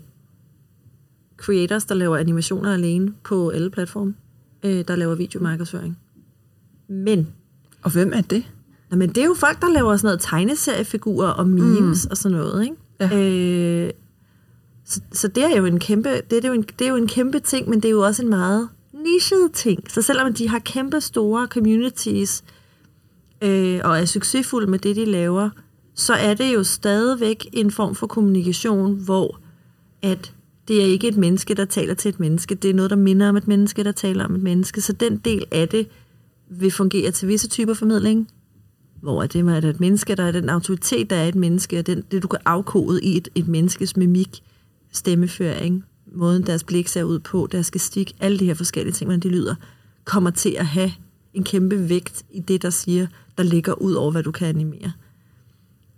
creators, 1.37 1.85
der 1.85 1.95
laver 1.95 2.17
animationer 2.17 2.73
alene 2.73 3.13
på 3.23 3.49
alle 3.49 3.69
platforme, 3.69 4.15
øh, 4.63 4.87
der 4.87 4.95
laver 4.95 5.15
videomarkedsføring. 5.15 5.97
Men... 6.87 7.27
Og 7.81 7.91
hvem 7.91 8.13
er 8.13 8.21
det? 8.21 8.43
Nå, 8.91 8.97
men 8.97 9.09
det 9.09 9.17
er 9.17 9.25
jo 9.25 9.33
folk, 9.33 9.61
der 9.61 9.69
laver 9.69 9.97
sådan 9.97 10.07
noget 10.07 10.19
tegneseriefigurer 10.19 11.29
og 11.29 11.47
memes 11.47 12.05
mm. 12.05 12.11
og 12.11 12.17
sådan 12.17 12.37
noget, 12.37 12.63
ikke? 12.63 12.75
Ja. 12.99 13.85
Øh, 13.85 13.91
så, 14.85 15.01
så 15.11 15.27
det 15.27 15.43
er 15.43 15.57
jo 15.57 15.65
en 15.65 15.79
kæmpe, 15.79 16.09
det 16.29 16.45
er 16.45 16.47
jo 16.47 16.53
en, 16.53 16.63
det 16.79 16.85
er 16.85 16.89
jo 16.89 16.95
en 16.95 17.07
kæmpe 17.07 17.39
ting, 17.39 17.69
men 17.69 17.79
det 17.79 17.85
er 17.87 17.91
jo 17.91 18.05
også 18.05 18.23
en 18.23 18.29
meget 18.29 18.69
nichet 18.93 19.51
ting. 19.53 19.91
Så 19.91 20.01
selvom 20.01 20.33
de 20.33 20.49
har 20.49 20.59
kæmpe 20.59 21.01
store 21.01 21.47
communities 21.47 22.43
øh, 23.41 23.81
og 23.83 23.99
er 23.99 24.05
succesfulde 24.05 24.67
med 24.67 24.79
det, 24.79 24.95
de 24.95 25.05
laver, 25.05 25.49
så 25.95 26.13
er 26.13 26.33
det 26.33 26.53
jo 26.53 26.63
stadigvæk 26.63 27.47
en 27.53 27.71
form 27.71 27.95
for 27.95 28.07
kommunikation, 28.07 28.95
hvor 28.95 29.39
at 30.01 30.33
det 30.67 30.81
er 30.81 30.85
ikke 30.85 31.07
et 31.07 31.17
menneske, 31.17 31.53
der 31.53 31.65
taler 31.65 31.93
til 31.93 32.09
et 32.09 32.19
menneske. 32.19 32.55
Det 32.55 32.69
er 32.69 32.73
noget, 32.73 32.89
der 32.89 32.95
minder 32.95 33.29
om 33.29 33.37
et 33.37 33.47
menneske, 33.47 33.83
der 33.83 33.91
taler 33.91 34.25
om 34.25 34.35
et 34.35 34.41
menneske. 34.41 34.81
Så 34.81 34.93
den 34.93 35.17
del 35.17 35.45
af 35.51 35.69
det 35.69 35.87
vil 36.49 36.71
fungere 36.71 37.11
til 37.11 37.27
visse 37.27 37.47
typer 37.47 37.73
formidling, 37.73 38.29
hvor 39.01 39.23
er 39.23 39.27
det 39.27 39.45
med, 39.45 39.55
at 39.55 39.65
et 39.65 39.79
menneske, 39.79 40.15
der 40.15 40.23
er 40.23 40.31
den 40.31 40.49
autoritet, 40.49 41.09
der 41.09 41.15
er 41.15 41.27
et 41.27 41.35
menneske, 41.35 41.79
og 41.79 41.87
den, 41.87 42.03
det, 42.11 42.23
du 42.23 42.27
kan 42.27 42.39
afkode 42.45 43.03
i 43.03 43.17
et, 43.17 43.27
et 43.35 43.47
menneskes 43.47 43.97
mimik, 43.97 44.43
stemmeføring, 44.91 45.83
måden 46.13 46.45
deres 46.45 46.63
blik 46.63 46.87
ser 46.87 47.03
ud 47.03 47.19
på, 47.19 47.47
deres 47.51 47.71
gestik, 47.71 48.15
alle 48.19 48.39
de 48.39 48.45
her 48.45 48.53
forskellige 48.53 48.93
ting, 48.93 49.07
hvordan 49.07 49.19
de 49.19 49.29
lyder, 49.29 49.55
kommer 50.03 50.29
til 50.29 50.55
at 50.59 50.65
have 50.65 50.91
en 51.33 51.43
kæmpe 51.43 51.89
vægt 51.89 52.25
i 52.31 52.39
det, 52.39 52.61
der 52.61 52.69
siger, 52.69 53.07
der 53.37 53.43
ligger 53.43 53.73
ud 53.73 53.93
over, 53.93 54.11
hvad 54.11 54.23
du 54.23 54.31
kan 54.31 54.47
animere. 54.47 54.91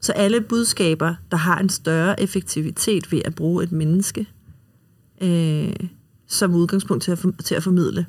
Så 0.01 0.12
alle 0.12 0.41
budskaber, 0.41 1.15
der 1.31 1.38
har 1.38 1.60
en 1.60 1.69
større 1.69 2.21
effektivitet 2.21 3.12
ved 3.12 3.21
at 3.25 3.36
bruge 3.36 3.63
et 3.63 3.71
menneske 3.71 4.27
øh, 5.21 5.75
som 6.27 6.55
udgangspunkt 6.55 7.03
til 7.03 7.12
at, 7.12 7.19
for, 7.19 7.31
til 7.43 7.55
at 7.55 7.63
formidle, 7.63 8.05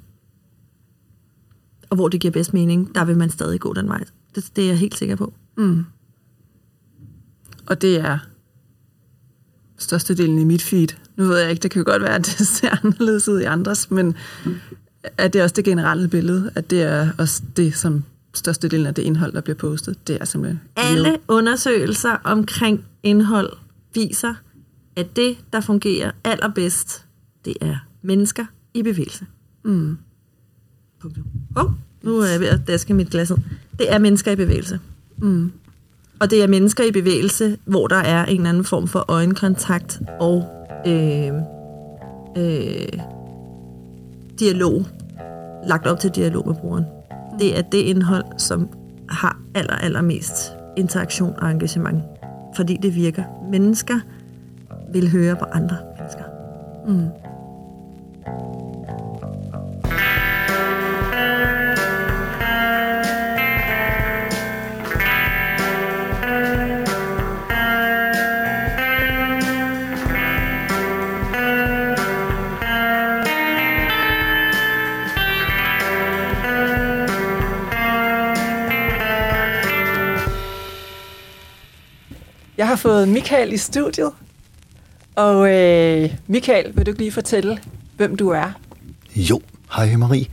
og 1.91 1.97
hvor 1.97 2.09
det 2.09 2.21
giver 2.21 2.33
bedst 2.33 2.55
mening, 2.55 2.95
der 2.95 3.05
vil 3.05 3.17
man 3.17 3.31
stadig 3.31 3.61
gå 3.61 3.75
den 3.75 3.89
vej. 3.89 4.05
Det, 4.35 4.51
det 4.57 4.65
er 4.65 4.69
jeg 4.69 4.79
helt 4.79 4.99
sikker 4.99 5.17
på. 5.17 5.33
Mm. 5.57 5.85
Og 7.67 7.83
det 7.83 7.97
er 7.97 8.19
størstedelen 9.79 10.39
i 10.39 10.45
mit 10.45 10.63
feed. 10.63 10.89
Nu 11.17 11.25
ved 11.25 11.39
jeg 11.39 11.51
ikke, 11.51 11.63
det 11.63 11.71
kan 11.71 11.81
jo 11.81 11.91
godt 11.91 12.03
være, 12.03 12.15
at 12.15 12.27
det 12.27 12.47
ser 12.57 12.85
anderledes 12.85 13.29
ud 13.29 13.41
i 13.41 13.45
andres, 13.45 13.91
men 13.91 14.15
er 15.19 15.29
det 15.29 15.43
også 15.43 15.55
det 15.55 15.65
generelle 15.65 16.09
billede, 16.09 16.51
at 16.55 16.71
det 16.71 16.83
er 16.83 17.11
også 17.19 17.43
det, 17.57 17.77
som 17.77 18.05
størstedelen 18.35 18.87
af 18.87 18.95
det 18.95 19.03
indhold, 19.03 19.33
der 19.33 19.41
bliver 19.41 19.57
postet, 19.57 20.09
det 20.09 20.19
er 20.21 20.25
simpelthen... 20.25 20.61
Alle 20.77 21.19
undersøgelser 21.29 22.17
omkring 22.25 22.85
indhold 23.03 23.53
viser, 23.95 24.35
at 24.97 25.17
det, 25.17 25.37
der 25.53 25.61
fungerer 25.61 26.11
allerbedst, 26.25 27.05
det 27.45 27.55
er 27.61 27.77
mennesker 28.03 28.47
i 28.75 28.83
bevægelse. 28.83 29.27
Mm. 29.65 29.99
Punktum. 31.01 31.25
Oh, 31.57 31.71
nu 32.03 32.19
er 32.19 32.27
jeg 32.27 32.41
ved 32.41 32.47
at 32.47 32.61
daske 32.67 32.95
mit 32.95 33.11
glas 33.11 33.33
Det 33.79 33.93
er 33.93 33.99
mennesker 33.99 34.33
i 34.33 34.37
bevægelse. 34.37 34.81
Mm. 35.19 35.53
Og 36.21 36.31
det 36.31 36.43
er 36.43 36.47
mennesker 36.47 36.85
i 36.85 36.91
bevægelse, 36.91 37.59
hvor 37.65 37.87
der 37.87 37.97
er 37.97 38.25
en 38.25 38.37
eller 38.37 38.49
anden 38.49 38.65
form 38.65 38.89
for 38.89 39.05
øjenkontakt 39.09 40.01
og 40.21 40.67
øh, 40.87 41.33
øh, 42.37 42.89
dialog. 44.39 44.87
Lagt 45.67 45.87
op 45.87 46.01
til 46.01 46.11
dialog 46.11 46.47
med 46.47 46.55
brugeren. 46.55 46.85
Det 47.39 47.59
er 47.59 47.63
det 47.63 47.79
indhold, 47.79 48.25
som 48.37 48.69
har 49.09 49.41
aller, 49.55 49.75
allermest 49.75 50.53
interaktion 50.77 51.35
og 51.39 51.51
engagement. 51.51 52.03
Fordi 52.57 52.77
det 52.83 52.95
virker. 52.95 53.23
Mennesker 53.51 54.01
vil 54.93 55.11
høre 55.11 55.37
på 55.37 55.45
andre 55.45 55.77
mennesker. 55.99 56.25
Mm. 56.87 57.09
Jeg 82.59 82.69
har 82.69 82.77
fået 82.77 83.09
Michael 83.09 83.53
i 83.53 83.57
studiet. 83.57 84.11
Og 85.17 85.55
øh, 85.55 86.15
Michael, 86.27 86.77
vil 86.77 86.87
du 86.87 86.93
lige 86.99 87.13
fortælle, 87.13 87.59
hvem 87.97 88.17
du 88.17 88.29
er? 88.29 88.53
Jo, 89.17 89.41
hej 89.73 89.97
Marie. 89.97 90.27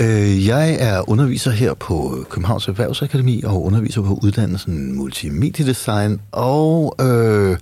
Øh, 0.00 0.46
jeg 0.46 0.76
er 0.80 1.10
underviser 1.10 1.50
her 1.50 1.74
på 1.74 2.24
Københavns 2.30 2.68
Erhvervsakademi 2.68 3.42
og 3.42 3.62
underviser 3.62 4.02
på 4.02 4.18
uddannelsen 4.22 4.96
multimediedesign. 4.96 6.20
Og 6.32 6.96
øh, 7.00 7.58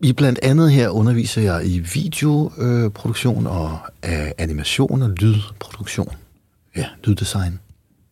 i 0.00 0.12
blandt 0.12 0.38
andet 0.42 0.72
her 0.72 0.88
underviser 0.88 1.42
jeg 1.42 1.66
i 1.66 1.78
videoproduktion 1.78 3.46
og 3.46 3.78
øh, 4.04 4.30
animation 4.38 5.02
og 5.02 5.10
lydproduktion. 5.10 6.12
Ja, 6.76 6.86
lyddesign. 7.04 7.58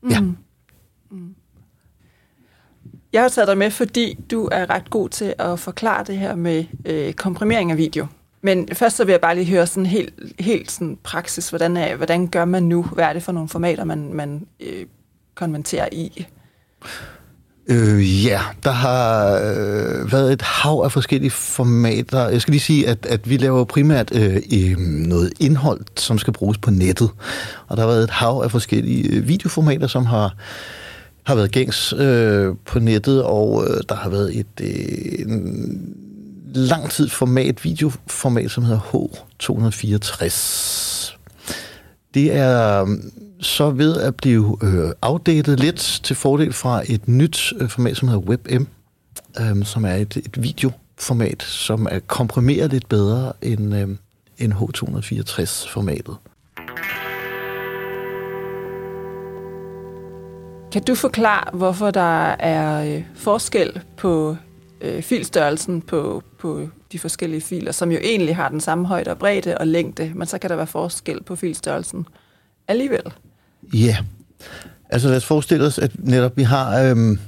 Mm. 0.02 0.11
Ja. 0.11 0.20
Jeg 3.14 3.22
har 3.22 3.29
taget 3.29 3.48
dig 3.48 3.59
med, 3.59 3.70
fordi 3.70 4.18
du 4.31 4.48
er 4.53 4.70
ret 4.70 4.90
god 4.90 5.09
til 5.09 5.35
at 5.38 5.59
forklare 5.59 6.05
det 6.05 6.18
her 6.18 6.35
med 6.35 6.64
øh, 6.85 7.12
komprimering 7.12 7.70
af 7.70 7.77
video. 7.77 8.07
Men 8.42 8.68
først 8.72 8.96
så 8.96 9.05
vil 9.05 9.12
jeg 9.12 9.20
bare 9.20 9.35
lige 9.35 9.50
høre 9.50 9.66
sådan 9.66 9.87
helt, 9.87 10.14
helt 10.38 10.70
sådan 10.70 10.98
praksis, 11.03 11.48
hvordan, 11.48 11.77
er, 11.77 11.96
hvordan 11.96 12.27
gør 12.27 12.44
man 12.44 12.62
nu? 12.62 12.83
Hvad 12.83 13.04
er 13.04 13.12
det 13.12 13.23
for 13.23 13.33
nogle 13.33 13.48
formater, 13.48 13.85
man, 13.85 14.12
man 14.12 14.46
øh, 14.60 14.87
konverterer 15.35 15.88
i? 15.92 16.27
Øh, 17.67 18.25
ja, 18.27 18.40
der 18.65 18.71
har 18.71 19.35
øh, 19.35 20.12
været 20.12 20.33
et 20.33 20.42
hav 20.42 20.83
af 20.85 20.92
forskellige 20.92 21.31
formater. 21.31 22.29
Jeg 22.29 22.40
skal 22.40 22.52
lige 22.52 22.60
sige, 22.60 22.88
at, 22.88 23.06
at 23.06 23.31
vi 23.31 23.37
laver 23.37 23.65
primært 23.65 24.12
øh, 24.15 24.77
noget 24.79 25.33
indhold, 25.40 25.81
som 25.96 26.19
skal 26.19 26.33
bruges 26.33 26.58
på 26.58 26.71
nettet. 26.71 27.10
Og 27.67 27.77
der 27.77 27.83
har 27.83 27.90
været 27.90 28.04
et 28.04 28.10
hav 28.10 28.40
af 28.44 28.50
forskellige 28.50 29.08
øh, 29.08 29.29
videoformater, 29.29 29.87
som 29.87 30.06
har 30.06 30.35
har 31.25 31.35
været 31.35 31.50
gængs 31.50 31.92
øh, 31.92 32.54
på 32.64 32.79
nettet, 32.79 33.22
og 33.22 33.64
øh, 33.68 33.77
der 33.88 33.94
har 33.94 34.10
været 34.10 34.38
et 34.38 34.60
øh, 34.60 35.27
en 35.27 35.96
lang 36.54 36.90
tid 36.90 37.08
format, 37.08 37.64
videoformat, 37.64 38.50
som 38.50 38.64
hedder 38.64 38.81
H264. 38.81 41.18
Det 42.14 42.37
er 42.37 42.83
øh, 42.83 42.88
så 43.40 43.70
ved 43.70 43.96
at 43.96 44.16
blive 44.16 44.58
øh, 44.62 44.90
outdated 45.02 45.56
lidt 45.56 46.00
til 46.04 46.16
fordel 46.16 46.52
fra 46.52 46.83
et 46.87 47.08
nyt 47.08 47.52
øh, 47.60 47.68
format, 47.68 47.96
som 47.96 48.08
hedder 48.08 48.22
WebM, 48.22 48.66
øh, 49.40 49.64
som 49.64 49.85
er 49.85 49.94
et, 49.94 50.16
et 50.16 50.42
videoformat, 50.42 51.42
som 51.42 51.88
er 51.90 51.98
komprimeret 51.98 52.70
lidt 52.70 52.88
bedre 52.88 53.33
end, 53.42 53.75
øh, 53.75 53.88
NH264-formatet. 54.40 56.16
Kan 60.75 60.83
du 60.83 60.94
forklare, 60.94 61.56
hvorfor 61.56 61.90
der 61.90 62.29
er 62.31 62.96
øh, 62.96 63.04
forskel 63.14 63.81
på 63.96 64.37
øh, 64.81 65.02
filstørrelsen 65.02 65.83
på, 65.83 66.22
på 66.38 66.68
de 66.92 66.98
forskellige 66.98 67.40
filer, 67.40 67.72
som 67.72 67.90
jo 67.90 67.98
egentlig 68.02 68.37
har 68.37 68.48
den 68.48 68.60
samme 68.60 68.87
højde 68.87 69.10
og 69.10 69.18
bredde 69.18 69.58
og 69.58 69.66
længde, 69.66 70.12
men 70.14 70.27
så 70.27 70.38
kan 70.38 70.50
der 70.50 70.56
være 70.56 70.66
forskel 70.66 71.22
på 71.22 71.37
filstørrelsen 71.37 72.06
alligevel? 72.68 73.12
Ja, 73.75 73.96
altså 74.90 75.08
lad 75.08 75.16
os 75.16 75.25
forestille 75.25 75.66
os, 75.66 75.79
at 75.79 75.90
netop 75.98 76.37
vi 76.37 76.42
har, 76.42 76.81
Øh 76.81 77.18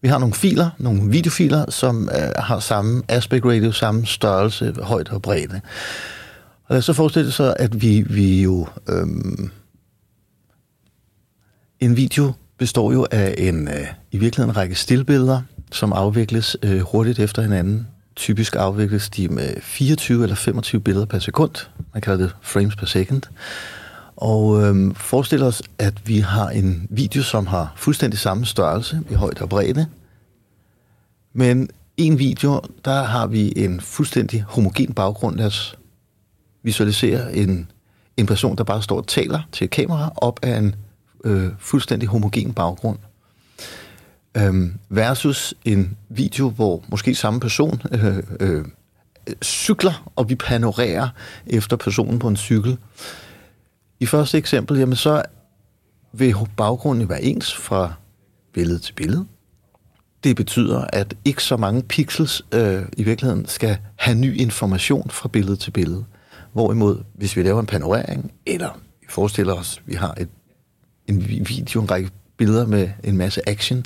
vi 0.00 0.08
har 0.08 0.18
nogle 0.18 0.34
filer, 0.34 0.70
nogle 0.78 1.10
videofiler, 1.10 1.70
som 1.70 2.08
øh, 2.08 2.32
har 2.36 2.58
samme 2.58 3.02
aspect 3.08 3.44
ratio, 3.44 3.72
samme 3.72 4.06
størrelse, 4.06 4.74
højde 4.82 5.10
og 5.10 5.22
bredde. 5.22 5.60
Og 6.64 6.70
lad 6.70 6.78
os 6.78 6.84
så 6.84 6.92
forestille 6.92 7.28
os, 7.28 7.40
at 7.40 7.82
vi, 7.82 8.04
vi 8.10 8.42
jo... 8.42 8.66
Øh, 8.88 9.06
en 11.80 11.96
video 11.96 12.32
består 12.62 12.92
jo 12.92 13.06
af 13.10 13.34
en, 13.38 13.68
øh, 13.68 13.86
i 14.10 14.18
virkeligheden 14.18 14.50
en 14.50 14.56
række 14.56 14.74
stillbilleder, 14.74 15.42
som 15.72 15.92
afvikles 15.92 16.56
øh, 16.62 16.80
hurtigt 16.80 17.18
efter 17.18 17.42
hinanden. 17.42 17.86
Typisk 18.16 18.56
afvikles 18.56 19.10
de 19.10 19.28
med 19.28 19.60
24 19.60 20.22
eller 20.22 20.36
25 20.36 20.80
billeder 20.80 21.06
per 21.06 21.18
sekund. 21.18 21.50
Man 21.92 22.00
kalder 22.00 22.18
det 22.18 22.36
frames 22.42 22.76
per 22.76 22.86
second. 22.86 23.22
Og 24.16 24.62
øh, 24.62 24.94
forestil 24.94 25.42
os, 25.42 25.62
at 25.78 26.08
vi 26.08 26.18
har 26.18 26.48
en 26.48 26.86
video, 26.90 27.22
som 27.22 27.46
har 27.46 27.72
fuldstændig 27.76 28.18
samme 28.18 28.46
størrelse 28.46 29.00
i 29.10 29.14
højde 29.14 29.42
og 29.42 29.48
bredde. 29.48 29.86
Men 31.32 31.68
en 31.96 32.18
video, 32.18 32.60
der 32.84 33.02
har 33.02 33.26
vi 33.26 33.52
en 33.56 33.80
fuldstændig 33.80 34.42
homogen 34.48 34.92
baggrund. 34.94 35.36
Lad 35.36 35.46
os 35.46 35.76
visualisere 36.62 37.36
en, 37.36 37.70
en 38.16 38.26
person, 38.26 38.56
der 38.56 38.64
bare 38.64 38.82
står 38.82 38.96
og 38.96 39.06
taler 39.06 39.40
til 39.52 39.64
et 39.64 39.70
kamera 39.70 40.12
op 40.16 40.40
af 40.42 40.58
en 40.58 40.74
øh, 41.24 41.48
fuldstændig 41.58 42.08
homogen 42.08 42.52
baggrund. 42.52 42.98
Øhm, 44.36 44.74
versus 44.88 45.54
en 45.64 45.96
video, 46.08 46.50
hvor 46.50 46.84
måske 46.88 47.14
samme 47.14 47.40
person 47.40 47.82
øh, 47.92 48.22
øh, 48.40 48.64
cykler, 49.44 50.10
og 50.16 50.28
vi 50.28 50.34
panorerer 50.34 51.08
efter 51.46 51.76
personen 51.76 52.18
på 52.18 52.28
en 52.28 52.36
cykel. 52.36 52.78
I 54.00 54.06
første 54.06 54.38
eksempel, 54.38 54.78
jamen 54.78 54.96
så 54.96 55.22
vil 56.12 56.34
baggrunden 56.56 57.08
være 57.08 57.22
ens 57.22 57.54
fra 57.54 57.92
billede 58.52 58.78
til 58.78 58.92
billede. 58.92 59.26
Det 60.24 60.36
betyder, 60.36 60.84
at 60.92 61.14
ikke 61.24 61.42
så 61.42 61.56
mange 61.56 61.82
pixels 61.82 62.42
øh, 62.52 62.82
i 62.96 63.02
virkeligheden 63.02 63.46
skal 63.46 63.78
have 63.96 64.18
ny 64.18 64.36
information 64.36 65.10
fra 65.10 65.28
billede 65.28 65.56
til 65.56 65.70
billede. 65.70 66.04
Hvorimod, 66.52 67.02
hvis 67.14 67.36
vi 67.36 67.42
laver 67.42 67.60
en 67.60 67.66
panorering, 67.66 68.32
eller 68.46 68.80
vi 69.00 69.06
forestiller 69.10 69.54
os, 69.54 69.76
at 69.76 69.82
vi 69.86 69.94
har 69.94 70.14
et, 70.20 70.28
en 71.06 71.28
video, 71.28 71.80
en 71.80 71.90
række 71.90 72.10
billeder 72.36 72.66
med 72.66 72.90
en 73.04 73.16
masse 73.16 73.48
action, 73.48 73.84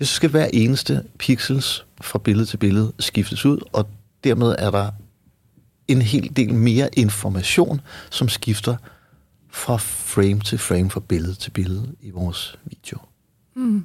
så 0.00 0.14
skal 0.14 0.30
hver 0.30 0.48
eneste 0.52 1.04
pixels 1.18 1.86
fra 2.00 2.18
billede 2.18 2.46
til 2.46 2.56
billede 2.56 2.92
skiftes 2.98 3.44
ud, 3.44 3.58
og 3.72 3.88
dermed 4.24 4.54
er 4.58 4.70
der 4.70 4.90
en 5.88 6.02
hel 6.02 6.36
del 6.36 6.54
mere 6.54 6.88
information, 6.92 7.80
som 8.10 8.28
skifter 8.28 8.76
fra 9.50 9.76
frame 9.76 10.40
til 10.40 10.58
frame, 10.58 10.90
fra 10.90 11.00
billede 11.00 11.34
til 11.34 11.50
billede 11.50 11.94
i 12.00 12.10
vores 12.10 12.58
video. 12.64 12.98
Mm. 13.54 13.84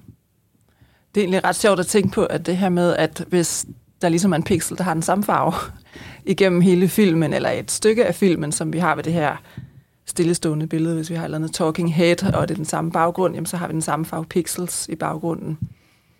Det 1.15 1.21
er 1.21 1.23
egentlig 1.23 1.43
ret 1.43 1.55
sjovt 1.55 1.79
at 1.79 1.87
tænke 1.87 2.13
på, 2.13 2.25
at 2.25 2.45
det 2.45 2.57
her 2.57 2.69
med, 2.69 2.95
at 2.95 3.25
hvis 3.27 3.65
der 4.01 4.09
ligesom 4.09 4.31
er 4.31 4.35
en 4.35 4.43
pixel, 4.43 4.77
der 4.77 4.83
har 4.83 4.93
den 4.93 5.03
samme 5.03 5.23
farve 5.23 5.53
igennem 6.31 6.61
hele 6.61 6.87
filmen, 6.87 7.33
eller 7.33 7.49
et 7.49 7.71
stykke 7.71 8.05
af 8.05 8.15
filmen, 8.15 8.51
som 8.51 8.73
vi 8.73 8.77
har 8.77 8.95
ved 8.95 9.03
det 9.03 9.13
her 9.13 9.37
stillestående 10.05 10.67
billede, 10.67 10.95
hvis 10.95 11.09
vi 11.09 11.15
har 11.15 11.21
et 11.21 11.25
eller 11.25 11.37
andet 11.37 11.53
talking 11.53 11.95
head, 11.95 12.33
og 12.33 12.47
det 12.47 12.53
er 12.53 12.57
den 12.57 12.65
samme 12.65 12.91
baggrund, 12.91 13.33
jamen 13.33 13.45
så 13.45 13.57
har 13.57 13.67
vi 13.67 13.73
den 13.73 13.81
samme 13.81 14.05
farve 14.05 14.25
pixels 14.25 14.89
i 14.89 14.95
baggrunden. 14.95 15.57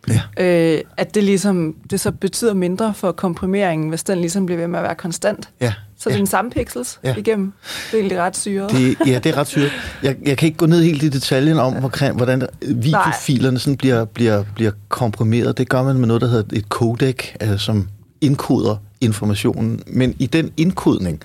Ja. 0.07 0.21
Øh, 0.37 0.81
at 0.97 1.15
det 1.15 1.23
ligesom, 1.23 1.75
det 1.89 1.99
så 1.99 2.11
betyder 2.11 2.53
mindre 2.53 2.93
for 2.93 3.11
komprimeringen, 3.11 3.89
hvis 3.89 4.03
den 4.03 4.19
ligesom 4.19 4.45
bliver 4.45 4.59
ved 4.59 4.67
med 4.67 4.79
at 4.79 4.83
være 4.83 4.95
konstant. 4.95 5.49
Ja. 5.61 5.73
Så 5.97 6.09
det 6.09 6.13
er 6.13 6.19
den 6.19 6.27
samme 6.27 6.51
pixels 6.51 6.99
ja. 7.03 7.15
igennem. 7.15 7.53
Det 7.91 7.97
er 7.97 7.99
egentlig 7.99 8.19
ret 8.19 8.37
syret. 8.37 8.71
Det, 8.71 8.97
ja, 9.07 9.19
det 9.19 9.25
er 9.25 9.37
ret 9.37 9.47
syret. 9.47 9.71
Jeg, 10.03 10.15
jeg 10.25 10.37
kan 10.37 10.45
ikke 10.45 10.57
gå 10.57 10.65
ned 10.65 10.83
helt 10.83 11.03
i 11.03 11.09
detaljen 11.09 11.59
om, 11.59 11.73
ja. 12.01 12.11
hvordan 12.11 12.47
videofilerne 12.61 13.59
sådan 13.59 13.77
bliver, 13.77 14.05
bliver, 14.05 14.43
bliver 14.55 14.71
komprimeret. 14.89 15.57
Det 15.57 15.69
gør 15.69 15.83
man 15.83 15.95
med 15.97 16.07
noget, 16.07 16.21
der 16.21 16.27
hedder 16.27 16.57
et 16.57 16.65
codec, 16.69 17.17
altså, 17.39 17.57
som 17.57 17.87
indkoder 18.21 18.77
informationen. 19.03 19.79
Men 19.87 20.15
i 20.19 20.25
den 20.25 20.51
indkodning, 20.57 21.21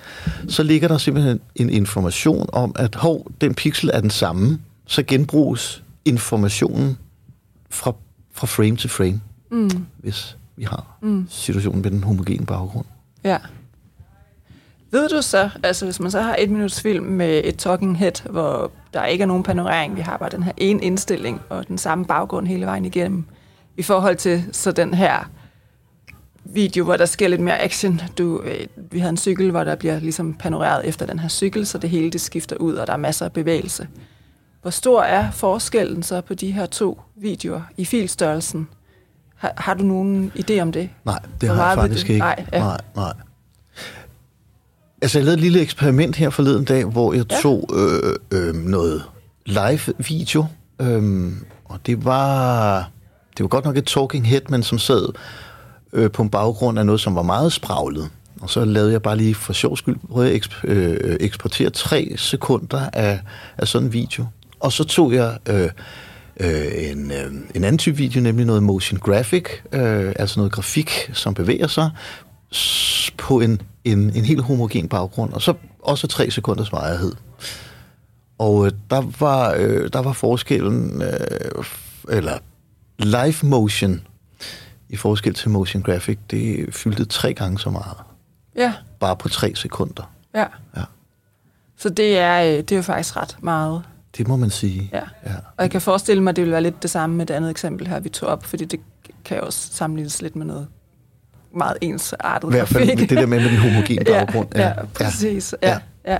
så 0.47 0.63
ligger 0.63 0.87
der 0.87 0.97
simpelthen 0.97 1.39
en 1.55 1.69
information 1.69 2.49
om, 2.53 2.75
at 2.75 2.95
hov, 2.95 3.31
den 3.41 3.53
pixel 3.53 3.89
er 3.93 4.01
den 4.01 4.09
samme, 4.09 4.59
så 4.85 5.03
genbruges 5.03 5.83
informationen 6.05 6.97
fra 7.69 7.93
fra 8.39 8.47
frame 8.47 8.75
til 8.75 8.89
frame, 8.89 9.21
mm. 9.51 9.69
hvis 9.97 10.37
vi 10.55 10.63
har 10.63 10.97
mm. 11.01 11.27
situationen 11.29 11.81
med 11.81 11.91
den 11.91 12.03
homogene 12.03 12.45
baggrund. 12.45 12.85
Ja. 13.23 13.37
Ved 14.91 15.09
du 15.09 15.21
så, 15.21 15.49
altså 15.63 15.85
hvis 15.85 15.99
man 15.99 16.11
så 16.11 16.21
har 16.21 16.35
et 16.39 16.49
minuts 16.49 16.81
film 16.81 17.05
med 17.05 17.41
et 17.43 17.55
talking 17.55 17.97
head, 17.97 18.29
hvor 18.29 18.71
der 18.93 19.05
ikke 19.05 19.21
er 19.21 19.25
nogen 19.25 19.43
panorering, 19.43 19.95
vi 19.95 20.01
har 20.01 20.17
bare 20.17 20.29
den 20.29 20.43
her 20.43 20.51
ene 20.57 20.83
indstilling 20.83 21.41
og 21.49 21.67
den 21.67 21.77
samme 21.77 22.05
baggrund 22.05 22.47
hele 22.47 22.65
vejen 22.65 22.85
igennem, 22.85 23.25
i 23.77 23.83
forhold 23.83 24.15
til 24.15 24.43
så 24.51 24.71
den 24.71 24.93
her 24.93 25.29
video, 26.45 26.83
hvor 26.83 26.97
der 26.97 27.05
sker 27.05 27.27
lidt 27.27 27.41
mere 27.41 27.61
action. 27.61 28.01
Du, 28.17 28.41
øh, 28.41 28.67
vi 28.91 28.99
havde 28.99 29.09
en 29.09 29.17
cykel, 29.17 29.51
hvor 29.51 29.63
der 29.63 29.75
bliver 29.75 29.99
ligesom 29.99 30.33
panoreret 30.33 30.87
efter 30.87 31.05
den 31.05 31.19
her 31.19 31.29
cykel, 31.29 31.65
så 31.65 31.77
det 31.77 31.89
hele 31.89 32.11
det 32.11 32.21
skifter 32.21 32.55
ud, 32.55 32.73
og 32.73 32.87
der 32.87 32.93
er 32.93 32.97
masser 32.97 33.25
af 33.25 33.33
bevægelse. 33.33 33.87
Hvor 34.61 34.71
stor 34.71 35.01
er 35.01 35.31
forskellen 35.31 36.03
så 36.03 36.21
på 36.21 36.33
de 36.33 36.51
her 36.51 36.65
to 36.65 37.01
videoer 37.15 37.61
i 37.77 37.85
filstørrelsen? 37.85 38.67
Har, 39.35 39.53
har 39.57 39.73
du 39.73 39.83
nogen 39.83 40.31
idé 40.35 40.59
om 40.59 40.71
det? 40.71 40.89
Nej, 41.05 41.19
det 41.41 41.49
Hvor 41.49 41.55
har 41.55 41.67
jeg 41.67 41.77
faktisk 41.77 42.07
det? 42.07 42.13
ikke. 42.13 42.19
Nej, 42.19 42.45
ja. 42.53 42.59
nej, 42.59 42.77
nej. 42.95 43.13
Altså, 45.01 45.19
jeg 45.19 45.25
lavede 45.25 45.37
et 45.37 45.41
lille 45.41 45.61
eksperiment 45.61 46.15
her 46.15 46.29
forleden 46.29 46.65
dag, 46.65 46.85
hvor 46.85 47.13
jeg 47.13 47.31
ja. 47.31 47.37
tog 47.41 47.69
øh, 47.73 48.15
øh, 48.31 48.55
noget 48.55 49.03
live-video, 49.45 50.45
øh, 50.81 51.31
og 51.65 51.79
det 51.85 52.05
var, 52.05 52.77
det 53.37 53.43
var 53.43 53.47
godt 53.47 53.65
nok 53.65 53.77
et 53.77 53.85
talking 53.85 54.27
head, 54.27 54.41
men 54.49 54.63
som 54.63 54.79
sad 54.79 55.13
øh, 55.93 56.11
på 56.11 56.21
en 56.23 56.29
baggrund 56.29 56.79
af 56.79 56.85
noget, 56.85 57.01
som 57.01 57.15
var 57.15 57.21
meget 57.21 57.53
spraglet. 57.53 58.09
Og 58.41 58.49
så 58.49 58.65
lavede 58.65 58.91
jeg 58.91 59.01
bare 59.01 59.17
lige 59.17 59.35
for 59.35 59.53
sjov 59.53 59.77
skyld, 59.77 59.95
prøvede 60.11 60.31
jeg 60.31 60.41
eksp- 60.41 60.67
øh, 60.67 61.17
eksportere 61.19 61.69
tre 61.69 62.13
sekunder 62.17 62.89
af, 62.93 63.19
af 63.57 63.67
sådan 63.67 63.87
en 63.87 63.93
video. 63.93 64.25
Og 64.59 64.71
så 64.71 64.83
tog 64.83 65.13
jeg 65.13 65.37
øh, 65.49 65.69
øh, 66.39 66.91
en, 66.91 67.11
øh, 67.11 67.31
en 67.55 67.63
anden 67.63 67.77
type 67.77 67.97
video, 67.97 68.21
nemlig 68.21 68.45
noget 68.45 68.63
motion 68.63 68.99
graphic, 68.99 69.45
øh, 69.71 70.13
altså 70.15 70.39
noget 70.39 70.51
grafik, 70.51 70.91
som 71.13 71.33
bevæger 71.33 71.67
sig 71.67 71.89
på 73.17 73.39
en, 73.39 73.61
en, 73.85 74.11
en 74.15 74.25
helt 74.25 74.41
homogen 74.41 74.87
baggrund, 74.87 75.33
og 75.33 75.41
så 75.41 75.53
også 75.83 76.07
tre 76.07 76.31
sekunders 76.31 76.71
varighed. 76.71 77.11
Og 78.37 78.65
øh, 78.65 78.71
der, 78.89 79.11
var, 79.19 79.55
øh, 79.57 79.89
der 79.93 79.99
var 79.99 80.13
forskellen, 80.13 81.01
øh, 81.01 81.63
eller 82.09 82.37
live 82.99 83.35
motion 83.43 84.01
i 84.89 84.95
forskel 84.95 85.33
til 85.33 85.49
motion 85.49 85.83
graphic, 85.83 86.17
det 86.31 86.73
fyldte 86.73 87.05
tre 87.05 87.33
gange 87.33 87.59
så 87.59 87.69
meget. 87.69 87.97
Ja. 88.55 88.73
Bare 88.99 89.15
på 89.15 89.29
tre 89.29 89.55
sekunder. 89.55 90.11
Ja. 90.35 90.45
ja. 90.77 90.83
Så 91.77 91.89
det 91.89 92.17
er, 92.17 92.43
øh, 92.43 92.57
det 92.57 92.71
er 92.71 92.75
jo 92.75 92.81
faktisk 92.81 93.17
ret 93.17 93.37
meget. 93.41 93.81
Det 94.17 94.27
må 94.27 94.35
man 94.35 94.49
sige. 94.49 94.89
Ja. 94.93 95.01
ja. 95.25 95.35
Og 95.57 95.63
jeg 95.63 95.71
kan 95.71 95.81
forestille 95.81 96.23
mig, 96.23 96.29
at 96.29 96.35
det 96.35 96.43
vil 96.43 96.51
være 96.51 96.61
lidt 96.61 96.83
det 96.83 96.89
samme 96.89 97.15
med 97.15 97.25
det 97.25 97.33
andet 97.33 97.49
eksempel 97.49 97.87
her, 97.87 97.99
vi 97.99 98.09
tog 98.09 98.29
op, 98.29 98.45
fordi 98.45 98.65
det 98.65 98.79
kan 99.25 99.37
jo 99.37 99.45
også 99.45 99.69
sammenlignes 99.73 100.21
lidt 100.21 100.35
med 100.35 100.45
noget 100.45 100.67
meget 101.55 101.77
ensartet 101.81 102.47
I 102.47 102.51
hvert 102.51 102.67
fald 102.67 102.97
det 102.97 103.09
der 103.09 103.25
med, 103.25 103.39
med 103.39 103.49
den 103.49 103.57
homogene 103.57 104.05
baggrund. 104.13 104.47
ja, 104.55 104.67
ja, 104.67 104.73
præcis. 104.93 105.55
Ja. 105.63 105.69
Ja. 105.69 105.79
Ja. 106.13 106.17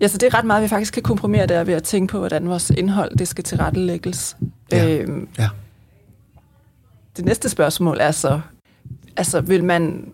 ja, 0.00 0.08
så 0.08 0.18
det 0.18 0.26
er 0.26 0.38
ret 0.38 0.44
meget, 0.44 0.62
vi 0.62 0.68
faktisk 0.68 0.94
kan 0.94 1.02
komprimere 1.02 1.46
der 1.46 1.64
ved 1.64 1.74
at 1.74 1.82
tænke 1.82 2.10
på, 2.10 2.18
hvordan 2.18 2.48
vores 2.48 2.70
indhold 2.70 3.16
det 3.16 3.28
skal 3.28 3.44
tilrettelægges. 3.44 4.36
Ja. 4.72 4.88
Øhm, 4.88 5.28
ja. 5.38 5.48
Det 7.16 7.24
næste 7.24 7.48
spørgsmål 7.48 7.98
er 8.00 8.10
så, 8.10 8.40
altså 9.16 9.40
vil 9.40 9.64
man 9.64 10.12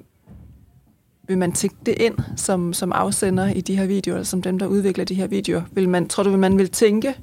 vil 1.29 1.39
man 1.39 1.53
tænke 1.53 1.77
det 1.87 1.95
ind 2.01 2.15
som, 2.37 2.73
som 2.73 2.93
afsender 2.93 3.49
i 3.49 3.61
de 3.61 3.77
her 3.77 3.87
videoer, 3.87 4.17
eller 4.17 4.25
som 4.25 4.43
dem, 4.43 4.59
der 4.59 4.67
udvikler 4.67 5.05
de 5.05 5.15
her 5.15 5.27
videoer? 5.27 5.63
Vil 5.73 5.89
man, 5.89 6.09
tror 6.09 6.23
du, 6.23 6.31
vil 6.31 6.39
man 6.39 6.59
vil 6.59 6.71
tænke 6.71 7.15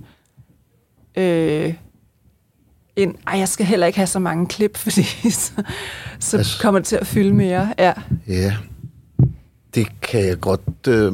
øh, 1.17 1.73
ind, 2.95 3.15
ej, 3.27 3.39
jeg 3.39 3.49
skal 3.49 3.65
heller 3.65 3.87
ikke 3.87 3.99
have 3.99 4.07
så 4.07 4.19
mange 4.19 4.47
klip, 4.47 4.77
fordi 4.83 5.03
så, 5.31 5.51
så 6.19 6.37
altså, 6.37 6.61
kommer 6.61 6.79
det 6.79 6.87
til 6.87 6.95
at 6.95 7.07
fylde 7.07 7.33
mere. 7.33 7.73
Ja, 7.77 7.93
ja 8.27 8.55
det 9.75 10.01
kan 10.01 10.25
jeg 10.25 10.39
godt 10.39 10.87
øh, 10.87 11.13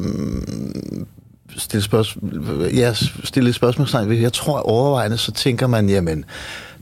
stille, 1.58 1.84
spørgsmål, 1.84 2.70
ja, 2.74 2.94
stille 3.24 3.50
et 3.50 3.56
spørgsmålstegn 3.56 4.10
ved. 4.10 4.18
Jeg 4.18 4.34
tror 4.34 4.60
overvejende, 4.60 5.18
så 5.18 5.32
tænker 5.32 5.68
man, 5.68 5.90
jamen, 5.90 6.26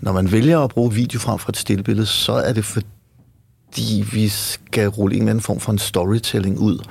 når 0.01 0.11
man 0.11 0.31
vælger 0.31 0.59
at 0.59 0.69
bruge 0.69 0.93
video 0.93 1.19
frem 1.19 1.39
for 1.39 1.49
et 1.49 1.57
stillbillede, 1.57 2.05
så 2.05 2.33
er 2.33 2.53
det 2.53 2.65
fordi, 2.65 4.05
vi 4.13 4.27
skal 4.27 4.87
rulle 4.87 5.15
en 5.15 5.21
eller 5.21 5.31
anden 5.31 5.43
form 5.43 5.59
for 5.59 5.71
en 5.71 5.79
storytelling 5.79 6.59
ud. 6.59 6.85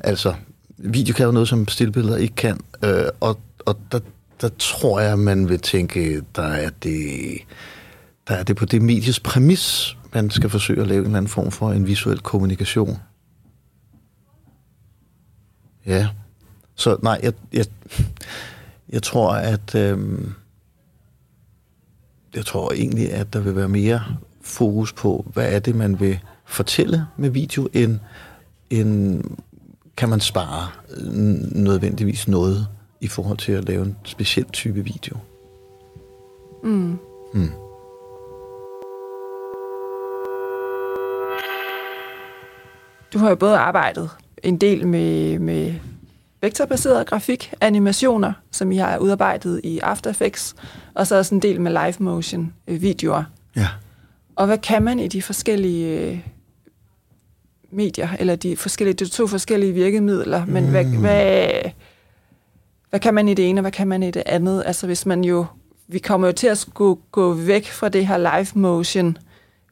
altså, 0.00 0.34
video 0.78 1.14
kan 1.14 1.26
jo 1.26 1.32
noget, 1.32 1.48
som 1.48 1.68
stillbilleder 1.68 2.16
ikke 2.16 2.34
kan. 2.34 2.60
Øh, 2.84 3.04
og 3.20 3.38
og 3.66 3.78
der, 3.92 4.00
der 4.40 4.48
tror 4.58 5.00
jeg, 5.00 5.18
man 5.18 5.48
vil 5.48 5.58
tænke, 5.60 6.22
der 6.36 6.42
er 6.42 6.70
det, 6.82 7.38
der 8.28 8.34
er 8.34 8.42
det 8.42 8.56
på 8.56 8.64
det 8.64 8.82
medies 8.82 9.20
præmis, 9.20 9.96
man 10.14 10.30
skal 10.30 10.50
forsøge 10.50 10.80
at 10.80 10.88
lave 10.88 10.98
en 10.98 11.04
eller 11.04 11.16
anden 11.16 11.30
form 11.30 11.50
for 11.50 11.72
en 11.72 11.86
visuel 11.86 12.18
kommunikation. 12.18 12.98
Ja. 15.86 16.08
Så 16.74 16.96
nej, 17.02 17.20
jeg, 17.22 17.32
jeg, 17.52 17.66
jeg 18.88 19.02
tror, 19.02 19.32
at 19.32 19.74
Øh, 19.74 19.98
jeg 22.34 22.46
tror 22.46 22.72
egentlig, 22.72 23.12
at 23.12 23.32
der 23.32 23.40
vil 23.40 23.56
være 23.56 23.68
mere 23.68 24.02
fokus 24.40 24.92
på, 24.92 25.30
hvad 25.32 25.52
er 25.52 25.58
det, 25.58 25.74
man 25.74 26.00
vil 26.00 26.18
fortælle 26.44 27.06
med 27.16 27.30
video, 27.30 27.68
end, 27.72 27.98
end 28.70 29.22
kan 29.96 30.08
man 30.08 30.20
spare 30.20 30.68
nødvendigvis 31.52 32.28
noget 32.28 32.66
i 33.00 33.08
forhold 33.08 33.38
til 33.38 33.52
at 33.52 33.64
lave 33.64 33.84
en 33.84 33.96
speciel 34.04 34.46
type 34.52 34.84
video. 34.84 35.16
Mm. 36.64 36.98
Mm. 37.34 37.50
Du 43.12 43.18
har 43.18 43.28
jo 43.28 43.34
både 43.36 43.56
arbejdet 43.56 44.10
en 44.42 44.56
del 44.56 44.86
med, 44.86 45.38
med 45.38 45.74
vektorbaseret 46.42 47.06
grafik, 47.06 47.54
animationer, 47.60 48.32
som 48.50 48.72
I 48.72 48.76
har 48.76 48.98
udarbejdet 48.98 49.60
i 49.64 49.78
After 49.78 50.10
Effects, 50.10 50.54
og 50.94 51.06
så 51.06 51.16
også 51.16 51.34
en 51.34 51.42
del 51.42 51.60
med 51.60 51.72
live 51.72 51.94
motion 51.98 52.54
øh, 52.68 52.82
videoer. 52.82 53.24
Ja. 53.56 53.68
Og 54.36 54.46
hvad 54.46 54.58
kan 54.58 54.82
man 54.82 54.98
i 54.98 55.08
de 55.08 55.22
forskellige 55.22 56.00
øh, 56.00 56.18
medier, 57.72 58.08
eller 58.18 58.36
de, 58.36 58.56
forskellige, 58.56 58.94
de 58.94 59.08
to 59.08 59.26
forskellige 59.26 59.72
virkemidler, 59.72 60.44
men 60.46 60.64
mm. 60.64 60.70
hvad, 60.70 60.84
hvad, 60.84 61.50
hvad 62.90 63.00
kan 63.00 63.14
man 63.14 63.28
i 63.28 63.34
det 63.34 63.48
ene, 63.48 63.58
og 63.58 63.62
hvad 63.62 63.72
kan 63.72 63.88
man 63.88 64.02
i 64.02 64.10
det 64.10 64.22
andet? 64.26 64.62
Altså 64.66 64.86
hvis 64.86 65.06
man 65.06 65.24
jo, 65.24 65.46
vi 65.88 65.98
kommer 65.98 66.28
jo 66.28 66.32
til 66.32 66.46
at 66.46 66.58
skulle 66.58 67.00
gå 67.10 67.32
væk 67.32 67.66
fra 67.66 67.88
det 67.88 68.06
her 68.06 68.18
live 68.18 68.46
motion, 68.54 69.18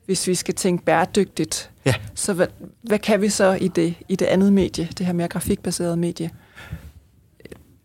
hvis 0.06 0.26
vi 0.26 0.34
skal 0.34 0.54
tænke 0.54 0.84
bæredygtigt. 0.84 1.70
Ja. 1.84 1.94
Så 2.14 2.32
hvad, 2.32 2.46
hvad 2.82 2.98
kan 2.98 3.20
vi 3.20 3.28
så 3.28 3.52
i 3.52 3.68
det, 3.68 3.94
i 4.08 4.16
det 4.16 4.26
andet 4.26 4.52
medie, 4.52 4.88
det 4.98 5.06
her 5.06 5.12
mere 5.12 5.28
grafikbaserede 5.28 5.96
medie? 5.96 6.30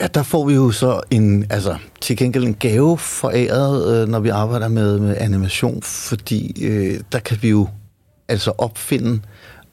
Ja, 0.02 0.08
der 0.08 0.24
får 0.24 0.46
vi 0.46 0.54
jo 0.54 0.72
så 0.72 1.02
en, 1.12 1.46
altså 1.50 1.78
til 2.02 2.18
gengæld 2.18 2.44
en 2.44 2.54
gave 2.54 2.98
foræret, 2.98 4.02
øh, 4.02 4.08
når 4.08 4.20
vi 4.20 4.30
arbejder 4.30 4.68
med, 4.68 5.00
med 5.00 5.18
animation, 5.18 5.82
fordi 5.82 6.66
øh, 6.66 7.00
der 7.12 7.20
kan 7.20 7.38
vi 7.42 7.50
jo 7.50 7.68
altså 8.28 8.52
opfinde 8.58 9.20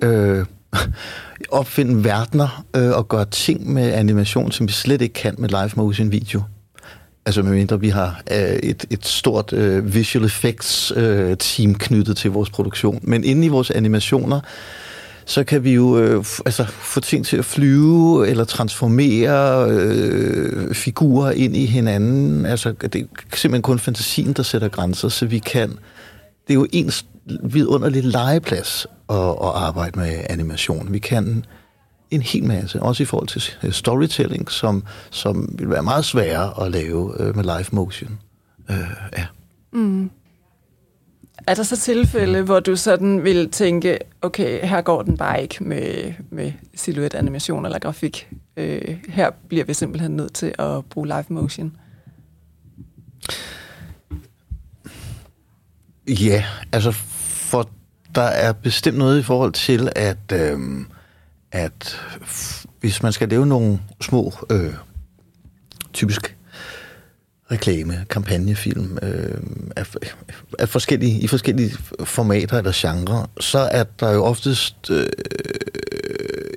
øh, 0.00 0.46
opfinde 1.50 2.04
verdener 2.04 2.64
øh, 2.76 2.90
og 2.90 3.08
gøre 3.08 3.24
ting 3.24 3.72
med 3.72 3.92
animation, 3.92 4.52
som 4.52 4.66
vi 4.66 4.72
slet 4.72 5.02
ikke 5.02 5.12
kan 5.12 5.34
med 5.38 5.48
live 5.48 5.70
motion 5.76 6.12
video. 6.12 6.42
Altså 7.26 7.42
medmindre 7.42 7.80
vi 7.80 7.88
har 7.88 8.22
øh, 8.30 8.38
et, 8.38 8.84
et 8.90 9.06
stort 9.06 9.52
øh, 9.52 9.94
visual 9.94 10.24
effects 10.24 10.92
øh, 10.96 11.36
team 11.36 11.74
knyttet 11.74 12.16
til 12.16 12.30
vores 12.30 12.50
produktion. 12.50 13.00
Men 13.02 13.24
inde 13.24 13.46
i 13.46 13.48
vores 13.48 13.70
animationer, 13.70 14.40
så 15.30 15.44
kan 15.44 15.64
vi 15.64 15.74
jo 15.74 15.98
øh, 15.98 16.24
altså, 16.46 16.64
få 16.64 17.00
ting 17.00 17.26
til 17.26 17.36
at 17.36 17.44
flyve 17.44 18.28
eller 18.28 18.44
transformere 18.44 19.70
øh, 19.70 20.74
figurer 20.74 21.30
ind 21.30 21.56
i 21.56 21.66
hinanden. 21.66 22.46
Altså, 22.46 22.72
det 22.72 22.94
er 22.94 23.36
simpelthen 23.36 23.62
kun 23.62 23.78
fantasien, 23.78 24.32
der 24.32 24.42
sætter 24.42 24.68
grænser, 24.68 25.08
så 25.08 25.26
vi 25.26 25.38
kan... 25.38 25.68
Det 26.48 26.50
er 26.50 26.54
jo 26.54 26.66
en 26.72 26.92
vidunderlig 27.42 28.04
legeplads 28.04 28.86
at, 29.10 29.16
at 29.16 29.50
arbejde 29.54 29.98
med 29.98 30.24
animation. 30.30 30.92
Vi 30.92 30.98
kan 30.98 31.44
en 32.10 32.22
hel 32.22 32.44
masse, 32.44 32.82
også 32.82 33.02
i 33.02 33.06
forhold 33.06 33.28
til 33.28 33.42
øh, 33.62 33.72
storytelling, 33.72 34.50
som, 34.50 34.84
som 35.10 35.54
vil 35.58 35.70
være 35.70 35.82
meget 35.82 36.04
sværere 36.04 36.64
at 36.64 36.70
lave 36.70 37.22
øh, 37.22 37.36
med 37.36 37.44
live 37.44 37.66
motion. 37.72 38.18
Øh, 38.70 38.76
ja. 39.18 39.26
Mm. 39.72 40.10
Er 41.46 41.54
der 41.54 41.62
så 41.62 41.76
tilfælde, 41.76 42.42
hvor 42.42 42.60
du 42.60 42.76
sådan 42.76 43.24
vil 43.24 43.50
tænke, 43.50 43.98
okay, 44.22 44.66
her 44.66 44.80
går 44.80 45.02
den 45.02 45.16
bare 45.16 45.42
ikke 45.42 45.64
med, 45.64 46.14
med 46.30 46.52
silhouette 46.74 47.18
animation 47.18 47.64
eller 47.64 47.78
grafik. 47.78 48.28
Øh, 48.56 48.98
her 49.08 49.30
bliver 49.48 49.64
vi 49.64 49.74
simpelthen 49.74 50.16
nødt 50.16 50.34
til 50.34 50.54
at 50.58 50.84
bruge 50.84 51.06
live 51.06 51.24
motion? 51.28 51.76
Ja, 56.08 56.44
altså 56.72 56.92
for 56.92 57.70
der 58.14 58.22
er 58.22 58.52
bestemt 58.52 58.98
noget 58.98 59.20
i 59.20 59.22
forhold 59.22 59.52
til, 59.52 59.92
at, 59.96 60.32
øh, 60.32 60.58
at 61.52 62.00
hvis 62.80 63.02
man 63.02 63.12
skal 63.12 63.28
lave 63.28 63.46
nogle 63.46 63.80
små, 64.00 64.32
øh, 64.50 64.74
typisk 65.92 66.36
reklame, 67.50 68.04
kampagnefilm 68.10 68.98
øh, 69.02 69.40
af, 69.76 69.86
af 70.58 70.68
forskellige, 70.68 71.20
i 71.20 71.26
forskellige 71.26 71.76
formater 72.04 72.58
eller 72.58 72.72
genrer, 72.74 73.30
så 73.40 73.58
er 73.58 73.84
der 74.00 74.12
jo 74.12 74.24
oftest 74.24 74.90
øh, 74.90 75.06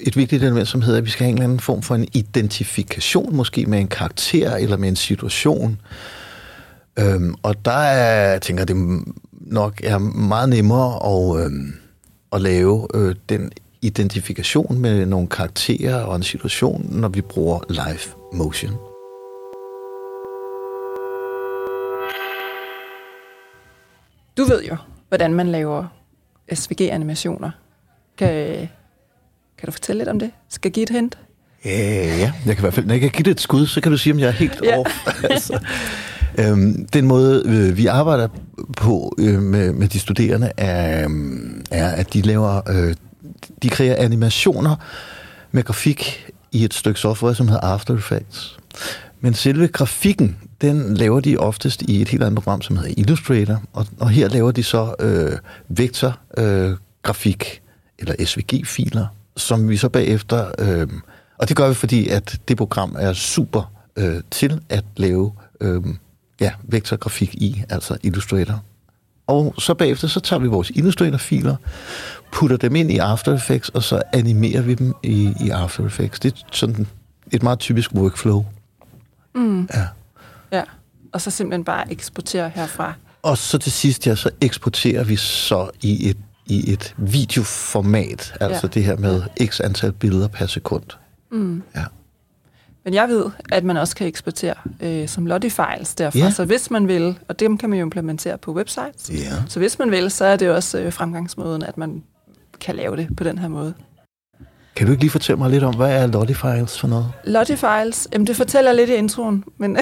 et 0.02 0.18
vigtigt 0.18 0.44
element, 0.44 0.68
som 0.68 0.82
hedder, 0.82 0.98
at 0.98 1.06
vi 1.06 1.10
skal 1.10 1.24
have 1.24 1.30
en 1.30 1.36
eller 1.36 1.44
anden 1.44 1.60
form 1.60 1.82
for 1.82 1.96
en 1.96 2.08
identifikation, 2.14 3.36
måske 3.36 3.66
med 3.66 3.80
en 3.80 3.88
karakter 3.88 4.56
eller 4.56 4.78
med 4.78 4.90
en 4.90 4.96
situation. 4.96 5.82
Øhm, 7.00 7.36
og 7.44 7.66
der 7.66 7.72
er, 7.72 8.32
jeg 8.32 8.42
tænker, 8.42 8.66
det 8.66 9.04
nok 9.32 9.82
er 9.84 9.98
meget 9.98 10.50
nemmere 10.50 10.96
at, 11.06 11.46
øh, 11.46 11.52
at 12.34 12.42
lave 12.42 12.88
øh, 12.94 13.16
den 13.30 13.52
identifikation 13.82 14.80
med 14.80 15.06
nogle 15.06 15.28
karakterer 15.28 16.04
og 16.04 16.16
en 16.16 16.24
situation, 16.24 16.88
når 16.92 17.08
vi 17.08 17.22
bruger 17.22 17.60
live 17.70 18.16
motion. 18.34 18.93
Du 24.38 24.44
ved 24.44 24.64
jo, 24.64 24.78
hvordan 25.08 25.34
man 25.34 25.48
laver 25.48 25.86
SVG-animationer. 26.54 27.52
Kan, 28.18 28.58
kan 29.58 29.66
du 29.66 29.72
fortælle 29.72 30.00
lidt 30.00 30.10
om 30.10 30.20
det? 30.20 30.32
Skal 30.50 30.70
jeg 30.70 30.74
give 30.74 30.84
et 30.84 30.90
hint? 30.90 31.18
Ja, 31.66 32.18
ja. 32.18 32.34
Jeg 32.46 32.56
kan 32.56 32.58
i 32.58 32.62
hvert 32.62 32.74
fald, 32.74 32.86
når 32.86 32.94
jeg 32.94 33.02
kan 33.02 33.10
give 33.10 33.24
det 33.24 33.32
et 33.32 33.42
skud, 33.42 33.68
så 33.68 33.82
kan 33.82 33.92
du 33.92 33.98
sige, 33.98 34.14
om 34.14 34.20
jeg 34.20 34.28
er 34.28 34.32
helt 34.32 34.62
ja. 34.64 34.80
off. 34.80 35.08
altså, 35.30 35.60
øhm, 36.38 36.86
den 36.86 37.08
måde, 37.08 37.44
øh, 37.46 37.78
vi 37.78 37.86
arbejder 37.86 38.28
på 38.78 39.16
øh, 39.20 39.42
med, 39.42 39.74
med 39.74 39.88
de 39.88 40.00
studerende, 40.00 40.52
er, 40.58 41.10
øh, 41.10 41.16
er 41.72 41.88
at 41.90 42.14
de 42.14 42.22
laver, 42.22 42.62
øh, 42.70 42.96
de 43.64 43.70
kreerer 43.70 44.04
animationer 44.04 44.76
med 45.52 45.64
grafik 45.64 46.26
i 46.52 46.64
et 46.64 46.74
stykke 46.74 47.00
software, 47.00 47.36
som 47.36 47.48
hedder 47.48 47.62
After 47.62 47.98
Effects. 47.98 48.58
Men 49.22 49.34
selve 49.34 49.68
grafikken, 49.68 50.38
den 50.64 50.94
laver 50.94 51.20
de 51.20 51.38
oftest 51.38 51.82
i 51.82 52.02
et 52.02 52.10
helt 52.10 52.24
andet 52.24 52.44
program, 52.44 52.62
som 52.62 52.78
hedder 52.78 52.94
Illustrator, 52.98 53.62
og, 53.74 53.88
og 54.00 54.10
her 54.10 54.30
laver 54.30 54.52
de 54.52 54.64
så 54.64 54.96
øh, 55.00 55.38
vektor 55.68 56.20
øh, 56.38 56.78
eller 58.00 58.26
SVG-filer, 58.26 59.08
som 59.38 59.70
vi 59.70 59.78
så 59.78 59.90
bagefter... 59.90 60.52
Øh, 60.60 60.88
og 61.38 61.50
det 61.50 61.58
gør 61.58 61.68
vi, 61.68 61.74
fordi 61.74 62.08
at 62.08 62.40
det 62.48 62.58
program 62.58 62.96
er 63.00 63.14
super 63.14 63.72
øh, 63.96 64.22
til 64.32 64.62
at 64.70 64.84
lave 64.98 65.34
øh, 65.62 65.82
ja, 66.40 66.52
vektorgrafik 66.64 67.36
i, 67.36 67.64
altså 67.70 67.98
Illustrator. 68.04 68.64
Og 69.28 69.54
så 69.58 69.74
bagefter, 69.74 70.08
så 70.08 70.20
tager 70.20 70.40
vi 70.40 70.48
vores 70.48 70.70
Illustrator-filer, 70.70 71.56
putter 72.32 72.58
dem 72.58 72.76
ind 72.76 72.92
i 72.92 72.98
After 72.98 73.36
Effects, 73.36 73.70
og 73.70 73.84
så 73.84 74.02
animerer 74.14 74.62
vi 74.62 74.74
dem 74.74 74.94
i, 75.04 75.34
i 75.42 75.50
After 75.50 75.86
Effects. 75.86 76.20
Det 76.20 76.34
er 76.34 76.38
sådan 76.52 76.88
et 77.32 77.44
meget 77.44 77.60
typisk 77.60 77.94
workflow. 77.94 78.46
Mm. 79.36 79.70
Ja. 79.74 79.88
Ja, 80.54 80.64
og 81.12 81.22
så 81.22 81.32
simpelthen 81.32 81.64
bare 81.64 81.92
eksportere 81.92 82.50
herfra. 82.56 82.94
Og 83.22 83.38
så 83.38 83.58
til 83.58 83.72
sidst, 83.72 84.08
ja, 84.08 84.16
så 84.16 84.30
eksporterer 84.42 85.04
vi 85.04 85.16
så 85.16 85.70
i 85.82 86.10
et, 86.10 86.18
i 86.46 86.74
et 86.74 86.96
videoformat, 86.98 88.34
altså 88.42 88.68
ja. 88.68 88.68
det 88.74 88.84
her 88.84 88.98
med 88.98 89.24
x 89.46 89.62
antal 89.62 89.92
billeder 89.92 90.28
per 90.28 90.46
sekund. 90.46 90.84
Mm. 91.32 91.64
Ja. 91.76 91.84
Men 92.84 92.94
jeg 92.94 93.08
ved, 93.08 93.26
at 93.52 93.64
man 93.64 93.78
også 93.78 93.96
kan 93.96 94.08
eksportere 94.08 94.56
øh, 94.80 95.08
som 95.08 95.28
Lottie-files 95.28 95.96
derfra. 95.96 96.20
Ja. 96.20 96.32
Så 96.32 96.46
hvis 96.46 96.72
man 96.72 96.88
vil, 96.88 97.20
og 97.28 97.40
dem 97.40 97.58
kan 97.58 97.70
man 97.70 97.80
jo 97.80 97.86
implementere 97.86 98.38
på 98.38 98.54
websites. 98.54 99.10
Ja. 99.10 99.34
Så 99.48 99.60
hvis 99.60 99.80
man 99.80 99.92
vil, 99.92 100.12
så 100.12 100.26
er 100.26 100.36
det 100.36 100.50
også 100.50 100.80
øh, 100.80 100.94
fremgangsmåden, 100.94 101.64
at 101.64 101.78
man 101.78 102.04
kan 102.60 102.76
lave 102.76 102.98
det 102.98 103.16
på 103.18 103.24
den 103.24 103.38
her 103.38 103.48
måde. 103.48 103.74
Kan 104.76 104.88
du 104.88 104.92
ikke 104.92 105.04
lige 105.04 105.12
fortælle 105.12 105.38
mig 105.38 105.50
lidt 105.50 105.64
om, 105.64 105.76
hvad 105.76 106.04
er 106.04 106.08
Lottie-files 106.08 106.80
for 106.80 106.88
noget? 106.88 107.12
Lottie-files? 107.24 108.08
Jamen, 108.14 108.28
det 108.28 108.36
fortæller 108.36 108.72
lidt 108.72 108.90
i 108.90 108.94
introen, 108.94 109.44
men... 109.58 109.78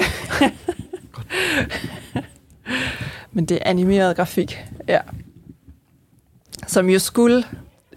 men 3.32 3.44
det 3.44 3.54
er 3.54 3.70
animeret 3.70 4.16
grafik, 4.16 4.64
ja. 4.88 5.00
Som 6.66 6.90
jo 6.90 6.98
skulle... 6.98 7.44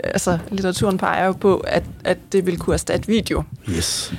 Altså, 0.04 0.40
litteraturen 0.52 0.98
peger 0.98 1.26
jo 1.26 1.32
på, 1.32 1.58
at, 1.58 1.84
at 2.04 2.18
det 2.32 2.46
vil 2.46 2.60
kunne 2.60 2.74
erstatte 2.74 3.08
video. 3.08 3.44
Yes. 3.70 4.14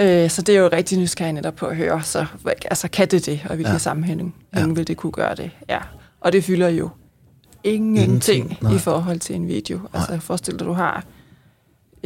Øh, 0.00 0.30
så 0.30 0.42
det 0.42 0.56
er 0.56 0.60
jo 0.60 0.68
rigtig 0.72 0.98
nysgerrig 0.98 1.32
netop 1.32 1.54
på 1.54 1.66
at 1.66 1.76
høre, 1.76 2.02
så 2.02 2.26
altså, 2.64 2.88
kan 2.88 3.08
det 3.08 3.26
det, 3.26 3.40
og 3.48 3.54
hvilke 3.54 3.72
ja. 3.72 3.78
sammenhæng 3.78 4.34
ja. 4.56 4.66
vil 4.66 4.86
det 4.86 4.96
kunne 4.96 5.12
gøre 5.12 5.34
det? 5.34 5.50
Ja. 5.68 5.78
Og 6.20 6.32
det 6.32 6.44
fylder 6.44 6.68
jo 6.68 6.90
ingenting, 7.64 8.36
ingenting 8.36 8.74
i 8.74 8.78
forhold 8.78 9.20
til 9.20 9.34
en 9.34 9.48
video. 9.48 9.80
Altså, 9.92 10.18
forestil 10.20 10.58
dig, 10.58 10.66
du 10.66 10.72
har 10.72 11.04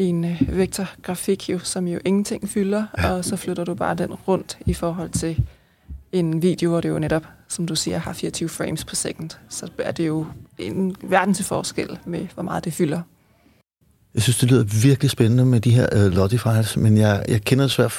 en 0.01 0.25
øh, 0.25 0.57
vektorgrafik, 0.57 1.51
jo, 1.51 1.59
som 1.59 1.89
jo 1.89 1.99
ingenting 2.05 2.49
fylder, 2.49 2.87
ja. 2.99 3.13
og 3.13 3.25
så 3.25 3.37
flytter 3.37 3.65
du 3.65 3.75
bare 3.75 3.95
den 3.95 4.15
rundt 4.15 4.59
i 4.67 4.75
forhold 4.75 5.11
til 5.11 5.43
en 6.13 6.43
video, 6.43 6.71
hvor 6.71 6.81
det 6.81 6.89
jo 6.89 6.99
netop, 6.99 7.27
som 7.49 7.67
du 7.67 7.77
siger, 7.77 7.99
har 7.99 8.13
24 8.13 8.49
frames 8.49 8.85
per 8.85 8.97
second. 8.97 9.31
Så 9.49 9.69
er 9.79 9.93
det 9.93 10.07
jo 10.07 10.27
en 10.59 10.97
verden 11.03 11.35
til 11.35 11.45
forskel 11.45 11.99
med, 12.05 12.27
hvor 12.35 12.43
meget 12.43 12.65
det 12.65 12.73
fylder. 12.73 13.01
Jeg 14.15 14.23
synes, 14.23 14.39
det 14.39 14.51
lyder 14.51 14.65
virkelig 14.83 15.11
spændende 15.11 15.47
med 15.47 15.61
de 15.61 15.71
her 15.71 16.07
uh, 16.07 16.13
Lodifiers, 16.13 16.77
men 16.77 16.97
jeg, 16.97 17.25
jeg 17.29 17.43
kender 17.43 17.67
svært 17.67 17.93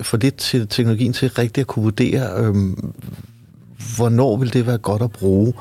for 0.00 0.16
lidt 0.16 0.36
til 0.36 0.68
teknologien 0.68 1.12
til 1.12 1.30
rigtigt 1.30 1.58
at 1.58 1.66
kunne 1.66 1.82
vurdere, 1.82 2.34
øhm, 2.36 2.94
hvornår 3.96 4.36
vil 4.36 4.52
det 4.52 4.66
være 4.66 4.78
godt 4.78 5.02
at 5.02 5.12
bruge. 5.12 5.54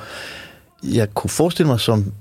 Jeg 0.83 1.13
kunne 1.13 1.29
forestille 1.29 1.67
mig, 1.67 1.79
som, 1.79 2.13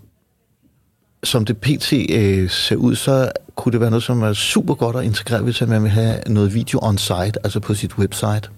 som 1.25 1.45
det 1.45 1.59
pt. 1.59 1.93
Øh, 1.93 2.51
ser 2.51 2.77
ud, 2.77 2.95
så 2.95 3.33
kunne 3.55 3.73
det 3.73 3.81
være 3.81 3.91
noget, 3.91 4.03
som 4.03 4.23
er 4.23 4.33
super 4.33 4.75
godt 4.75 4.97
at 4.97 5.05
integrere, 5.05 5.43
hvis 5.43 5.61
man 5.61 5.83
vil 5.83 5.91
have 5.91 6.21
noget 6.27 6.55
video 6.55 6.79
on-site, 6.83 7.33
altså 7.45 7.61
på 7.61 7.75
sit 7.75 7.99
website. 7.99 8.49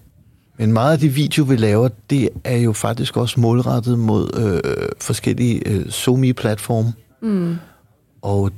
Men 0.59 0.72
meget 0.72 0.92
af 0.92 0.98
de 0.98 1.09
video, 1.09 1.44
vi 1.44 1.56
laver, 1.56 1.88
det 2.11 2.28
er 2.44 2.56
jo 2.56 2.72
faktisk 2.72 3.16
også 3.16 3.40
målrettet 3.40 3.98
mod 3.98 4.30
øh, 4.36 4.88
forskellige 5.00 5.68
øh, 5.68 5.90
SoMe-platforme. 5.90 6.92
Mm. 7.22 7.56
Og 8.22 8.50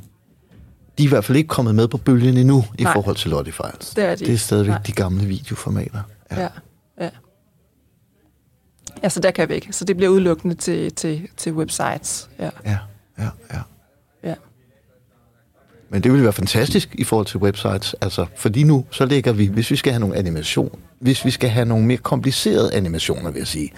de 0.99 1.03
er 1.03 1.07
i 1.07 1.09
hvert 1.09 1.25
fald 1.25 1.39
ikke 1.39 1.49
kommet 1.49 1.75
med 1.75 1.89
på 1.89 1.97
bølgen 1.97 2.37
endnu 2.37 2.65
i 2.79 2.83
Nej. 2.83 2.93
forhold 2.93 3.17
til 3.17 3.31
Lottie 3.31 3.53
Files. 3.53 3.91
Det 3.91 4.05
er, 4.05 4.15
de. 4.15 4.25
det 4.25 4.35
er 4.35 4.39
stadigvæk 4.39 4.71
Nej. 4.71 4.83
de 4.87 4.93
gamle 4.93 5.27
videoformater. 5.27 6.03
Ja. 6.31 6.41
ja. 6.41 6.49
ja. 7.01 7.11
Ja, 9.03 9.09
så 9.09 9.21
der 9.21 9.31
kan 9.31 9.49
vi 9.49 9.55
ikke. 9.55 9.73
Så 9.73 9.85
det 9.85 9.97
bliver 9.97 10.11
udelukkende 10.11 10.55
til, 10.55 10.93
til, 10.93 11.29
til 11.37 11.53
websites. 11.53 12.31
Ja, 12.39 12.51
ja, 12.65 12.79
ja. 13.19 13.29
ja. 13.53 13.61
Men 15.91 16.03
det 16.03 16.13
vil 16.13 16.23
være 16.23 16.33
fantastisk 16.33 16.95
i 16.95 17.05
forhold 17.05 17.27
til 17.27 17.39
websites. 17.39 17.95
Altså, 18.01 18.27
fordi 18.37 18.63
nu, 18.63 18.85
så 18.91 19.05
lægger 19.05 19.33
vi, 19.33 19.47
hvis 19.47 19.71
vi 19.71 19.77
skal 19.77 19.93
have 19.93 20.01
nogle 20.01 20.17
animation, 20.17 20.79
hvis 20.99 21.25
vi 21.25 21.31
skal 21.31 21.51
have 21.51 21.67
nogle 21.67 21.87
mere 21.87 21.99
komplicerede 21.99 22.75
animationer, 22.75 23.31
vil 23.31 23.39
jeg 23.39 23.47
sige, 23.47 23.73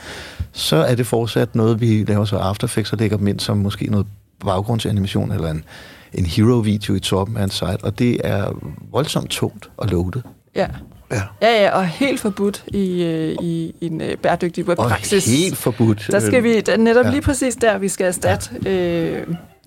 så 0.52 0.76
er 0.76 0.94
det 0.94 1.06
fortsat 1.06 1.54
noget, 1.54 1.80
vi 1.80 2.04
laver 2.08 2.24
så 2.24 2.36
After 2.36 2.66
Effects 2.66 2.92
og 2.92 2.98
lægger 2.98 3.16
dem 3.16 3.26
ind 3.26 3.40
som 3.40 3.56
måske 3.56 3.86
noget 3.86 4.06
baggrundsanimation 4.40 5.32
eller 5.32 5.50
en, 5.50 5.64
en 6.12 6.26
hero-video 6.26 6.94
i 6.94 7.00
toppen 7.00 7.36
af 7.36 7.44
en 7.44 7.50
site, 7.50 7.78
og 7.82 7.98
det 7.98 8.20
er 8.24 8.52
voldsomt 8.90 9.30
tungt 9.30 9.70
og 9.76 9.88
loadet. 9.88 10.22
Ja. 10.56 10.66
Ja. 11.12 11.22
ja, 11.42 11.62
ja, 11.62 11.76
og 11.76 11.86
helt 11.86 12.20
forbudt 12.20 12.64
i, 12.66 13.02
øh, 13.02 13.36
i, 13.42 13.74
i 13.80 13.86
en 13.86 14.00
øh, 14.00 14.16
bæredygtig 14.16 14.68
webpraksis. 14.68 15.26
Og 15.26 15.32
helt 15.32 15.56
forbudt. 15.56 16.08
Der 16.10 16.20
skal 16.20 16.42
vi, 16.42 16.60
der, 16.60 16.76
netop 16.76 17.04
ja. 17.04 17.10
lige 17.10 17.20
præcis 17.20 17.54
der, 17.54 17.78
vi 17.78 17.88
skal 17.88 18.06
erstatte 18.06 18.50
ja. 18.64 18.70
øh, 18.70 19.26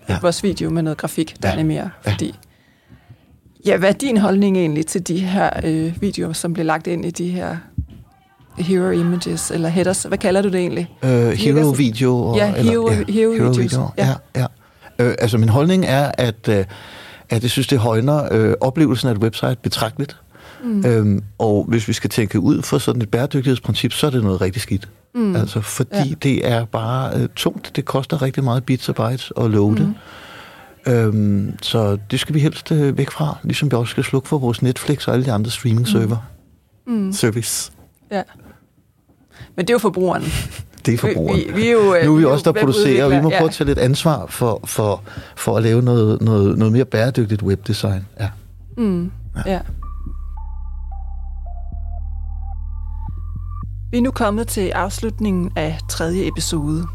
ja. 0.10 0.20
vores 0.22 0.44
video 0.44 0.70
med 0.70 0.82
noget 0.82 0.98
grafik, 0.98 1.36
der 1.44 1.50
ja. 1.50 1.54
animerer. 1.54 1.90
Fordi, 2.02 2.36
ja, 3.66 3.78
hvad 3.78 3.90
er 3.90 3.94
din 3.94 4.18
holdning 4.18 4.58
egentlig 4.58 4.86
til 4.86 5.08
de 5.08 5.20
her 5.20 5.50
øh, 5.64 6.02
videoer, 6.02 6.34
som 6.34 6.54
bliver 6.54 6.66
lagt 6.66 6.88
ind 6.88 7.06
i 7.06 7.12
de 7.12 7.30
her 7.30 7.58
hero 8.58 8.90
images, 8.90 9.52
eller 9.52 9.70
headers? 9.70 10.04
Hvad 10.04 10.18
kalder 10.18 10.42
du 10.42 10.48
det 10.48 10.60
egentlig? 10.60 10.90
Uh, 11.04 11.10
hero 11.10 11.70
video. 11.70 12.36
Ja, 12.36 12.52
hero, 12.52 12.88
eller, 12.88 13.04
ja, 13.08 13.14
hero, 13.14 13.32
hero. 13.32 13.90
Ja, 13.98 14.08
ja. 14.36 14.42
ja. 14.42 14.46
Øh, 15.00 15.16
altså 15.20 15.38
min 15.38 15.50
holdning 15.50 15.86
er, 15.86 16.12
at, 16.18 16.48
øh, 16.50 16.66
at 17.30 17.44
jeg 17.44 17.52
synes, 17.52 17.68
det 17.68 17.80
højner 17.80 18.28
øh, 18.32 18.54
oplevelsen 18.62 19.10
af 19.10 19.12
et 19.12 19.18
website 19.18 19.58
betragteligt. 19.64 20.18
Mm. 20.64 20.86
Øhm, 20.86 21.24
og 21.38 21.66
hvis 21.68 21.88
vi 21.88 21.94
skal 21.94 22.10
tænke 22.10 22.40
ud 22.40 22.62
for 22.62 22.78
sådan 22.78 23.02
et 23.02 23.10
bæredygtighedsprincip, 23.10 23.94
så 23.94 24.08
er 24.08 24.12
det 24.12 24.24
noget 24.24 24.42
rigtig 24.42 24.62
skidt. 24.62 24.90
Mm. 25.16 25.36
Altså, 25.36 25.62
fordi 25.62 26.10
ja. 26.10 26.16
det 26.24 26.48
er 26.48 26.66
bare 26.66 27.20
øh, 27.20 27.30
tungt. 27.36 27.72
Det 27.76 27.86
koster 27.86 28.22
rigtig 28.22 28.44
meget 28.44 28.64
bits 28.64 28.90
og 28.90 28.96
bytes 28.96 29.32
at 29.38 29.52
loade. 29.52 29.94
Mm. 30.86 30.94
Øhm, 30.94 31.54
så 31.62 31.98
det 32.12 32.20
skal 32.20 32.36
vi 32.36 32.40
helst 32.40 32.72
øh, 32.72 32.98
væk 32.98 33.12
fra, 33.12 33.38
ligesom 33.44 33.72
vi 33.72 33.76
også 33.76 33.92
skal 33.92 34.04
slukke 34.04 34.28
for 34.28 34.38
vores 34.38 34.62
Netflix 34.62 35.08
og 35.08 35.14
alle 35.14 35.26
de 35.26 35.32
andre 35.32 35.52
streaming-server. 35.52 36.18
Mm. 36.88 36.94
Mm. 36.94 37.14
Service. 37.14 37.72
Ja. 38.12 38.22
Men 39.56 39.66
det 39.66 39.70
er 39.70 39.74
jo 39.74 39.80
forbrugeren. 39.80 40.24
Det 40.86 40.94
er 40.94 40.98
forbrugeren. 40.98 41.40
Vi, 41.40 41.46
vi, 41.54 41.62
vi 41.62 41.68
er 41.68 41.72
jo, 41.72 41.96
nu 42.04 42.14
er 42.14 42.18
vi 42.18 42.26
også 42.26 42.52
der 42.52 42.60
producerer, 42.60 43.06
og 43.06 43.12
vi 43.12 43.22
må 43.22 43.30
prøve 43.30 43.50
at 43.50 43.52
tage 43.52 43.68
lidt 43.68 43.80
ansvar 43.80 44.26
for, 44.30 44.62
for, 44.66 45.04
for 45.36 45.58
at 45.58 45.64
lave 45.64 45.82
noget, 45.82 46.22
noget, 46.22 46.58
noget 46.58 46.72
mere 46.72 46.86
bæredygtigt 46.86 47.44
webdesign. 47.44 48.06
Ja. 48.20 48.30
Mm. 48.78 49.12
ja. 49.46 49.52
ja. 49.52 49.60
Vi 53.96 54.00
er 54.00 54.04
nu 54.04 54.12
kommet 54.12 54.48
til 54.48 54.70
afslutningen 54.70 55.52
af 55.56 55.80
tredje 55.90 56.28
episode. 56.28 56.88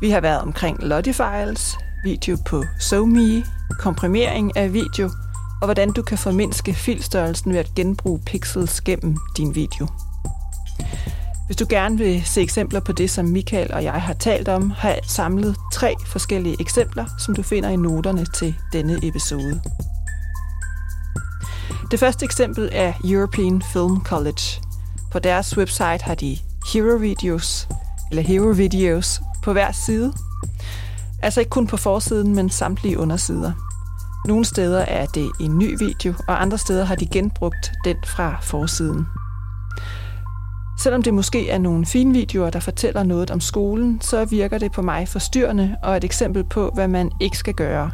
Vi 0.00 0.10
har 0.10 0.20
været 0.20 0.40
omkring 0.40 0.82
Lottie-files, 0.82 1.78
video 2.04 2.36
på 2.46 2.64
SoMe, 2.80 3.44
komprimering 3.78 4.56
af 4.56 4.72
video, 4.72 5.10
og 5.60 5.66
hvordan 5.66 5.92
du 5.92 6.02
kan 6.02 6.18
formindske 6.18 6.74
filstørrelsen 6.74 7.52
ved 7.52 7.58
at 7.58 7.74
genbruge 7.76 8.20
pixels 8.26 8.80
gennem 8.80 9.16
din 9.36 9.54
video. 9.54 9.86
Hvis 11.46 11.56
du 11.56 11.66
gerne 11.68 11.98
vil 11.98 12.22
se 12.24 12.40
eksempler 12.40 12.80
på 12.80 12.92
det, 12.92 13.10
som 13.10 13.24
Michael 13.24 13.72
og 13.72 13.84
jeg 13.84 13.92
har 14.02 14.14
talt 14.14 14.48
om, 14.48 14.70
har 14.70 14.88
jeg 14.88 15.00
samlet 15.06 15.56
tre 15.72 15.94
forskellige 16.06 16.56
eksempler, 16.60 17.04
som 17.18 17.34
du 17.34 17.42
finder 17.42 17.68
i 17.68 17.76
noterne 17.76 18.26
til 18.34 18.54
denne 18.72 18.98
episode. 19.02 19.60
Det 21.90 22.00
første 22.00 22.24
eksempel 22.24 22.68
er 22.72 22.92
European 23.04 23.62
Film 23.62 24.04
College. 24.04 24.63
På 25.14 25.18
deres 25.18 25.56
website 25.58 26.04
har 26.04 26.14
de 26.14 26.38
hero 26.72 26.96
videos, 26.96 27.68
eller 28.10 28.22
hero 28.22 28.48
videos, 28.48 29.20
på 29.42 29.52
hver 29.52 29.72
side. 29.72 30.12
Altså 31.22 31.40
ikke 31.40 31.50
kun 31.50 31.66
på 31.66 31.76
forsiden, 31.76 32.34
men 32.34 32.50
samtlige 32.50 32.98
undersider. 32.98 33.52
Nogle 34.28 34.44
steder 34.44 34.80
er 34.80 35.06
det 35.06 35.30
en 35.40 35.58
ny 35.58 35.78
video, 35.78 36.14
og 36.28 36.42
andre 36.42 36.58
steder 36.58 36.84
har 36.84 36.94
de 36.94 37.06
genbrugt 37.06 37.72
den 37.84 37.96
fra 38.06 38.36
forsiden. 38.42 39.06
Selvom 40.78 41.02
det 41.02 41.14
måske 41.14 41.50
er 41.50 41.58
nogle 41.58 41.86
fine 41.86 42.12
videoer, 42.12 42.50
der 42.50 42.60
fortæller 42.60 43.02
noget 43.02 43.30
om 43.30 43.40
skolen, 43.40 44.00
så 44.00 44.24
virker 44.24 44.58
det 44.58 44.72
på 44.72 44.82
mig 44.82 45.08
forstyrrende 45.08 45.76
og 45.82 45.96
et 45.96 46.04
eksempel 46.04 46.44
på, 46.44 46.70
hvad 46.74 46.88
man 46.88 47.10
ikke 47.20 47.38
skal 47.38 47.54
gøre. 47.54 47.90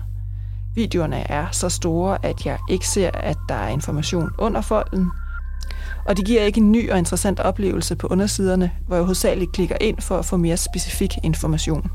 Videoerne 0.74 1.30
er 1.30 1.46
så 1.52 1.68
store, 1.68 2.24
at 2.24 2.46
jeg 2.46 2.58
ikke 2.70 2.88
ser, 2.88 3.10
at 3.14 3.36
der 3.48 3.54
er 3.54 3.68
information 3.68 4.30
under 4.38 4.60
folden, 4.60 5.10
og 6.05 6.16
de 6.16 6.22
giver 6.22 6.42
ikke 6.42 6.61
en 6.61 6.72
ny 6.72 6.90
og 6.90 6.98
interessant 6.98 7.40
oplevelse 7.40 7.96
på 7.96 8.07
undersiderne, 8.07 8.70
hvor 8.86 8.96
jeg 8.96 9.05
hovedsageligt 9.05 9.53
klikker 9.53 9.76
ind 9.80 10.01
for 10.01 10.18
at 10.18 10.24
få 10.24 10.36
mere 10.36 10.57
specifik 10.57 11.18
information. 11.24 11.90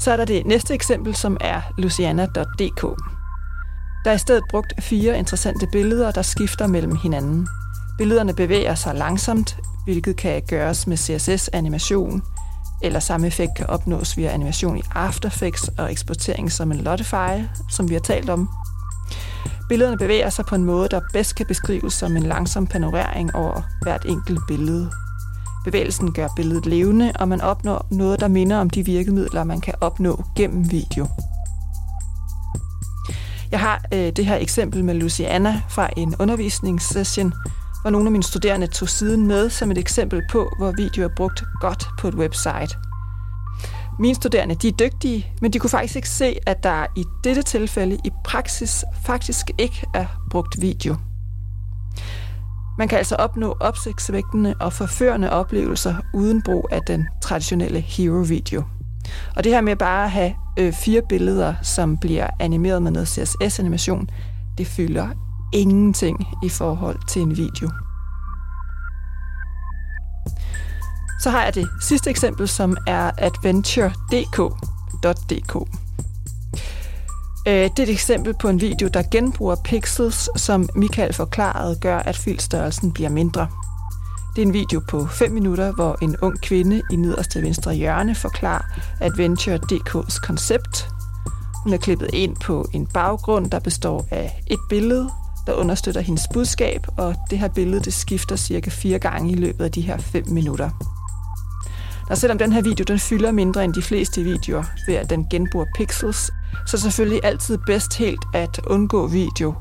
Så 0.00 0.12
er 0.12 0.16
der 0.16 0.24
det 0.24 0.46
næste 0.46 0.74
eksempel, 0.74 1.14
som 1.14 1.36
er 1.40 1.60
luciana.dk. 1.78 2.82
Der 4.04 4.10
er 4.10 4.14
i 4.14 4.18
stedet 4.18 4.42
brugt 4.50 4.72
fire 4.80 5.18
interessante 5.18 5.66
billeder, 5.72 6.10
der 6.10 6.22
skifter 6.22 6.66
mellem 6.66 6.96
hinanden. 6.96 7.48
Billederne 7.98 8.34
bevæger 8.34 8.74
sig 8.74 8.94
langsomt, 8.94 9.56
hvilket 9.84 10.16
kan 10.16 10.42
gøres 10.48 10.86
med 10.86 10.96
CSS-animation, 10.96 12.22
eller 12.82 13.00
samme 13.00 13.26
effekt 13.26 13.56
kan 13.56 13.66
opnås 13.66 14.16
via 14.16 14.30
animation 14.30 14.76
i 14.76 14.82
After 14.94 15.28
Effects 15.28 15.68
og 15.78 15.90
eksportering 15.90 16.52
som 16.52 16.72
en 16.72 16.80
Lottify, 16.80 17.44
som 17.70 17.88
vi 17.88 17.94
har 17.94 18.00
talt 18.00 18.30
om. 18.30 18.48
Billederne 19.68 19.98
bevæger 19.98 20.30
sig 20.30 20.44
på 20.44 20.54
en 20.54 20.64
måde, 20.64 20.88
der 20.88 21.00
bedst 21.12 21.36
kan 21.36 21.46
beskrives 21.46 21.92
som 21.92 22.16
en 22.16 22.22
langsom 22.22 22.66
panorering 22.66 23.34
over 23.34 23.62
hvert 23.82 24.04
enkelt 24.08 24.40
billede. 24.48 24.90
Bevægelsen 25.64 26.12
gør 26.12 26.28
billedet 26.36 26.66
levende, 26.66 27.12
og 27.14 27.28
man 27.28 27.40
opnår 27.40 27.86
noget, 27.90 28.20
der 28.20 28.28
minder 28.28 28.58
om 28.58 28.70
de 28.70 28.84
virkemidler, 28.84 29.44
man 29.44 29.60
kan 29.60 29.74
opnå 29.80 30.24
gennem 30.36 30.70
video. 30.70 31.06
Jeg 33.50 33.60
har 33.60 33.84
øh, 33.94 34.12
det 34.16 34.26
her 34.26 34.36
eksempel 34.36 34.84
med 34.84 34.94
Luciana 34.94 35.62
fra 35.68 35.88
en 35.96 36.14
undervisningssession, 36.18 37.32
hvor 37.82 37.90
nogle 37.90 38.06
af 38.06 38.12
mine 38.12 38.24
studerende 38.24 38.66
tog 38.66 38.88
siden 38.88 39.26
med 39.26 39.50
som 39.50 39.70
et 39.70 39.78
eksempel 39.78 40.22
på, 40.30 40.52
hvor 40.58 40.72
video 40.76 41.04
er 41.04 41.14
brugt 41.16 41.42
godt 41.60 41.88
på 41.98 42.08
et 42.08 42.14
website. 42.14 42.76
Mine 43.98 44.14
studerende 44.14 44.54
de 44.54 44.68
er 44.68 44.72
dygtige, 44.72 45.26
men 45.40 45.52
de 45.52 45.58
kunne 45.58 45.70
faktisk 45.70 45.96
ikke 45.96 46.08
se, 46.08 46.36
at 46.46 46.62
der 46.62 46.86
i 46.96 47.04
dette 47.24 47.42
tilfælde 47.42 47.98
i 48.04 48.10
praksis 48.24 48.84
faktisk 49.04 49.50
ikke 49.58 49.86
er 49.94 50.06
brugt 50.30 50.60
video. 50.60 50.96
Man 52.78 52.88
kan 52.88 52.98
altså 52.98 53.14
opnå 53.16 53.56
opsigtsvægtende 53.60 54.54
og 54.60 54.72
forførende 54.72 55.30
oplevelser 55.30 55.94
uden 56.14 56.42
brug 56.42 56.68
af 56.72 56.80
den 56.86 57.08
traditionelle 57.22 57.80
hero-video. 57.80 58.62
Og 59.36 59.44
det 59.44 59.52
her 59.52 59.60
med 59.60 59.76
bare 59.76 60.04
at 60.04 60.10
have 60.10 60.34
øh, 60.58 60.72
fire 60.72 61.02
billeder, 61.08 61.54
som 61.62 61.96
bliver 61.96 62.26
animeret 62.40 62.82
med 62.82 62.90
noget 62.90 63.08
CSS-animation, 63.08 64.10
det 64.58 64.66
fylder 64.66 65.08
ingenting 65.52 66.26
i 66.42 66.48
forhold 66.48 66.98
til 67.08 67.22
en 67.22 67.36
video. 67.36 67.83
Så 71.20 71.30
har 71.30 71.44
jeg 71.44 71.54
det 71.54 71.68
sidste 71.80 72.10
eksempel, 72.10 72.48
som 72.48 72.76
er 72.86 73.10
adventure.dk.dk. 73.18 75.68
Øh, 77.46 77.52
det 77.52 77.78
er 77.78 77.82
et 77.82 77.90
eksempel 77.90 78.34
på 78.40 78.48
en 78.48 78.60
video, 78.60 78.88
der 78.88 79.02
genbruger 79.10 79.56
pixels, 79.64 80.28
som 80.36 80.68
Michael 80.74 81.12
forklarede 81.12 81.76
gør, 81.80 81.98
at 81.98 82.16
filstørrelsen 82.16 82.92
bliver 82.92 83.10
mindre. 83.10 83.48
Det 84.36 84.42
er 84.42 84.46
en 84.46 84.52
video 84.52 84.80
på 84.88 85.06
5 85.06 85.32
minutter, 85.32 85.72
hvor 85.72 85.98
en 86.02 86.16
ung 86.22 86.40
kvinde 86.40 86.82
i 86.90 86.96
nederste 86.96 87.42
venstre 87.42 87.74
hjørne 87.74 88.14
forklarer 88.14 88.64
Adventure.dk's 89.00 90.26
koncept. 90.26 90.88
Hun 91.62 91.72
er 91.72 91.76
klippet 91.76 92.10
ind 92.12 92.36
på 92.36 92.68
en 92.72 92.86
baggrund, 92.86 93.50
der 93.50 93.58
består 93.58 94.06
af 94.10 94.42
et 94.46 94.60
billede, 94.68 95.10
der 95.46 95.52
understøtter 95.52 96.00
hendes 96.00 96.22
budskab, 96.32 96.86
og 96.96 97.14
det 97.30 97.38
her 97.38 97.48
billede 97.48 97.84
det 97.84 97.94
skifter 97.94 98.36
cirka 98.36 98.70
fire 98.70 98.98
gange 98.98 99.32
i 99.32 99.34
løbet 99.34 99.64
af 99.64 99.72
de 99.72 99.80
her 99.80 99.98
5 99.98 100.28
minutter. 100.28 100.70
Og 102.10 102.18
selvom 102.18 102.38
den 102.38 102.52
her 102.52 102.62
video 102.62 102.84
den 102.84 102.98
fylder 102.98 103.32
mindre 103.32 103.64
end 103.64 103.74
de 103.74 103.82
fleste 103.82 104.22
videoer, 104.22 104.64
ved 104.86 104.94
at 104.94 105.10
den 105.10 105.26
genbruger 105.30 105.66
pixels, 105.76 106.30
så 106.66 106.76
er 106.76 106.78
selvfølgelig 106.78 107.20
altid 107.24 107.58
bedst 107.66 107.98
helt 107.98 108.24
at 108.34 108.60
undgå 108.66 109.06
video. 109.06 109.54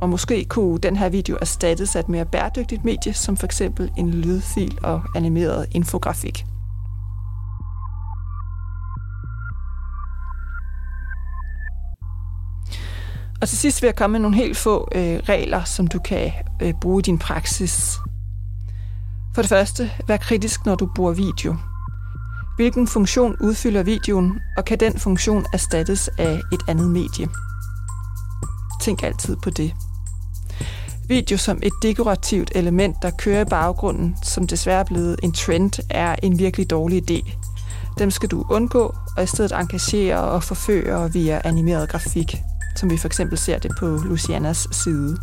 Og 0.00 0.08
måske 0.08 0.44
kunne 0.44 0.78
den 0.78 0.96
her 0.96 1.08
video 1.08 1.36
erstattes 1.40 1.96
af 1.96 2.00
et 2.00 2.08
mere 2.08 2.24
bæredygtigt 2.24 2.84
medie, 2.84 3.14
som 3.14 3.36
for 3.36 3.44
eksempel 3.46 3.90
en 3.98 4.10
lydfil 4.10 4.78
og 4.82 5.02
animeret 5.14 5.66
infografik. 5.70 6.44
Og 13.40 13.48
til 13.48 13.58
sidst 13.58 13.82
vil 13.82 13.88
jeg 13.88 13.96
komme 13.96 14.12
med 14.12 14.20
nogle 14.20 14.36
helt 14.36 14.56
få 14.56 14.88
øh, 14.94 15.20
regler, 15.28 15.64
som 15.64 15.86
du 15.86 15.98
kan 15.98 16.32
øh, 16.62 16.74
bruge 16.80 17.00
i 17.00 17.02
din 17.02 17.18
praksis. 17.18 17.98
For 19.38 19.42
det 19.42 19.48
første, 19.48 19.90
vær 20.08 20.16
kritisk, 20.16 20.66
når 20.66 20.74
du 20.74 20.88
bruger 20.94 21.12
video. 21.12 21.56
Hvilken 22.56 22.88
funktion 22.88 23.36
udfylder 23.40 23.82
videoen, 23.82 24.40
og 24.56 24.64
kan 24.64 24.80
den 24.80 24.98
funktion 24.98 25.46
erstattes 25.52 26.08
af 26.08 26.40
et 26.52 26.60
andet 26.68 26.90
medie? 26.90 27.28
Tænk 28.82 29.02
altid 29.02 29.36
på 29.36 29.50
det. 29.50 29.74
Video 31.08 31.36
som 31.36 31.58
et 31.62 31.72
dekorativt 31.82 32.52
element, 32.54 32.96
der 33.02 33.10
kører 33.10 33.40
i 33.40 33.44
baggrunden, 33.44 34.16
som 34.22 34.46
desværre 34.46 34.80
er 34.80 34.84
blevet 34.84 35.20
en 35.22 35.32
trend, 35.32 35.72
er 35.90 36.16
en 36.22 36.38
virkelig 36.38 36.70
dårlig 36.70 37.10
idé. 37.10 37.36
Dem 37.98 38.10
skal 38.10 38.28
du 38.28 38.44
undgå, 38.50 38.94
og 39.16 39.22
i 39.22 39.26
stedet 39.26 39.52
engagere 39.52 40.20
og 40.20 40.42
forføre 40.42 41.12
via 41.12 41.40
animeret 41.44 41.88
grafik 41.88 42.36
som 42.78 42.90
vi 42.90 42.96
for 42.96 43.06
eksempel 43.06 43.38
ser 43.38 43.58
det 43.58 43.70
på 43.78 43.86
Lucianas 43.86 44.68
side. 44.72 45.18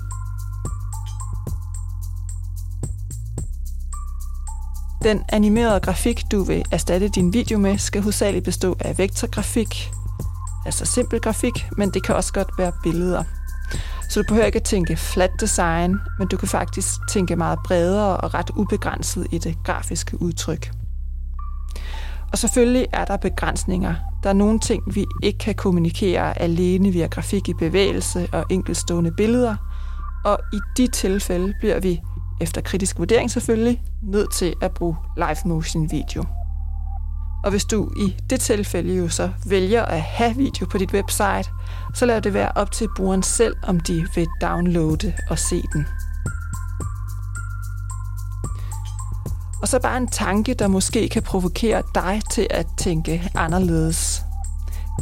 Den 5.05 5.23
animerede 5.29 5.79
grafik, 5.79 6.31
du 6.31 6.43
vil 6.43 6.63
erstatte 6.71 7.07
din 7.07 7.33
video 7.33 7.57
med, 7.59 7.77
skal 7.77 8.01
hovedsageligt 8.01 8.45
bestå 8.45 8.75
af 8.79 8.97
vektorgrafik, 8.97 9.91
altså 10.65 10.85
simpel 10.85 11.19
grafik, 11.19 11.67
men 11.77 11.89
det 11.89 12.03
kan 12.03 12.15
også 12.15 12.33
godt 12.33 12.47
være 12.57 12.71
billeder. 12.83 13.23
Så 14.09 14.21
du 14.21 14.25
behøver 14.27 14.45
ikke 14.45 14.55
at 14.55 14.63
tænke 14.63 14.95
flat 14.95 15.29
design, 15.39 15.95
men 16.19 16.27
du 16.27 16.37
kan 16.37 16.47
faktisk 16.47 16.89
tænke 17.09 17.35
meget 17.35 17.59
bredere 17.65 18.17
og 18.17 18.33
ret 18.33 18.49
ubegrænset 18.49 19.27
i 19.31 19.37
det 19.37 19.57
grafiske 19.63 20.21
udtryk. 20.21 20.71
Og 22.31 22.37
selvfølgelig 22.37 22.87
er 22.93 23.05
der 23.05 23.17
begrænsninger. 23.17 23.95
Der 24.23 24.29
er 24.29 24.33
nogle 24.33 24.59
ting, 24.59 24.95
vi 24.95 25.05
ikke 25.23 25.39
kan 25.39 25.55
kommunikere 25.55 26.41
alene 26.41 26.91
via 26.91 27.07
grafik 27.07 27.49
i 27.49 27.53
bevægelse 27.53 28.29
og 28.31 28.45
enkeltstående 28.49 29.11
billeder. 29.11 29.55
Og 30.25 30.39
i 30.53 30.59
de 30.77 30.87
tilfælde 30.87 31.53
bliver 31.59 31.79
vi, 31.79 32.01
efter 32.41 32.61
kritisk 32.61 32.99
vurdering 32.99 33.31
selvfølgelig, 33.31 33.81
nødt 34.01 34.31
til 34.31 34.53
at 34.61 34.71
bruge 34.71 34.95
live 35.17 35.37
motion 35.45 35.91
video. 35.91 36.23
Og 37.43 37.51
hvis 37.51 37.65
du 37.65 37.91
i 37.97 38.15
det 38.29 38.39
tilfælde 38.39 38.95
jo 38.95 39.09
så 39.09 39.29
vælger 39.45 39.85
at 39.85 40.01
have 40.01 40.35
video 40.35 40.65
på 40.65 40.77
dit 40.77 40.93
website, 40.93 41.49
så 41.93 42.05
lad 42.05 42.21
det 42.21 42.33
være 42.33 42.51
op 42.55 42.71
til 42.71 42.87
brugeren 42.95 43.23
selv, 43.23 43.55
om 43.63 43.79
de 43.79 44.07
vil 44.15 44.27
downloade 44.41 45.13
og 45.29 45.39
se 45.39 45.63
den. 45.73 45.85
Og 49.61 49.67
så 49.67 49.79
bare 49.79 49.97
en 49.97 50.07
tanke, 50.07 50.53
der 50.53 50.67
måske 50.67 51.09
kan 51.09 51.23
provokere 51.23 51.83
dig 51.95 52.21
til 52.31 52.47
at 52.49 52.67
tænke 52.77 53.29
anderledes. 53.35 54.23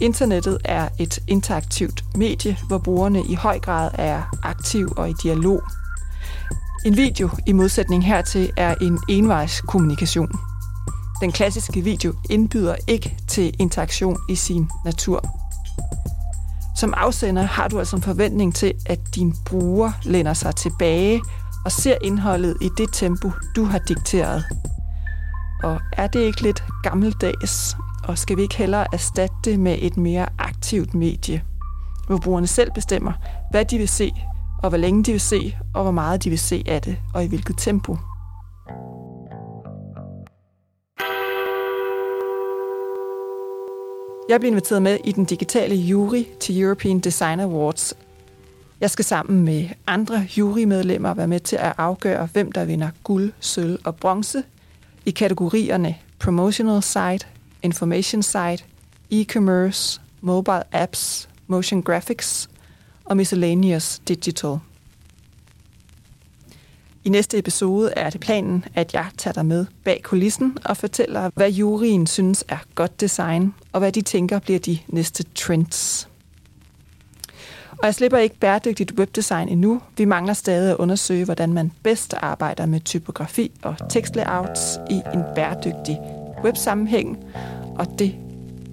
Internettet 0.02 0.58
er 0.66 0.90
et 1.00 1.20
interaktivt 1.28 2.04
medie, 2.16 2.58
hvor 2.68 2.78
brugerne 2.78 3.24
i 3.26 3.36
høj 3.36 3.60
grad 3.60 3.92
er 3.94 4.22
aktiv 4.44 4.94
og 4.98 5.10
i 5.10 5.14
dialog. 5.24 5.64
En 6.86 6.98
video 6.98 7.30
i 7.46 7.52
modsætning 7.52 8.06
hertil 8.06 8.52
er 8.58 8.76
en 8.82 9.00
envejs 9.10 9.62
kommunikation. 9.62 10.32
Den 11.22 11.32
klassiske 11.32 11.82
video 11.82 12.14
indbyder 12.30 12.76
ikke 12.88 13.18
til 13.28 13.54
interaktion 13.60 14.18
i 14.30 14.36
sin 14.36 14.70
natur. 14.86 15.24
Som 16.76 16.94
afsender 16.98 17.44
har 17.44 17.68
du 17.68 17.80
altså 17.80 17.96
en 17.96 18.02
forventning 18.02 18.56
til, 18.56 18.74
at 18.86 19.00
din 19.16 19.36
bruger 19.46 19.92
læner 20.04 20.34
sig 20.34 20.56
tilbage 20.56 21.22
og 21.66 21.72
ser 21.72 21.96
indholdet 22.02 22.58
i 22.62 22.70
det 22.78 22.90
tempo, 22.94 23.32
du 23.56 23.64
har 23.64 23.80
dikteret. 23.80 24.44
Og 25.64 25.80
er 25.94 26.08
det 26.08 26.20
ikke 26.20 26.42
lidt 26.42 26.64
gammeldags, 26.84 27.78
og 28.04 28.18
skal 28.18 28.38
vi 28.38 28.42
ikke 28.42 28.58
hellere 28.58 28.86
erstatte 28.94 29.36
det 29.44 29.60
med 29.60 29.78
et 29.82 29.98
mere 29.98 30.30
aktivt 30.40 30.94
medie, 30.94 31.44
hvor 32.08 32.18
brugerne 32.18 32.48
selv 32.48 32.72
bestemmer, 32.76 33.14
hvad 33.52 33.66
de 33.66 33.78
vil 33.78 33.90
se, 33.90 34.12
og 34.64 34.70
hvor 34.70 34.78
længe 34.78 35.04
de 35.04 35.12
vil 35.12 35.22
se, 35.22 35.56
og 35.74 35.84
hvor 35.84 35.92
meget 35.92 36.24
de 36.24 36.30
vil 36.30 36.40
se 36.40 36.64
af 36.68 36.82
det, 36.82 36.98
og 37.14 37.24
i 37.24 37.28
hvilket 37.28 37.56
tempo. 37.58 37.98
Jeg 44.30 44.40
blev 44.40 44.52
inviteret 44.52 44.82
med 44.82 44.98
i 45.04 45.12
den 45.12 45.26
digitale 45.26 45.76
jury 45.76 46.24
til 46.40 46.62
European 46.62 47.00
Design 47.00 47.40
Awards 47.40 47.94
jeg 48.84 48.92
skal 48.92 49.06
sammen 49.06 49.46
med 49.46 49.70
andre 49.88 50.28
jurymedlemmer 50.38 51.14
være 51.14 51.28
med 51.28 51.40
til 51.40 51.56
at 51.56 51.74
afgøre, 51.78 52.30
hvem 52.34 52.52
der 52.52 52.66
vinder 52.66 52.90
guld, 53.04 53.32
sølv 53.40 53.80
og 53.84 53.96
bronze 53.96 54.44
i 55.06 55.12
kategorierne 55.12 55.96
Promotional 56.20 56.84
Site, 56.84 57.28
Information 57.62 58.24
Site, 58.24 58.64
E-commerce, 59.12 60.02
Mobile 60.22 60.76
Apps, 60.76 61.30
Motion 61.48 61.82
Graphics 61.82 62.50
og 63.06 63.18
Miscellaneous 63.18 64.02
Digital. 64.08 64.58
I 67.06 67.10
næste 67.10 67.38
episode 67.38 67.94
er 67.96 68.10
det 68.10 68.22
planen, 68.22 68.66
at 68.76 68.94
jeg 68.94 69.06
tager 69.18 69.34
dig 69.34 69.46
med 69.46 69.66
bag 69.84 70.02
kulissen 70.04 70.58
og 70.66 70.78
fortæller, 70.78 71.30
hvad 71.36 71.52
juryen 71.52 72.08
synes 72.08 72.44
er 72.48 72.58
godt 72.76 73.02
design, 73.02 73.54
og 73.72 73.80
hvad 73.80 73.92
de 73.92 74.02
tænker 74.02 74.40
bliver 74.40 74.60
de 74.60 74.78
næste 74.88 75.24
trends. 75.36 76.10
Og 77.72 77.86
jeg 77.86 77.96
slipper 77.96 78.18
ikke 78.18 78.40
bæredygtigt 78.40 78.92
webdesign 78.92 79.50
endnu. 79.50 79.82
Vi 79.98 80.06
mangler 80.06 80.34
stadig 80.34 80.72
at 80.72 80.78
undersøge, 80.78 81.26
hvordan 81.26 81.54
man 81.54 81.72
bedst 81.84 82.14
arbejder 82.18 82.66
med 82.66 82.80
typografi 82.80 83.52
og 83.62 83.76
tekstlayouts 83.90 84.80
i 84.90 84.94
en 84.94 85.24
bæredygtig 85.36 86.00
websammenhæng. 86.44 87.18
Og 87.76 87.88
det 88.00 88.16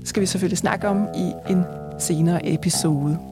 skal 0.04 0.20
vi 0.20 0.26
selvfølgelig 0.26 0.58
snakke 0.58 0.88
om 0.88 1.08
i 1.16 1.52
en 1.52 1.64
senere 1.98 2.54
episode. 2.54 3.29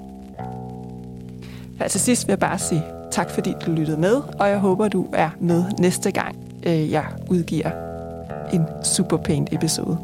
Her 1.78 1.88
til 1.88 2.00
sidst 2.00 2.26
vil 2.26 2.32
jeg 2.32 2.38
bare 2.38 2.58
sige 2.58 2.82
tak, 3.10 3.30
fordi 3.30 3.54
du 3.66 3.70
lyttede 3.70 4.00
med, 4.00 4.14
og 4.40 4.48
jeg 4.48 4.58
håber, 4.58 4.88
du 4.88 5.06
er 5.12 5.30
med 5.40 5.64
næste 5.78 6.10
gang, 6.10 6.36
øh, 6.66 6.90
jeg 6.90 7.06
udgiver 7.30 7.70
en 8.52 8.62
super 8.84 9.16
Superpaint-episode. 9.16 9.98